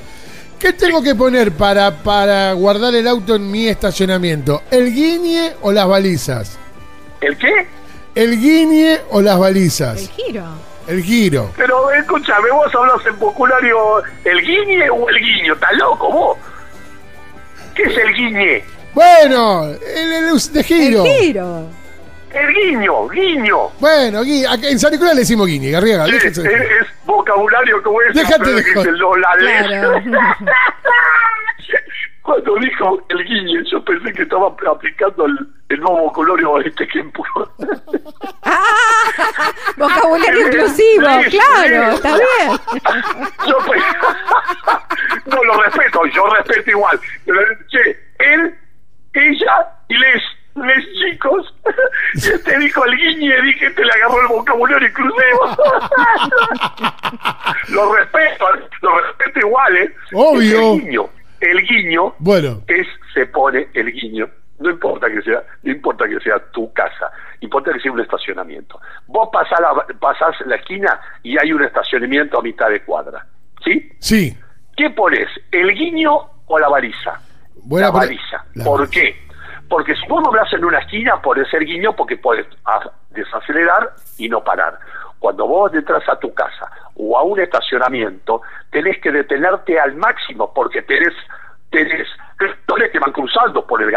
¿Qué 0.59 0.73
tengo 0.73 1.03
que 1.03 1.13
poner 1.13 1.51
para, 1.51 1.91
para 1.91 2.53
guardar 2.53 2.95
el 2.95 3.07
auto 3.07 3.35
en 3.35 3.49
mi 3.51 3.67
estacionamiento? 3.67 4.63
¿El 4.71 4.91
guiñe 4.93 5.53
o 5.61 5.71
las 5.71 5.87
balizas? 5.87 6.57
¿El 7.21 7.37
qué? 7.37 7.67
¿El 8.15 8.39
guiñe 8.39 8.99
o 9.11 9.21
las 9.21 9.35
El 9.35 9.39
balizas? 9.41 10.09
giro. 10.15 10.43
El 10.87 11.03
giro. 11.03 11.51
Pero 11.57 11.91
escúchame, 11.91 12.49
vos 12.49 12.73
hablas 12.73 13.05
en 13.05 13.15
populario 13.17 13.77
el 14.23 14.41
guiñe 14.41 14.89
o 14.89 15.07
el 15.09 15.17
guiño, 15.19 15.53
¿estás 15.53 15.73
loco 15.77 16.11
vos? 16.11 16.37
¿Qué 17.75 17.83
es 17.83 17.97
el 17.97 18.13
guiñe? 18.15 18.63
Bueno, 18.95 19.65
el, 19.65 20.13
el 20.13 20.53
de 20.53 20.63
giro. 20.63 21.05
El 21.05 21.11
giro. 21.21 21.67
El 22.33 22.53
guiño, 22.53 23.07
guiño. 23.09 23.57
Bueno, 23.79 24.23
gui- 24.23 24.45
en 24.63 24.79
San 24.79 24.91
Nicolás 24.91 25.13
le 25.15 25.21
decimos 25.21 25.45
guiñe, 25.47 25.69
Garriga. 25.71 26.05
Sí, 26.07 26.15
es 26.15 26.39
vocabulario 27.37 27.83
como 27.83 28.01
es. 28.01 28.13
Déjate 28.15 28.43
pero 28.43 28.55
de 28.55 28.63
que 28.63 28.73
joder. 28.73 28.85
se 28.85 28.91
lo 28.97 29.15
la 29.15 29.31
Claro. 29.37 30.01
Cuando 32.21 32.55
dijo 32.57 33.01
el 33.07 33.23
guiñe, 33.23 33.63
yo 33.71 33.83
pensé 33.85 34.11
que 34.11 34.23
estaba 34.23 34.47
aplicando 34.69 35.25
el, 35.25 35.37
el 35.69 35.79
nuevo 35.79 36.01
vocabulario 36.09 36.59
este 36.59 36.85
que 36.85 36.99
empujó. 36.99 37.49
Vocabulario 39.77 40.47
Sí, 40.51 40.57
inclusivo, 40.57 41.07
sí, 41.23 41.37
claro, 41.37 41.91
sí. 41.91 41.95
está 41.95 42.17
bien. 42.17 42.59
Yo 43.47 43.57
pues, 43.65 43.81
no 45.25 45.43
lo 45.43 45.61
respeto, 45.61 46.05
yo 46.07 46.25
respeto 46.27 46.71
igual. 46.71 46.99
Pero, 47.25 47.39
che, 47.69 47.97
él, 48.19 48.55
ella 49.13 49.67
y 49.87 49.97
les, 49.97 50.21
les 50.65 50.85
chicos. 50.93 51.53
Y 52.13 52.19
este 52.19 52.57
dijo 52.59 52.85
el 52.85 52.95
guiñe, 52.95 53.41
dije, 53.41 53.69
te 53.71 53.83
le 53.83 53.91
agarró 53.91 54.21
el 54.21 54.27
vocabulario 54.27 54.87
inclusivo. 54.87 55.57
lo 57.69 57.93
respeto, 57.93 58.45
lo 58.81 58.99
respeto 59.01 59.39
igual, 59.39 59.77
¿eh? 59.77 59.95
Obvio. 60.13 60.73
El 60.73 60.81
guiño, 60.81 61.09
el 61.41 61.61
guiño 61.67 62.15
Bueno, 62.19 62.61
es, 62.67 62.87
se 63.13 63.25
pone 63.27 63.67
el 63.73 63.91
guiño. 63.91 64.27
No 64.59 64.71
importa 64.71 65.07
que 65.07 65.21
sea, 65.21 65.43
no 65.63 65.71
importa 65.71 66.07
que 66.07 66.19
sea 66.21 66.39
tu 66.51 66.71
casa, 66.73 67.11
importa 67.41 67.71
que 67.73 67.79
sea 67.79 67.91
un 67.91 67.99
estacionamiento. 67.99 68.79
Vos 69.05 69.29
pasás 69.31 69.59
la, 69.59 69.85
pasás 69.99 70.35
la 70.47 70.55
esquina 70.55 70.99
y 71.21 71.37
hay 71.37 71.53
un 71.53 71.63
estacionamiento 71.63 72.39
a 72.39 72.41
mitad 72.41 72.69
de 72.69 72.81
cuadra. 72.83 73.25
¿Sí? 73.63 73.91
sí. 73.99 74.37
¿Qué 74.75 74.89
pones? 74.91 75.27
¿El 75.51 75.73
guiño 75.73 76.17
o 76.45 76.59
la 76.59 76.69
baliza? 76.69 77.19
Buena 77.63 77.87
la 77.87 77.93
baliza. 77.93 78.45
¿Por 78.63 78.89
qué? 78.89 79.26
Porque 79.69 79.95
si 79.95 80.07
vos 80.07 80.23
doblás 80.23 80.51
en 80.53 80.63
una 80.63 80.79
esquina, 80.79 81.21
pones 81.21 81.51
el 81.53 81.65
guiño 81.65 81.95
porque 81.95 82.17
puedes 82.17 82.45
a- 82.65 82.89
desacelerar 83.09 83.91
y 84.17 84.29
no 84.29 84.43
parar. 84.43 84.79
Cuando 85.19 85.47
vos 85.47 85.73
entras 85.73 86.07
a 86.07 86.17
tu 86.19 86.33
casa 86.33 86.69
o 86.95 87.17
a 87.17 87.23
un 87.23 87.39
estacionamiento, 87.39 88.41
tenés 88.71 88.99
que 89.01 89.11
detenerte 89.11 89.79
al 89.79 89.95
máximo 89.95 90.53
porque 90.53 90.83
tenés, 90.83 91.13
tenés 91.71 92.07
sectores 92.37 92.91
que 92.91 92.99
van 92.99 93.11
cruzando 93.11 93.65
por 93.65 93.81
el. 93.81 93.91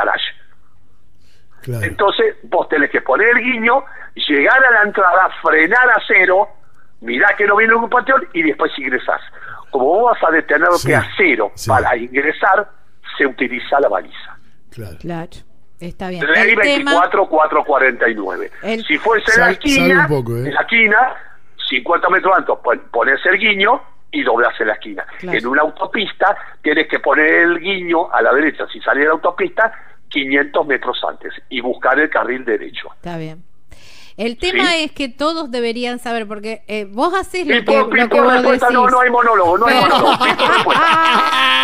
Claro. 1.62 1.84
Entonces 1.84 2.36
vos 2.44 2.68
tenés 2.68 2.90
que 2.90 3.02
poner 3.02 3.36
el 3.36 3.44
guiño, 3.44 3.84
llegar 4.14 4.64
a 4.64 4.70
la 4.70 4.82
entrada, 4.82 5.28
frenar 5.42 5.90
a 5.90 6.00
cero, 6.08 6.48
mirá 7.02 7.28
que 7.36 7.46
no 7.46 7.56
viene 7.56 7.74
un 7.74 7.88
patrón 7.90 8.26
y 8.32 8.42
después 8.42 8.72
ingresás. 8.78 9.20
Como 9.70 9.84
vos 9.84 10.12
vas 10.18 10.28
a 10.30 10.32
detenerte 10.32 10.78
Sí, 10.78 10.92
a 10.94 11.04
cero 11.18 11.52
sí. 11.54 11.68
para 11.68 11.94
ingresar, 11.96 12.66
se 13.18 13.26
utiliza 13.26 13.78
la 13.78 13.88
baliza. 13.88 14.36
Claro. 14.70 14.96
Claro, 15.00 15.30
está 15.80 16.08
bien. 16.08 16.24
Ley 16.26 16.50
El 16.52 16.60
tema, 16.60 16.92
24449. 16.92 18.50
El- 18.62 18.84
Si 18.84 18.98
fuese 18.98 19.32
en 19.34 19.40
la 19.40 19.50
esquina, 19.50 20.06
poco, 20.08 20.36
¿eh? 20.36 20.48
en 20.48 20.54
la 20.54 20.60
esquina, 20.60 21.14
50 21.68 22.08
metros 22.10 22.34
antes, 22.36 22.54
pon- 22.62 22.82
pones 22.90 23.24
el 23.26 23.38
guiño 23.38 23.80
y 24.12 24.22
doblas 24.22 24.58
en 24.60 24.66
la 24.68 24.74
esquina. 24.74 25.04
Claro. 25.18 25.38
En 25.38 25.46
una 25.46 25.62
autopista 25.62 26.36
tienes 26.62 26.88
que 26.88 26.98
poner 26.98 27.26
el 27.32 27.58
guiño 27.60 28.12
a 28.12 28.22
la 28.22 28.32
derecha, 28.32 28.66
si 28.72 28.80
sale 28.80 29.00
de 29.00 29.06
la 29.06 29.12
autopista, 29.12 29.72
500 30.08 30.66
metros 30.66 31.00
antes 31.08 31.32
y 31.48 31.60
buscar 31.60 31.98
el 31.98 32.10
carril 32.10 32.44
derecho. 32.44 32.88
está 32.96 33.16
bien. 33.16 33.42
El 34.20 34.36
tema 34.36 34.66
Sí. 34.72 34.84
es 34.84 34.92
que 34.92 35.08
todos 35.08 35.50
deberían 35.50 35.98
saber, 35.98 36.28
porque 36.28 36.62
eh, 36.68 36.84
vos 36.84 37.14
haces 37.14 37.46
lo 37.46 37.64
que, 37.64 37.76
lo 37.76 37.88
Pipo, 37.88 38.08
que 38.10 38.20
vos 38.20 38.32
respuesta, 38.34 38.66
decís. 38.66 38.80
no, 38.82 38.90
no 38.90 39.00
hay 39.00 39.10
monólogo, 39.10 39.56
no 39.58 39.66
hay 39.66 39.74
monólogo. 39.80 40.12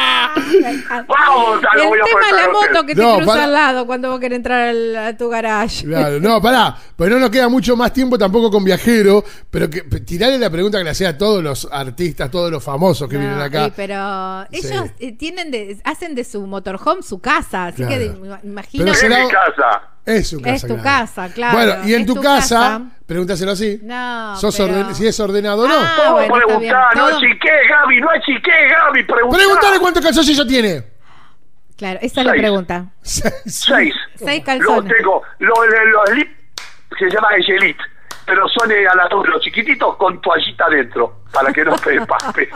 Vamos, 1.09 1.61
lo 1.75 1.83
El 1.83 1.89
voy 1.89 1.99
tema 2.05 2.21
es 2.29 2.33
la 2.47 2.53
moto 2.53 2.87
que 2.87 2.95
te 2.95 3.01
No, 3.03 3.17
cruza 3.17 3.33
para- 3.33 3.45
al 3.45 3.53
lado 3.53 3.87
cuando 3.87 4.11
vos 4.11 4.21
querés 4.21 4.37
entrar 4.37 4.69
al- 4.69 4.97
a 4.97 5.17
tu 5.17 5.29
garage. 5.29 5.85
Claro, 5.85 6.21
no, 6.21 6.41
pará, 6.41 6.77
pues 6.97 7.11
no 7.11 7.19
nos 7.19 7.31
queda 7.31 7.49
mucho 7.49 7.77
más 7.77 7.93
tiempo 7.93 8.19
tampoco 8.19 8.51
con 8.51 8.65
viajero, 8.65 9.25
pero 9.51 9.69
que 9.71 9.83
tirale 9.83 10.39
la 10.39 10.51
pregunta 10.51 10.79
que 10.79 10.85
le 10.85 10.91
hacía 10.91 11.11
a 11.11 11.19
todos 11.19 11.43
los 11.43 11.69
artistas, 11.71 12.31
todos 12.31 12.51
los 12.51 12.63
famosos 12.63 13.09
que 13.09 13.15
No, 13.17 13.21
vienen 13.21 13.41
acá. 13.41 13.67
y 13.67 13.71
pero 13.73 14.47
Sí. 14.51 14.67
ellos 14.67 14.85
eh, 14.99 15.13
tienen 15.13 15.51
de, 15.51 15.79
hacen 15.85 16.15
de 16.15 16.25
su 16.25 16.47
motorhome 16.47 17.03
su 17.03 17.21
casa, 17.21 17.67
así 17.67 17.77
Claro. 17.85 17.91
que 17.93 17.99
de- 17.99 18.39
imagino 18.45 18.85
Pero 18.85 18.97
será- 18.97 19.25
mi 19.25 19.31
casa. 19.31 19.83
Es 20.07 20.29
su 20.29 20.41
casa. 20.41 20.55
Es 20.55 20.63
tu 20.63 20.69
claro. 20.69 20.83
casa, 20.83 21.29
claro, 21.35 21.57
Bueno, 21.59 21.75
y 21.89 21.95
en 21.95 22.07
tu, 22.07 22.15
tu 22.15 22.21
casa, 22.23 22.55
casa. 22.59 22.83
pregúntaselo 23.07 23.51
así. 23.51 23.81
No, 23.83 24.37
¿Sos 24.37 24.57
pero- 24.57 24.73
orden- 24.73 24.95
si 24.95 25.07
es 25.07 25.19
ordenado 25.21 25.65
o 25.65 25.69
no? 25.69 25.75
Ah, 25.77 25.95
Todo 25.97 26.13
bueno, 26.29 26.47
buscar, 26.59 26.97
no 26.97 27.09
Todo- 27.09 27.21
chiqué, 27.21 27.51
Gaby, 27.69 28.01
no 28.01 28.09
chiqué, 28.25 28.69
Gaby, 28.71 29.03
preguntá. 29.05 29.37
Pregúntale 29.37 29.79
cuántos 29.81 30.05
calzoncillos 30.05 30.47
tiene. 30.47 30.85
Claro, 31.77 31.99
esa 32.01 32.21
es 32.21 32.27
la 32.27 32.33
pregunta. 32.33 32.87
Seis. 33.03 33.35
Seis 33.47 33.95
Luego 34.21 34.45
calzones. 34.45 34.93
tengo 34.97 35.23
los, 35.41 35.59
los, 35.93 36.17
lip, 36.17 36.31
se 36.99 37.11
llama 37.11 37.29
Egelit, 37.37 37.77
pero 38.25 38.49
son 38.49 38.71
eh, 38.73 38.87
a 38.87 38.95
la 38.95 39.09
los 39.11 39.43
chiquititos 39.43 39.97
con 39.97 40.21
toallita 40.23 40.65
adentro, 40.67 41.25
para 41.33 41.53
que 41.53 41.65
no 41.65 41.77
se 41.79 42.01
pape. 42.07 42.49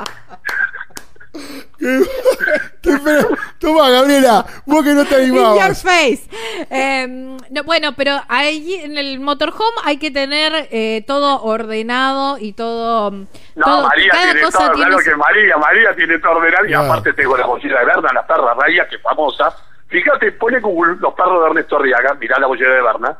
¿Qué 2.83 2.97
pero- 3.05 3.29
Toma, 3.59 3.91
Gabriela, 3.91 4.45
vos 4.65 4.83
que 4.83 4.95
no 4.95 5.05
te 5.05 5.23
In 5.25 5.35
your 5.35 5.45
animabas. 5.47 5.83
face. 5.83 6.23
Eh, 6.71 7.07
no, 7.51 7.63
bueno, 7.65 7.93
pero 7.95 8.21
ahí 8.29 8.75
en 8.83 8.97
el 8.97 9.21
motorhome 9.21 9.77
hay 9.85 9.99
que 9.99 10.11
tener 10.11 10.69
eh, 10.71 11.05
todo 11.07 11.43
ordenado 11.43 12.39
y 12.39 12.53
todo. 12.55 13.11
No, 13.11 13.27
todo- 13.65 13.87
María 13.89 14.11
cada 14.13 14.25
tiene 14.25 14.41
cosa 14.41 14.59
todo, 14.59 14.71
tiene 14.73 14.87
claro 14.91 15.03
su- 15.05 15.11
que 15.11 15.17
María, 15.17 15.57
María 15.59 15.95
tiene 15.97 16.19
todo 16.19 16.33
ordenado 16.33 16.67
y 16.67 16.73
aparte 16.75 17.13
tengo 17.13 17.37
la 17.37 17.47
mochila 17.47 17.81
de 17.81 17.85
Berna, 17.87 18.09
la 18.15 18.27
perra 18.27 18.55
Raya, 18.55 18.89
que 18.89 18.97
es 18.97 19.03
famosa. 19.03 19.55
Fíjate, 19.89 20.33
pone 20.33 20.61
Google 20.61 20.97
los 21.01 21.13
perros 21.15 21.43
de 21.43 21.47
Ernesto 21.51 21.77
Arriaga, 21.77 22.15
mirá 22.15 22.39
la 22.39 22.49
mochila 22.49 22.71
de 22.71 22.83
Berna. 22.83 23.19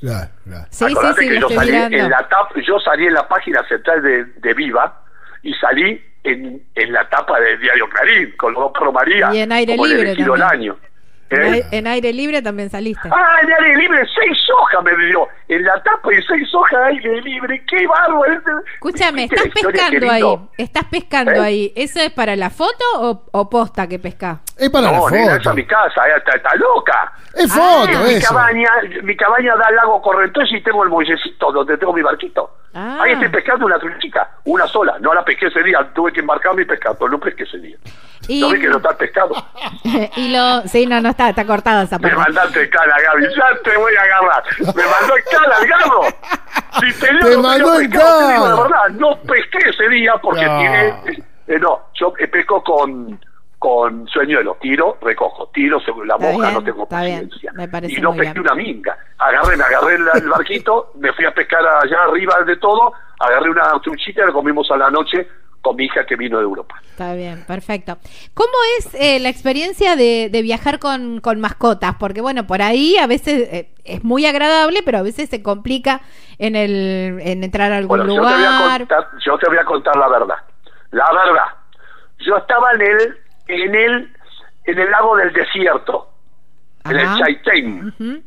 Claro, 0.00 0.28
claro. 0.44 0.66
Sí, 0.70 0.84
sí, 0.86 0.94
sí, 1.18 1.28
que 1.28 1.40
yo 1.40 1.48
salí 1.48 1.72
mirando. 1.72 1.96
en 1.96 2.10
la 2.10 2.28
tapa, 2.28 2.50
yo 2.64 2.78
salí 2.78 3.06
en 3.06 3.14
la 3.14 3.26
página 3.26 3.66
central 3.66 4.02
de, 4.02 4.24
de 4.24 4.54
Viva 4.54 5.00
y 5.42 5.52
salí 5.54 6.00
en, 6.32 6.62
en 6.74 6.92
la 6.92 7.08
tapa 7.08 7.38
del 7.40 7.58
diario 7.60 7.88
Clarín, 7.88 8.34
con 8.36 8.52
los 8.54 8.72
dos 8.72 8.92
María, 8.92 9.30
Y 9.32 9.38
en 9.40 9.52
aire 9.52 9.76
libre 9.76 10.12
el 10.12 10.16
también. 10.18 10.42
año. 10.42 10.76
En, 11.30 11.54
¿Eh? 11.56 11.62
en 11.72 11.86
aire 11.86 12.10
libre 12.14 12.40
también 12.40 12.70
saliste. 12.70 13.06
Ah, 13.12 13.36
en 13.42 13.52
aire 13.52 13.76
libre, 13.76 13.98
seis 14.18 14.38
hojas 14.58 14.82
me 14.82 14.96
dio. 15.06 15.28
En 15.48 15.62
la 15.62 15.82
tapa 15.82 16.10
y 16.14 16.22
seis 16.22 16.48
hojas 16.54 16.80
de 16.80 16.86
aire 16.86 17.20
libre. 17.20 17.62
¡Qué 17.68 17.86
bárbaro! 17.86 18.62
Escúchame, 18.74 19.22
¿Viste 19.28 19.36
estás 19.48 19.62
pescando 19.62 20.10
ahí. 20.10 20.38
Estás 20.56 20.84
pescando 20.84 21.32
¿Eh? 21.32 21.40
ahí. 21.40 21.72
¿Eso 21.76 22.00
es 22.00 22.10
para 22.12 22.34
la 22.34 22.48
foto 22.48 22.82
o, 22.96 23.24
o 23.30 23.50
posta 23.50 23.86
que 23.86 23.98
pesca? 23.98 24.40
Es 24.56 24.70
para 24.70 24.90
No, 24.90 25.10
la 25.10 25.16
nena, 25.18 25.24
esa 25.32 25.36
foto. 25.38 25.50
es 25.50 25.56
mi 25.56 25.64
casa, 25.66 26.08
eh, 26.08 26.12
está, 26.16 26.32
está 26.34 26.54
loca. 26.56 27.12
Es 27.34 27.52
Ah, 27.52 27.84
foto, 27.84 27.98
mi 28.06 28.14
eso. 28.14 28.34
cabaña, 28.34 28.70
mi 29.02 29.14
cabaña 29.14 29.54
da 29.56 29.66
al 29.66 29.76
lago 29.76 30.00
Correntoso 30.00 30.56
y 30.56 30.62
tengo 30.62 30.82
el 30.82 30.88
muellecito 30.88 31.52
donde 31.52 31.76
tengo 31.76 31.92
mi 31.92 32.00
barquito. 32.00 32.56
Ah. 32.80 33.02
Ahí 33.02 33.12
estoy 33.12 33.28
pescando 33.28 33.66
una 33.66 33.76
truchita, 33.78 34.30
una 34.44 34.66
sola. 34.68 34.96
No 35.00 35.12
la 35.12 35.24
pesqué 35.24 35.46
ese 35.48 35.62
día, 35.64 35.78
tuve 35.94 36.12
que 36.12 36.20
embarcarme 36.20 36.62
y 36.62 36.64
pescar, 36.64 36.94
pero 36.96 37.10
no 37.10 37.18
pesqué 37.18 37.42
ese 37.42 37.58
día. 37.58 37.76
Y- 38.28 38.40
No 38.40 38.50
vi 38.50 38.60
que 38.60 38.68
no 38.68 38.76
está 38.76 38.96
pescado. 38.96 39.34
y 40.16 40.28
lo. 40.32 40.62
Sí, 40.68 40.86
no, 40.86 41.00
no 41.00 41.08
está, 41.08 41.30
está 41.30 41.44
cortado 41.44 41.82
esa 41.82 41.98
Me 41.98 42.08
parte. 42.10 42.16
mandaste 42.18 42.70
cala, 42.70 42.94
Gaby, 43.02 43.24
ya 43.34 43.46
te 43.64 43.76
voy 43.76 43.92
a 43.96 44.02
agarrar. 44.02 44.44
Me 44.60 44.82
mandó 44.86 45.16
el 45.16 45.24
cala, 45.24 45.56
el 45.60 45.68
garro. 45.68 46.02
Si 46.80 47.00
te, 47.00 47.12
digo, 47.14 47.26
Te 47.28 47.36
no 47.36 47.42
mandó 47.42 47.80
el 47.80 47.88
pescado, 47.88 48.18
te 48.28 48.32
digo 48.34 48.44
cala. 48.44 48.54
la 48.56 48.62
verdad, 48.62 48.88
no 49.00 49.20
pesqué 49.22 49.58
ese 49.70 49.88
día 49.88 50.12
porque 50.22 50.44
No. 50.46 50.58
tiene... 50.58 50.88
eh, 51.48 51.58
no, 51.58 51.86
yo 51.94 52.12
eh, 52.18 52.28
pesco 52.28 52.62
con 52.62 53.18
con 53.58 54.06
sueñuelo, 54.06 54.56
tiro, 54.60 54.98
recojo, 55.02 55.48
tiro 55.52 55.80
sobre 55.80 56.06
la 56.06 56.14
Está 56.14 56.30
boca, 56.30 56.42
bien, 56.46 56.54
no 56.54 56.62
tengo 56.64 56.88
paciencia. 56.88 57.52
y 57.88 58.00
no 58.00 58.12
pesqué 58.14 58.32
bien. 58.34 58.40
una 58.40 58.54
minga. 58.54 58.96
Agarré, 59.18 59.56
me 59.56 59.64
agarré 59.64 59.94
el, 59.96 60.06
el 60.22 60.28
barquito, 60.28 60.92
me 60.96 61.12
fui 61.12 61.24
a 61.24 61.32
pescar 61.34 61.66
allá 61.66 62.04
arriba 62.04 62.36
de 62.46 62.56
todo, 62.58 62.92
agarré 63.18 63.50
una 63.50 63.72
truchita 63.82 64.22
y 64.22 64.26
la 64.26 64.32
comimos 64.32 64.70
a 64.70 64.76
la 64.76 64.90
noche 64.90 65.26
con 65.60 65.74
mi 65.74 65.86
hija 65.86 66.06
que 66.06 66.14
vino 66.14 66.38
de 66.38 66.44
Europa. 66.44 66.76
Está 66.84 67.14
bien, 67.14 67.44
perfecto. 67.48 67.98
¿Cómo 68.32 68.52
es 68.78 68.94
eh, 68.94 69.18
la 69.18 69.28
experiencia 69.28 69.96
de, 69.96 70.28
de 70.30 70.42
viajar 70.42 70.78
con, 70.78 71.20
con 71.20 71.40
mascotas? 71.40 71.96
Porque 71.98 72.20
bueno, 72.20 72.46
por 72.46 72.62
ahí 72.62 72.96
a 72.96 73.08
veces 73.08 73.48
eh, 73.52 73.70
es 73.84 74.04
muy 74.04 74.24
agradable, 74.24 74.82
pero 74.84 74.98
a 74.98 75.02
veces 75.02 75.28
se 75.28 75.42
complica 75.42 76.00
en 76.38 76.54
el 76.54 77.18
en 77.22 77.42
entrar 77.42 77.72
a 77.72 77.78
algún 77.78 77.98
Bueno, 77.98 78.14
yo 78.14 78.14
te, 78.14 78.20
voy 78.20 78.32
a 78.44 78.60
lugar. 78.60 78.78
contar, 78.82 79.08
yo 79.26 79.36
te 79.36 79.48
voy 79.48 79.58
a 79.58 79.64
contar 79.64 79.96
la 79.96 80.08
verdad. 80.08 80.36
La 80.92 81.10
verdad. 81.12 81.44
Yo 82.20 82.36
estaba 82.36 82.72
en 82.74 82.82
el, 82.82 83.18
en 83.48 83.74
el, 83.74 84.16
en 84.64 84.78
el 84.78 84.90
lago 84.90 85.16
del 85.16 85.32
desierto, 85.32 86.10
en 86.84 86.98
el. 86.98 87.06
Chaitén. 87.18 88.24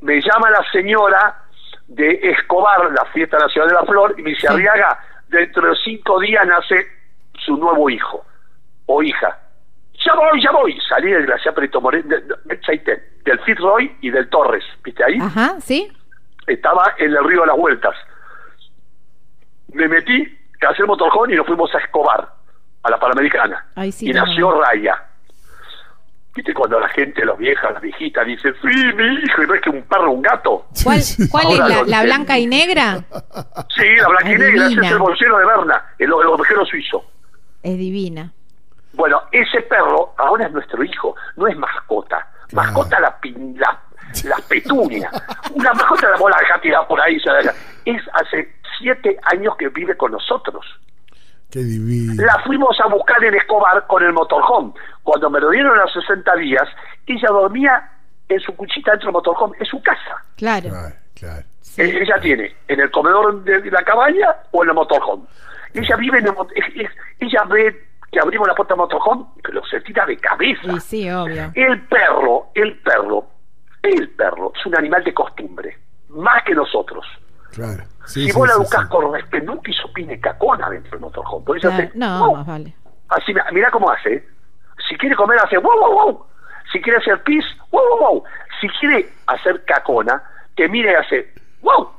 Me 0.00 0.20
llama 0.20 0.50
la 0.50 0.64
señora 0.72 1.42
de 1.88 2.12
Escobar, 2.22 2.90
la 2.92 3.04
fiesta 3.06 3.38
nacional 3.38 3.68
de 3.68 3.74
la 3.74 3.84
flor, 3.84 4.14
y 4.18 4.22
me 4.22 4.30
dice, 4.30 4.42
Sí. 4.42 4.46
Arriaga, 4.48 4.98
dentro 5.28 5.68
de 5.68 5.76
cinco 5.84 6.18
días 6.20 6.46
nace 6.46 6.86
su 7.44 7.56
nuevo 7.56 7.88
hijo 7.90 8.24
o 8.86 9.02
hija. 9.02 9.38
Ya 10.04 10.14
voy, 10.14 10.42
ya 10.42 10.50
voy. 10.50 10.78
Salí 10.88 11.10
del 11.10 11.24
glaciar 11.26 11.54
Perito 11.54 11.80
Moreno, 11.80 12.08
de- 12.08 12.20
de- 12.20 12.34
del 12.44 12.60
Chaitén, 12.60 13.02
del 13.24 13.38
Fitzroy 13.40 13.96
y 14.02 14.10
del 14.10 14.28
Torres. 14.28 14.64
¿Viste 14.82 15.02
ahí? 15.04 15.18
Ajá, 15.20 15.58
¿sí? 15.60 15.90
estaba 16.46 16.94
en 16.98 17.10
el 17.10 17.24
río 17.24 17.40
de 17.40 17.46
las 17.46 17.56
vueltas. 17.56 17.94
Me 19.72 19.88
metí 19.88 20.38
a 20.66 20.70
hacer 20.70 20.86
motorjón 20.86 21.30
y 21.32 21.36
nos 21.36 21.46
fuimos 21.46 21.74
a 21.74 21.78
Escobar, 21.78 22.28
a 22.84 22.90
la 22.90 22.98
Panamericana. 22.98 23.66
Sí 23.90 24.10
y 24.10 24.12
nació. 24.12 24.60
Raya. 24.60 25.02
¿Viste 26.34 26.52
cuando 26.52 26.80
la 26.80 26.88
gente, 26.88 27.24
los 27.24 27.38
viejas, 27.38 27.72
las 27.72 27.80
viejitas, 27.80 28.26
dicen, 28.26 28.52
sí, 28.60 28.66
mi 28.68 29.14
hijo, 29.22 29.42
y 29.42 29.46
ves 29.46 29.60
que 29.60 29.70
un 29.70 29.82
perro, 29.82 30.10
un 30.10 30.22
gato? 30.22 30.66
¿Cuál, 30.82 30.98
cuál 31.30 31.46
es 31.52 31.86
la, 31.88 32.02
blanca 32.02 32.36
y 32.38 32.46
negra? 32.46 33.04
Sí, 33.76 33.86
la 34.00 34.08
blanquinegra, 34.08 34.46
ese 34.48 34.64
Adivina. 34.64 34.86
es 34.86 34.92
el 34.92 34.98
bolsero 34.98 35.38
de 35.38 35.46
Berna, 35.46 35.84
el, 35.98 36.06
el 36.06 36.12
ovejero 36.12 36.66
suizo. 36.66 37.04
Es 37.62 37.78
divina. 37.78 38.32
Bueno, 38.94 39.22
ese 39.30 39.60
perro 39.62 40.14
ahora 40.18 40.46
es 40.46 40.52
nuestro 40.52 40.82
hijo, 40.82 41.14
no 41.36 41.46
es 41.46 41.56
mascota. 41.56 42.28
Mascota 42.52 42.98
la, 43.00 43.20
pin- 43.20 43.56
la, 43.56 43.80
la 44.24 44.36
petunia. 44.48 45.10
Una 45.52 45.72
mascota 45.72 46.10
la 46.10 46.16
bola 46.16 46.36
tirada 46.60 46.86
por 46.86 47.00
ahí. 47.00 47.16
Es 47.84 48.02
hace 48.12 48.56
siete 48.78 49.18
años 49.22 49.56
que 49.56 49.68
vive 49.68 49.96
con 49.96 50.10
nosotros. 50.12 50.64
Qué 51.54 51.60
divino. 51.60 52.20
La 52.20 52.36
fuimos 52.44 52.76
a 52.80 52.88
buscar 52.88 53.22
en 53.22 53.32
Escobar 53.32 53.86
con 53.86 54.02
el 54.02 54.12
motorhome. 54.12 54.72
Cuando 55.04 55.30
me 55.30 55.38
lo 55.38 55.50
dieron 55.50 55.78
a 55.78 55.82
los 55.82 55.92
60 55.92 56.34
días, 56.34 56.68
ella 57.06 57.28
dormía 57.28 57.92
en 58.28 58.40
su 58.40 58.56
cuchita 58.56 58.90
dentro 58.90 59.06
del 59.06 59.12
motorhome, 59.12 59.56
en 59.60 59.66
su 59.66 59.80
casa. 59.80 60.20
Claro. 60.36 60.68
Claro, 60.70 60.96
claro. 61.14 61.44
Sí. 61.60 61.82
Eh, 61.82 62.02
Ella 62.02 62.18
tiene 62.20 62.56
en 62.66 62.80
el 62.80 62.90
comedor 62.90 63.44
de 63.44 63.70
la 63.70 63.84
cabaña 63.84 64.34
o 64.50 64.64
en 64.64 64.70
el 64.70 64.74
motorhome. 64.74 65.26
Ella 65.74 65.94
vive 65.94 66.18
en 66.18 66.26
el 66.26 66.90
ella 67.20 67.44
ve 67.44 67.86
que 68.10 68.18
abrimos 68.18 68.48
la 68.48 68.54
puerta 68.56 68.74
del 68.74 68.78
motorhome, 68.80 69.26
pero 69.40 69.64
se 69.66 69.80
tira 69.82 70.04
de 70.06 70.16
cabeza. 70.16 70.72
Y 70.72 70.80
sí, 70.80 71.08
obvio. 71.08 71.52
El 71.54 71.82
perro, 71.82 72.48
el 72.54 72.80
perro, 72.80 73.28
el 73.80 74.10
perro 74.10 74.52
es 74.58 74.66
un 74.66 74.76
animal 74.76 75.04
de 75.04 75.14
costumbre, 75.14 75.78
más 76.08 76.42
que 76.42 76.52
nosotros. 76.52 77.06
Claro. 77.54 77.84
Sí, 78.06 78.24
si 78.26 78.30
sí, 78.30 78.38
vos 78.38 78.46
la 78.48 78.54
educás 78.54 78.82
sí. 78.82 78.88
con 78.88 79.12
respeto, 79.14 79.46
nunca 79.46 79.70
hizo 79.70 79.92
pine 79.92 80.20
cacona 80.20 80.68
dentro 80.70 80.90
del 80.92 81.00
motorhome. 81.00 81.44
Porque 81.44 81.66
ella 81.66 81.70
Claro. 81.76 81.88
hace, 81.88 81.98
No, 81.98 82.26
"Wow". 82.26 82.36
más 82.36 82.46
vale. 82.46 82.74
Así, 83.08 83.34
mira 83.52 83.70
cómo 83.70 83.90
hace. 83.90 84.14
¿eh? 84.14 84.28
Si 84.88 84.96
quiere 84.98 85.14
comer, 85.16 85.38
hace 85.38 85.56
wow, 85.58 85.78
wow, 85.78 85.92
wow. 85.92 86.26
Si 86.72 86.80
quiere 86.80 86.98
hacer 86.98 87.22
pis, 87.22 87.44
wow, 87.70 87.82
wow, 87.88 87.98
wow. 87.98 88.24
Si 88.60 88.68
quiere 88.80 89.08
hacer 89.26 89.64
cacona, 89.64 90.22
te 90.56 90.68
mira 90.68 90.92
y 90.92 90.94
hace 90.96 91.34
wow. 91.62 91.90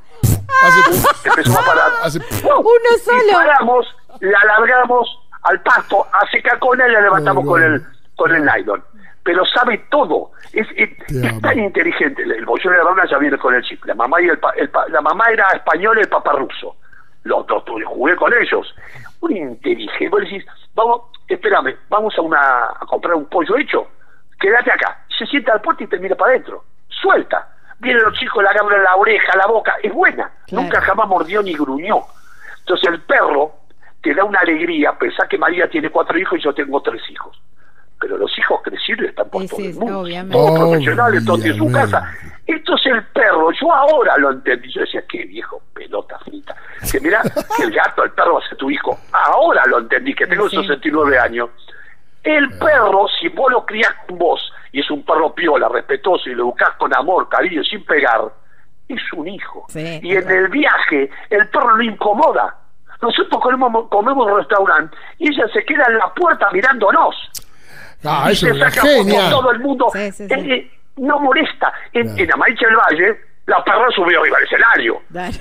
Hace- 0.64 1.30
Empezó 1.30 1.60
a 1.60 1.64
parar. 1.66 1.92
Hace- 2.04 2.20
wow. 2.44 2.60
Uno 2.60 2.70
Y 2.96 3.00
solo. 3.00 3.20
paramos, 3.34 3.96
la 4.22 4.38
alargamos 4.40 5.08
al 5.44 5.62
pasto, 5.62 6.06
hace 6.14 6.42
cacona 6.42 6.88
y 6.88 6.92
la 6.92 7.02
levantamos 7.02 7.46
con 7.46 7.62
el 7.64 7.84
con 8.16 8.34
el 8.34 8.44
nylon. 8.46 8.84
Pero 9.26 9.44
sabe 9.48 9.80
todo. 9.90 10.32
Es, 10.54 10.68
tan 11.42 11.58
inteligente. 11.60 12.22
El, 12.22 12.32
el 12.34 12.46
de 12.46 12.78
la 12.78 12.84
rana 12.84 13.06
ya 13.10 13.18
viene 13.18 13.38
con 13.40 13.56
el 13.56 13.64
chip. 13.64 13.84
La 13.86 13.96
mamá 13.96 14.22
y 14.22 14.28
el, 14.30 14.38
pa- 14.38 14.54
el 14.56 14.70
pa- 14.70 14.88
la 14.90 15.02
mamá 15.02 15.26
era 15.32 15.48
española 15.50 16.00
y 16.00 16.04
el 16.04 16.10
papá 16.10 16.32
ruso. 16.34 16.76
Los 17.24 17.46
dos 17.48 17.64
jugué 17.88 18.16
con 18.16 18.32
ellos. 18.34 18.76
Un 19.22 19.36
inteligente. 19.36 20.10
Vos 20.10 20.22
decís, 20.22 20.46
vamos, 20.76 21.02
espérame, 21.28 21.76
vamos 21.90 22.16
a 22.18 22.22
una 22.22 22.38
a 22.80 22.86
comprar 22.88 23.16
un 23.16 23.26
pollo 23.26 23.58
hecho. 23.58 23.88
Quédate 24.40 24.72
acá. 24.72 25.04
Se 25.18 25.26
sienta 25.26 25.54
al 25.54 25.62
puerto 25.62 25.84
y 25.84 25.88
te 25.88 25.98
mira 25.98 26.16
para 26.16 26.32
adentro. 26.34 26.64
Suelta. 26.88 27.50
Vienen 27.80 28.04
los 28.04 28.14
chicos, 28.14 28.44
le 28.44 28.50
agarran 28.50 28.84
la 28.84 28.96
oreja, 28.96 29.36
la 29.36 29.48
boca. 29.48 29.76
Es 29.82 29.92
buena. 29.92 30.30
Claro. 30.46 30.64
Nunca 30.64 30.82
jamás 30.82 31.08
mordió 31.08 31.42
ni 31.42 31.54
gruñó. 31.54 32.04
Entonces 32.60 32.90
el 32.90 33.02
perro 33.02 33.54
te 34.04 34.14
da 34.14 34.24
una 34.24 34.40
alegría. 34.40 34.92
Pensá 34.94 35.28
que 35.28 35.38
María 35.40 35.68
tiene 35.68 35.90
cuatro 35.90 36.16
hijos 36.20 36.38
y 36.38 36.44
yo 36.44 36.54
tengo 36.54 36.80
tres 36.82 37.02
hijos. 37.10 37.42
Pero 38.06 38.20
los 38.20 38.38
hijos 38.38 38.62
crecieron 38.64 39.06
y 39.06 39.08
están 39.08 39.28
por 39.32 39.42
Sí, 39.42 39.48
todo 39.48 39.58
sí, 39.60 39.66
el 39.70 39.76
mundo. 39.78 40.00
obviamente. 40.02 40.38
Todos 40.38 40.60
profesionales, 40.60 41.26
todos 41.26 41.44
en 41.46 41.56
su 41.58 41.72
casa. 41.72 42.12
Esto 42.46 42.76
es 42.76 42.86
el 42.86 43.04
perro. 43.08 43.50
Yo 43.60 43.74
ahora 43.74 44.16
lo 44.18 44.30
entendí. 44.30 44.72
Yo 44.72 44.82
decía, 44.82 45.04
qué 45.10 45.26
viejo 45.26 45.60
pelota 45.74 46.20
frita. 46.20 46.56
Que 46.92 47.00
mirá, 47.00 47.24
que 47.58 47.64
el 47.64 47.72
gato, 47.72 48.04
el 48.04 48.12
perro 48.12 48.36
va 48.36 48.40
a 48.46 48.48
ser 48.48 48.60
tu 48.60 48.70
hijo. 48.70 48.96
Ahora 49.12 49.64
lo 49.66 49.80
entendí, 49.80 50.14
que 50.14 50.28
tengo 50.28 50.48
Sí. 50.50 50.58
69 50.58 51.18
años. 51.18 51.50
El 52.24 52.48
perro, 52.60 53.08
si 53.20 53.28
vos 53.30 53.52
lo 53.52 53.66
criás 53.66 53.92
con 54.08 54.20
vos, 54.20 54.54
y 54.72 54.82
es 54.82 54.92
un 54.92 55.04
perro 55.04 55.34
piola, 55.34 55.68
respetuoso, 55.68 56.30
y 56.30 56.36
lo 56.36 56.44
educás 56.44 56.76
con 56.78 56.94
amor, 56.96 57.28
cariño, 57.28 57.64
sin 57.64 57.84
pegar, 57.86 58.22
es 58.88 59.02
un 59.14 59.28
hijo. 59.28 59.66
Sí, 59.70 60.00
y 60.04 60.12
en 60.16 60.30
el 60.30 60.48
viaje, 60.50 61.10
el 61.32 61.50
perro 61.50 61.76
lo 61.76 61.82
incomoda. 61.84 62.56
Nosotros 63.02 63.42
comemos, 63.42 63.90
comemos 63.90 64.28
en 64.28 64.34
un 64.34 64.40
restaurante 64.40 64.96
y 65.18 65.30
ella 65.30 65.48
se 65.54 65.66
queda 65.66 65.86
en 65.90 65.98
la 65.98 66.14
puerta 66.14 66.48
mirándonos. 66.52 67.16
Ah, 68.04 68.26
y 68.30 68.34
eso 68.34 68.46
se 68.46 68.52
es 68.52 68.56
una 68.58 68.70
saca 68.72 68.82
fotos 68.82 68.96
genia. 69.06 69.30
todo 69.30 69.52
el 69.52 69.60
mundo. 69.60 69.88
Sí, 69.94 70.12
sí, 70.12 70.28
sí. 70.28 70.34
Eh, 70.34 70.54
eh, 70.56 70.72
no 70.98 71.20
molesta. 71.20 71.74
En, 71.94 72.04
Claro. 72.08 72.24
en 72.24 72.34
Amaiche 72.34 72.66
del 72.66 72.76
Valle, 72.76 73.20
la 73.48 73.64
perra 73.64 73.88
subió 73.96 74.22
arriba 74.22 74.38
del 74.38 74.46
escenario. 74.46 75.02
Claro. 75.12 75.34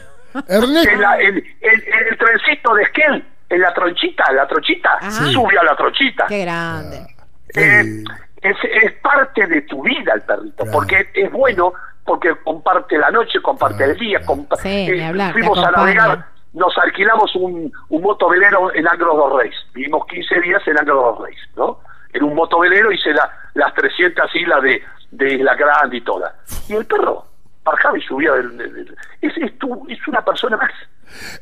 En, 0.48 1.00
la- 1.00 1.20
en- 1.20 1.36
en- 1.36 1.44
en 1.62 2.08
el 2.10 2.18
trencito 2.18 2.74
de 2.74 2.82
Esquel, 2.82 3.24
en 3.50 3.60
la 3.60 3.72
tronchita, 3.72 4.32
la 4.32 4.46
tronchita, 4.48 4.90
Ajá. 5.00 5.10
subió 5.26 5.60
a 5.60 5.64
la 5.64 5.76
tronchita. 5.76 6.26
Qué 6.26 6.40
grande. 6.44 7.06
Eh, 7.54 8.02
es, 8.42 8.56
es 8.82 8.92
parte 9.00 9.46
de 9.46 9.62
tu 9.62 9.82
vida 9.82 10.12
el 10.14 10.22
perrito, 10.22 10.64
Claro. 10.64 10.72
porque 10.72 11.06
es 11.14 11.30
bueno, 11.30 11.72
porque 12.04 12.34
comparte 12.42 12.98
la 12.98 13.10
noche, 13.10 13.40
comparte 13.40 13.76
Claro, 13.76 13.92
el 13.92 13.98
día. 13.98 14.18
claro. 14.18 14.32
compa- 14.42 14.56
Sí, 14.56 14.88
ni 14.90 15.00
hablar, 15.02 15.32
fuimos 15.32 15.58
a 15.64 15.70
navegar, 15.70 16.26
nos 16.52 16.76
alquilamos 16.78 17.34
un, 17.36 17.72
un 17.90 18.02
motovelero 18.02 18.74
en 18.74 18.86
Anglo 18.88 19.14
dos 19.16 19.38
Reyes. 19.40 19.56
Vivimos 19.72 20.04
15 20.08 20.40
días 20.40 20.60
en 20.66 20.78
Anglo 20.78 20.94
dos 21.16 21.26
Reyes, 21.26 21.40
¿no? 21.56 21.78
En 22.14 22.22
un 22.24 22.34
motovelero 22.34 22.90
hice 22.90 23.12
la, 23.12 23.30
las 23.54 23.74
300 23.74 24.34
islas 24.36 24.62
de, 24.62 24.82
de 25.10 25.34
Isla 25.34 25.54
Grande 25.54 25.98
y 25.98 26.00
todas. 26.00 26.32
Y 26.68 26.74
el 26.74 26.86
perro 26.86 27.26
bajaba 27.62 27.98
y 27.98 28.02
subía. 28.02 28.32
Del, 28.32 28.96
es, 29.20 29.32
es 29.36 30.08
una 30.08 30.24
persona 30.24 30.56
más. 30.56 30.70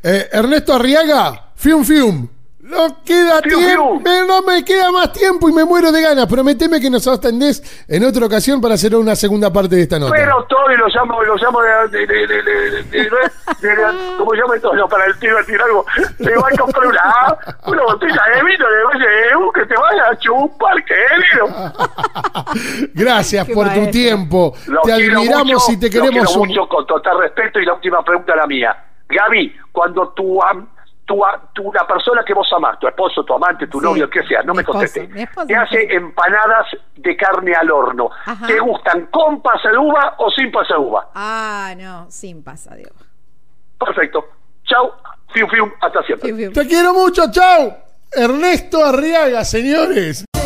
eh, 0.02 0.28
Ernesto 0.32 0.74
Arriaga, 0.74 1.50
fium 1.54 1.84
fium. 1.84 2.28
No 2.72 2.96
queda 3.04 3.40
Fiu, 3.42 3.58
tiempo, 3.58 4.00
fiu. 4.02 4.26
no 4.26 4.42
me 4.42 4.64
queda 4.64 4.90
más 4.90 5.12
tiempo 5.12 5.48
y 5.48 5.52
me 5.52 5.64
muero 5.64 5.92
de 5.92 6.00
ganas. 6.00 6.26
Prometeme 6.26 6.80
que 6.80 6.88
nos 6.88 7.06
atendés 7.06 7.62
en 7.86 8.02
otra 8.04 8.24
ocasión 8.26 8.60
para 8.62 8.74
hacer 8.74 8.96
una 8.96 9.14
segunda 9.14 9.52
parte 9.52 9.76
de 9.76 9.82
esta 9.82 9.98
nota. 9.98 10.12
Pero 10.16 10.42
Tony 10.48 10.76
lo 10.76 10.88
llamo, 10.88 11.22
lo 11.22 11.36
llamo 11.36 11.60
de, 11.60 11.98
de, 11.98 12.06
de, 12.06 12.26
de, 12.26 12.42
de, 12.42 12.42
de- 12.42 12.82
de- 12.82 13.02
de- 13.02 13.76
de- 13.76 14.16
¿cómo 14.16 14.32
llama 14.34 14.56
esto? 14.56 14.72
No, 14.74 14.88
para 14.88 15.04
el 15.04 15.18
tío 15.18 15.36
decir 15.36 15.60
algo. 15.60 15.84
Le 16.18 16.34
va 16.36 16.48
a 16.48 16.56
comprar 16.58 16.86
una, 16.86 17.38
una 17.66 17.82
botella 17.82 18.22
de 18.34 18.42
vino 18.44 18.66
de 18.66 18.82
que 19.54 19.66
te 19.66 19.74
vaya 19.74 20.08
a 20.10 20.18
chupar, 20.18 20.76
querido. 20.84 21.46
Gracias 22.94 23.46
Qué 23.46 23.54
por 23.54 23.68
tu 23.72 23.90
tiempo. 23.90 24.54
Lo 24.66 24.80
te 24.82 24.94
quiero 24.94 25.18
admiramos 25.20 25.46
mucho, 25.52 25.72
y 25.72 25.76
te 25.78 25.90
queremos 25.90 26.10
quiero 26.12 26.30
un- 26.40 26.48
mucho 26.48 26.68
con 26.68 26.86
total 26.86 27.18
respeto 27.18 27.58
y 27.60 27.64
la 27.66 27.74
última 27.74 28.02
pregunta 28.02 28.34
la 28.36 28.46
mía. 28.46 28.76
Gaby, 29.08 29.54
cuando 29.70 30.08
tu, 30.10 30.42
am- 30.42 30.68
tu, 31.04 31.24
a- 31.24 31.40
tu 31.52 31.72
la 31.72 31.86
persona 31.86 32.22
que 32.24 32.32
vos 32.34 32.48
amás, 32.56 32.78
tu 32.78 32.86
esposo, 32.86 33.24
tu 33.24 33.34
amante, 33.34 33.66
tu 33.66 33.78
Sí, 33.80 33.84
novio, 33.86 34.08
que 34.08 34.22
sea, 34.26 34.42
no 34.42 34.52
mi 34.52 34.58
me 34.58 34.64
contestes, 34.64 35.08
te 35.46 35.56
hace 35.56 35.82
empanadas 35.94 36.66
de 36.96 37.16
carne 37.16 37.52
al 37.54 37.70
horno. 37.70 38.10
Ajá. 38.24 38.46
¿Te 38.46 38.58
gustan 38.60 39.06
con 39.06 39.42
pasa 39.42 39.70
de 39.70 39.78
uva 39.78 40.14
o 40.18 40.30
sin 40.30 40.50
pasa 40.52 40.74
de 40.74 40.80
uva? 40.80 41.10
Ah, 41.14 41.74
no, 41.76 42.06
sin 42.10 42.42
pasa, 42.42 42.74
Diego. 42.74 42.94
Perfecto. 43.78 44.24
Chau, 44.64 44.92
fiu 45.34 45.48
fiu, 45.48 45.72
hasta 45.80 46.02
siempre. 46.04 46.28
Fiu, 46.28 46.36
fiu. 46.36 46.52
Te 46.52 46.66
quiero 46.68 46.94
mucho, 46.94 47.30
chao. 47.30 47.76
Ernesto 48.12 48.84
Arriaga, 48.84 49.44
señores. 49.44 50.24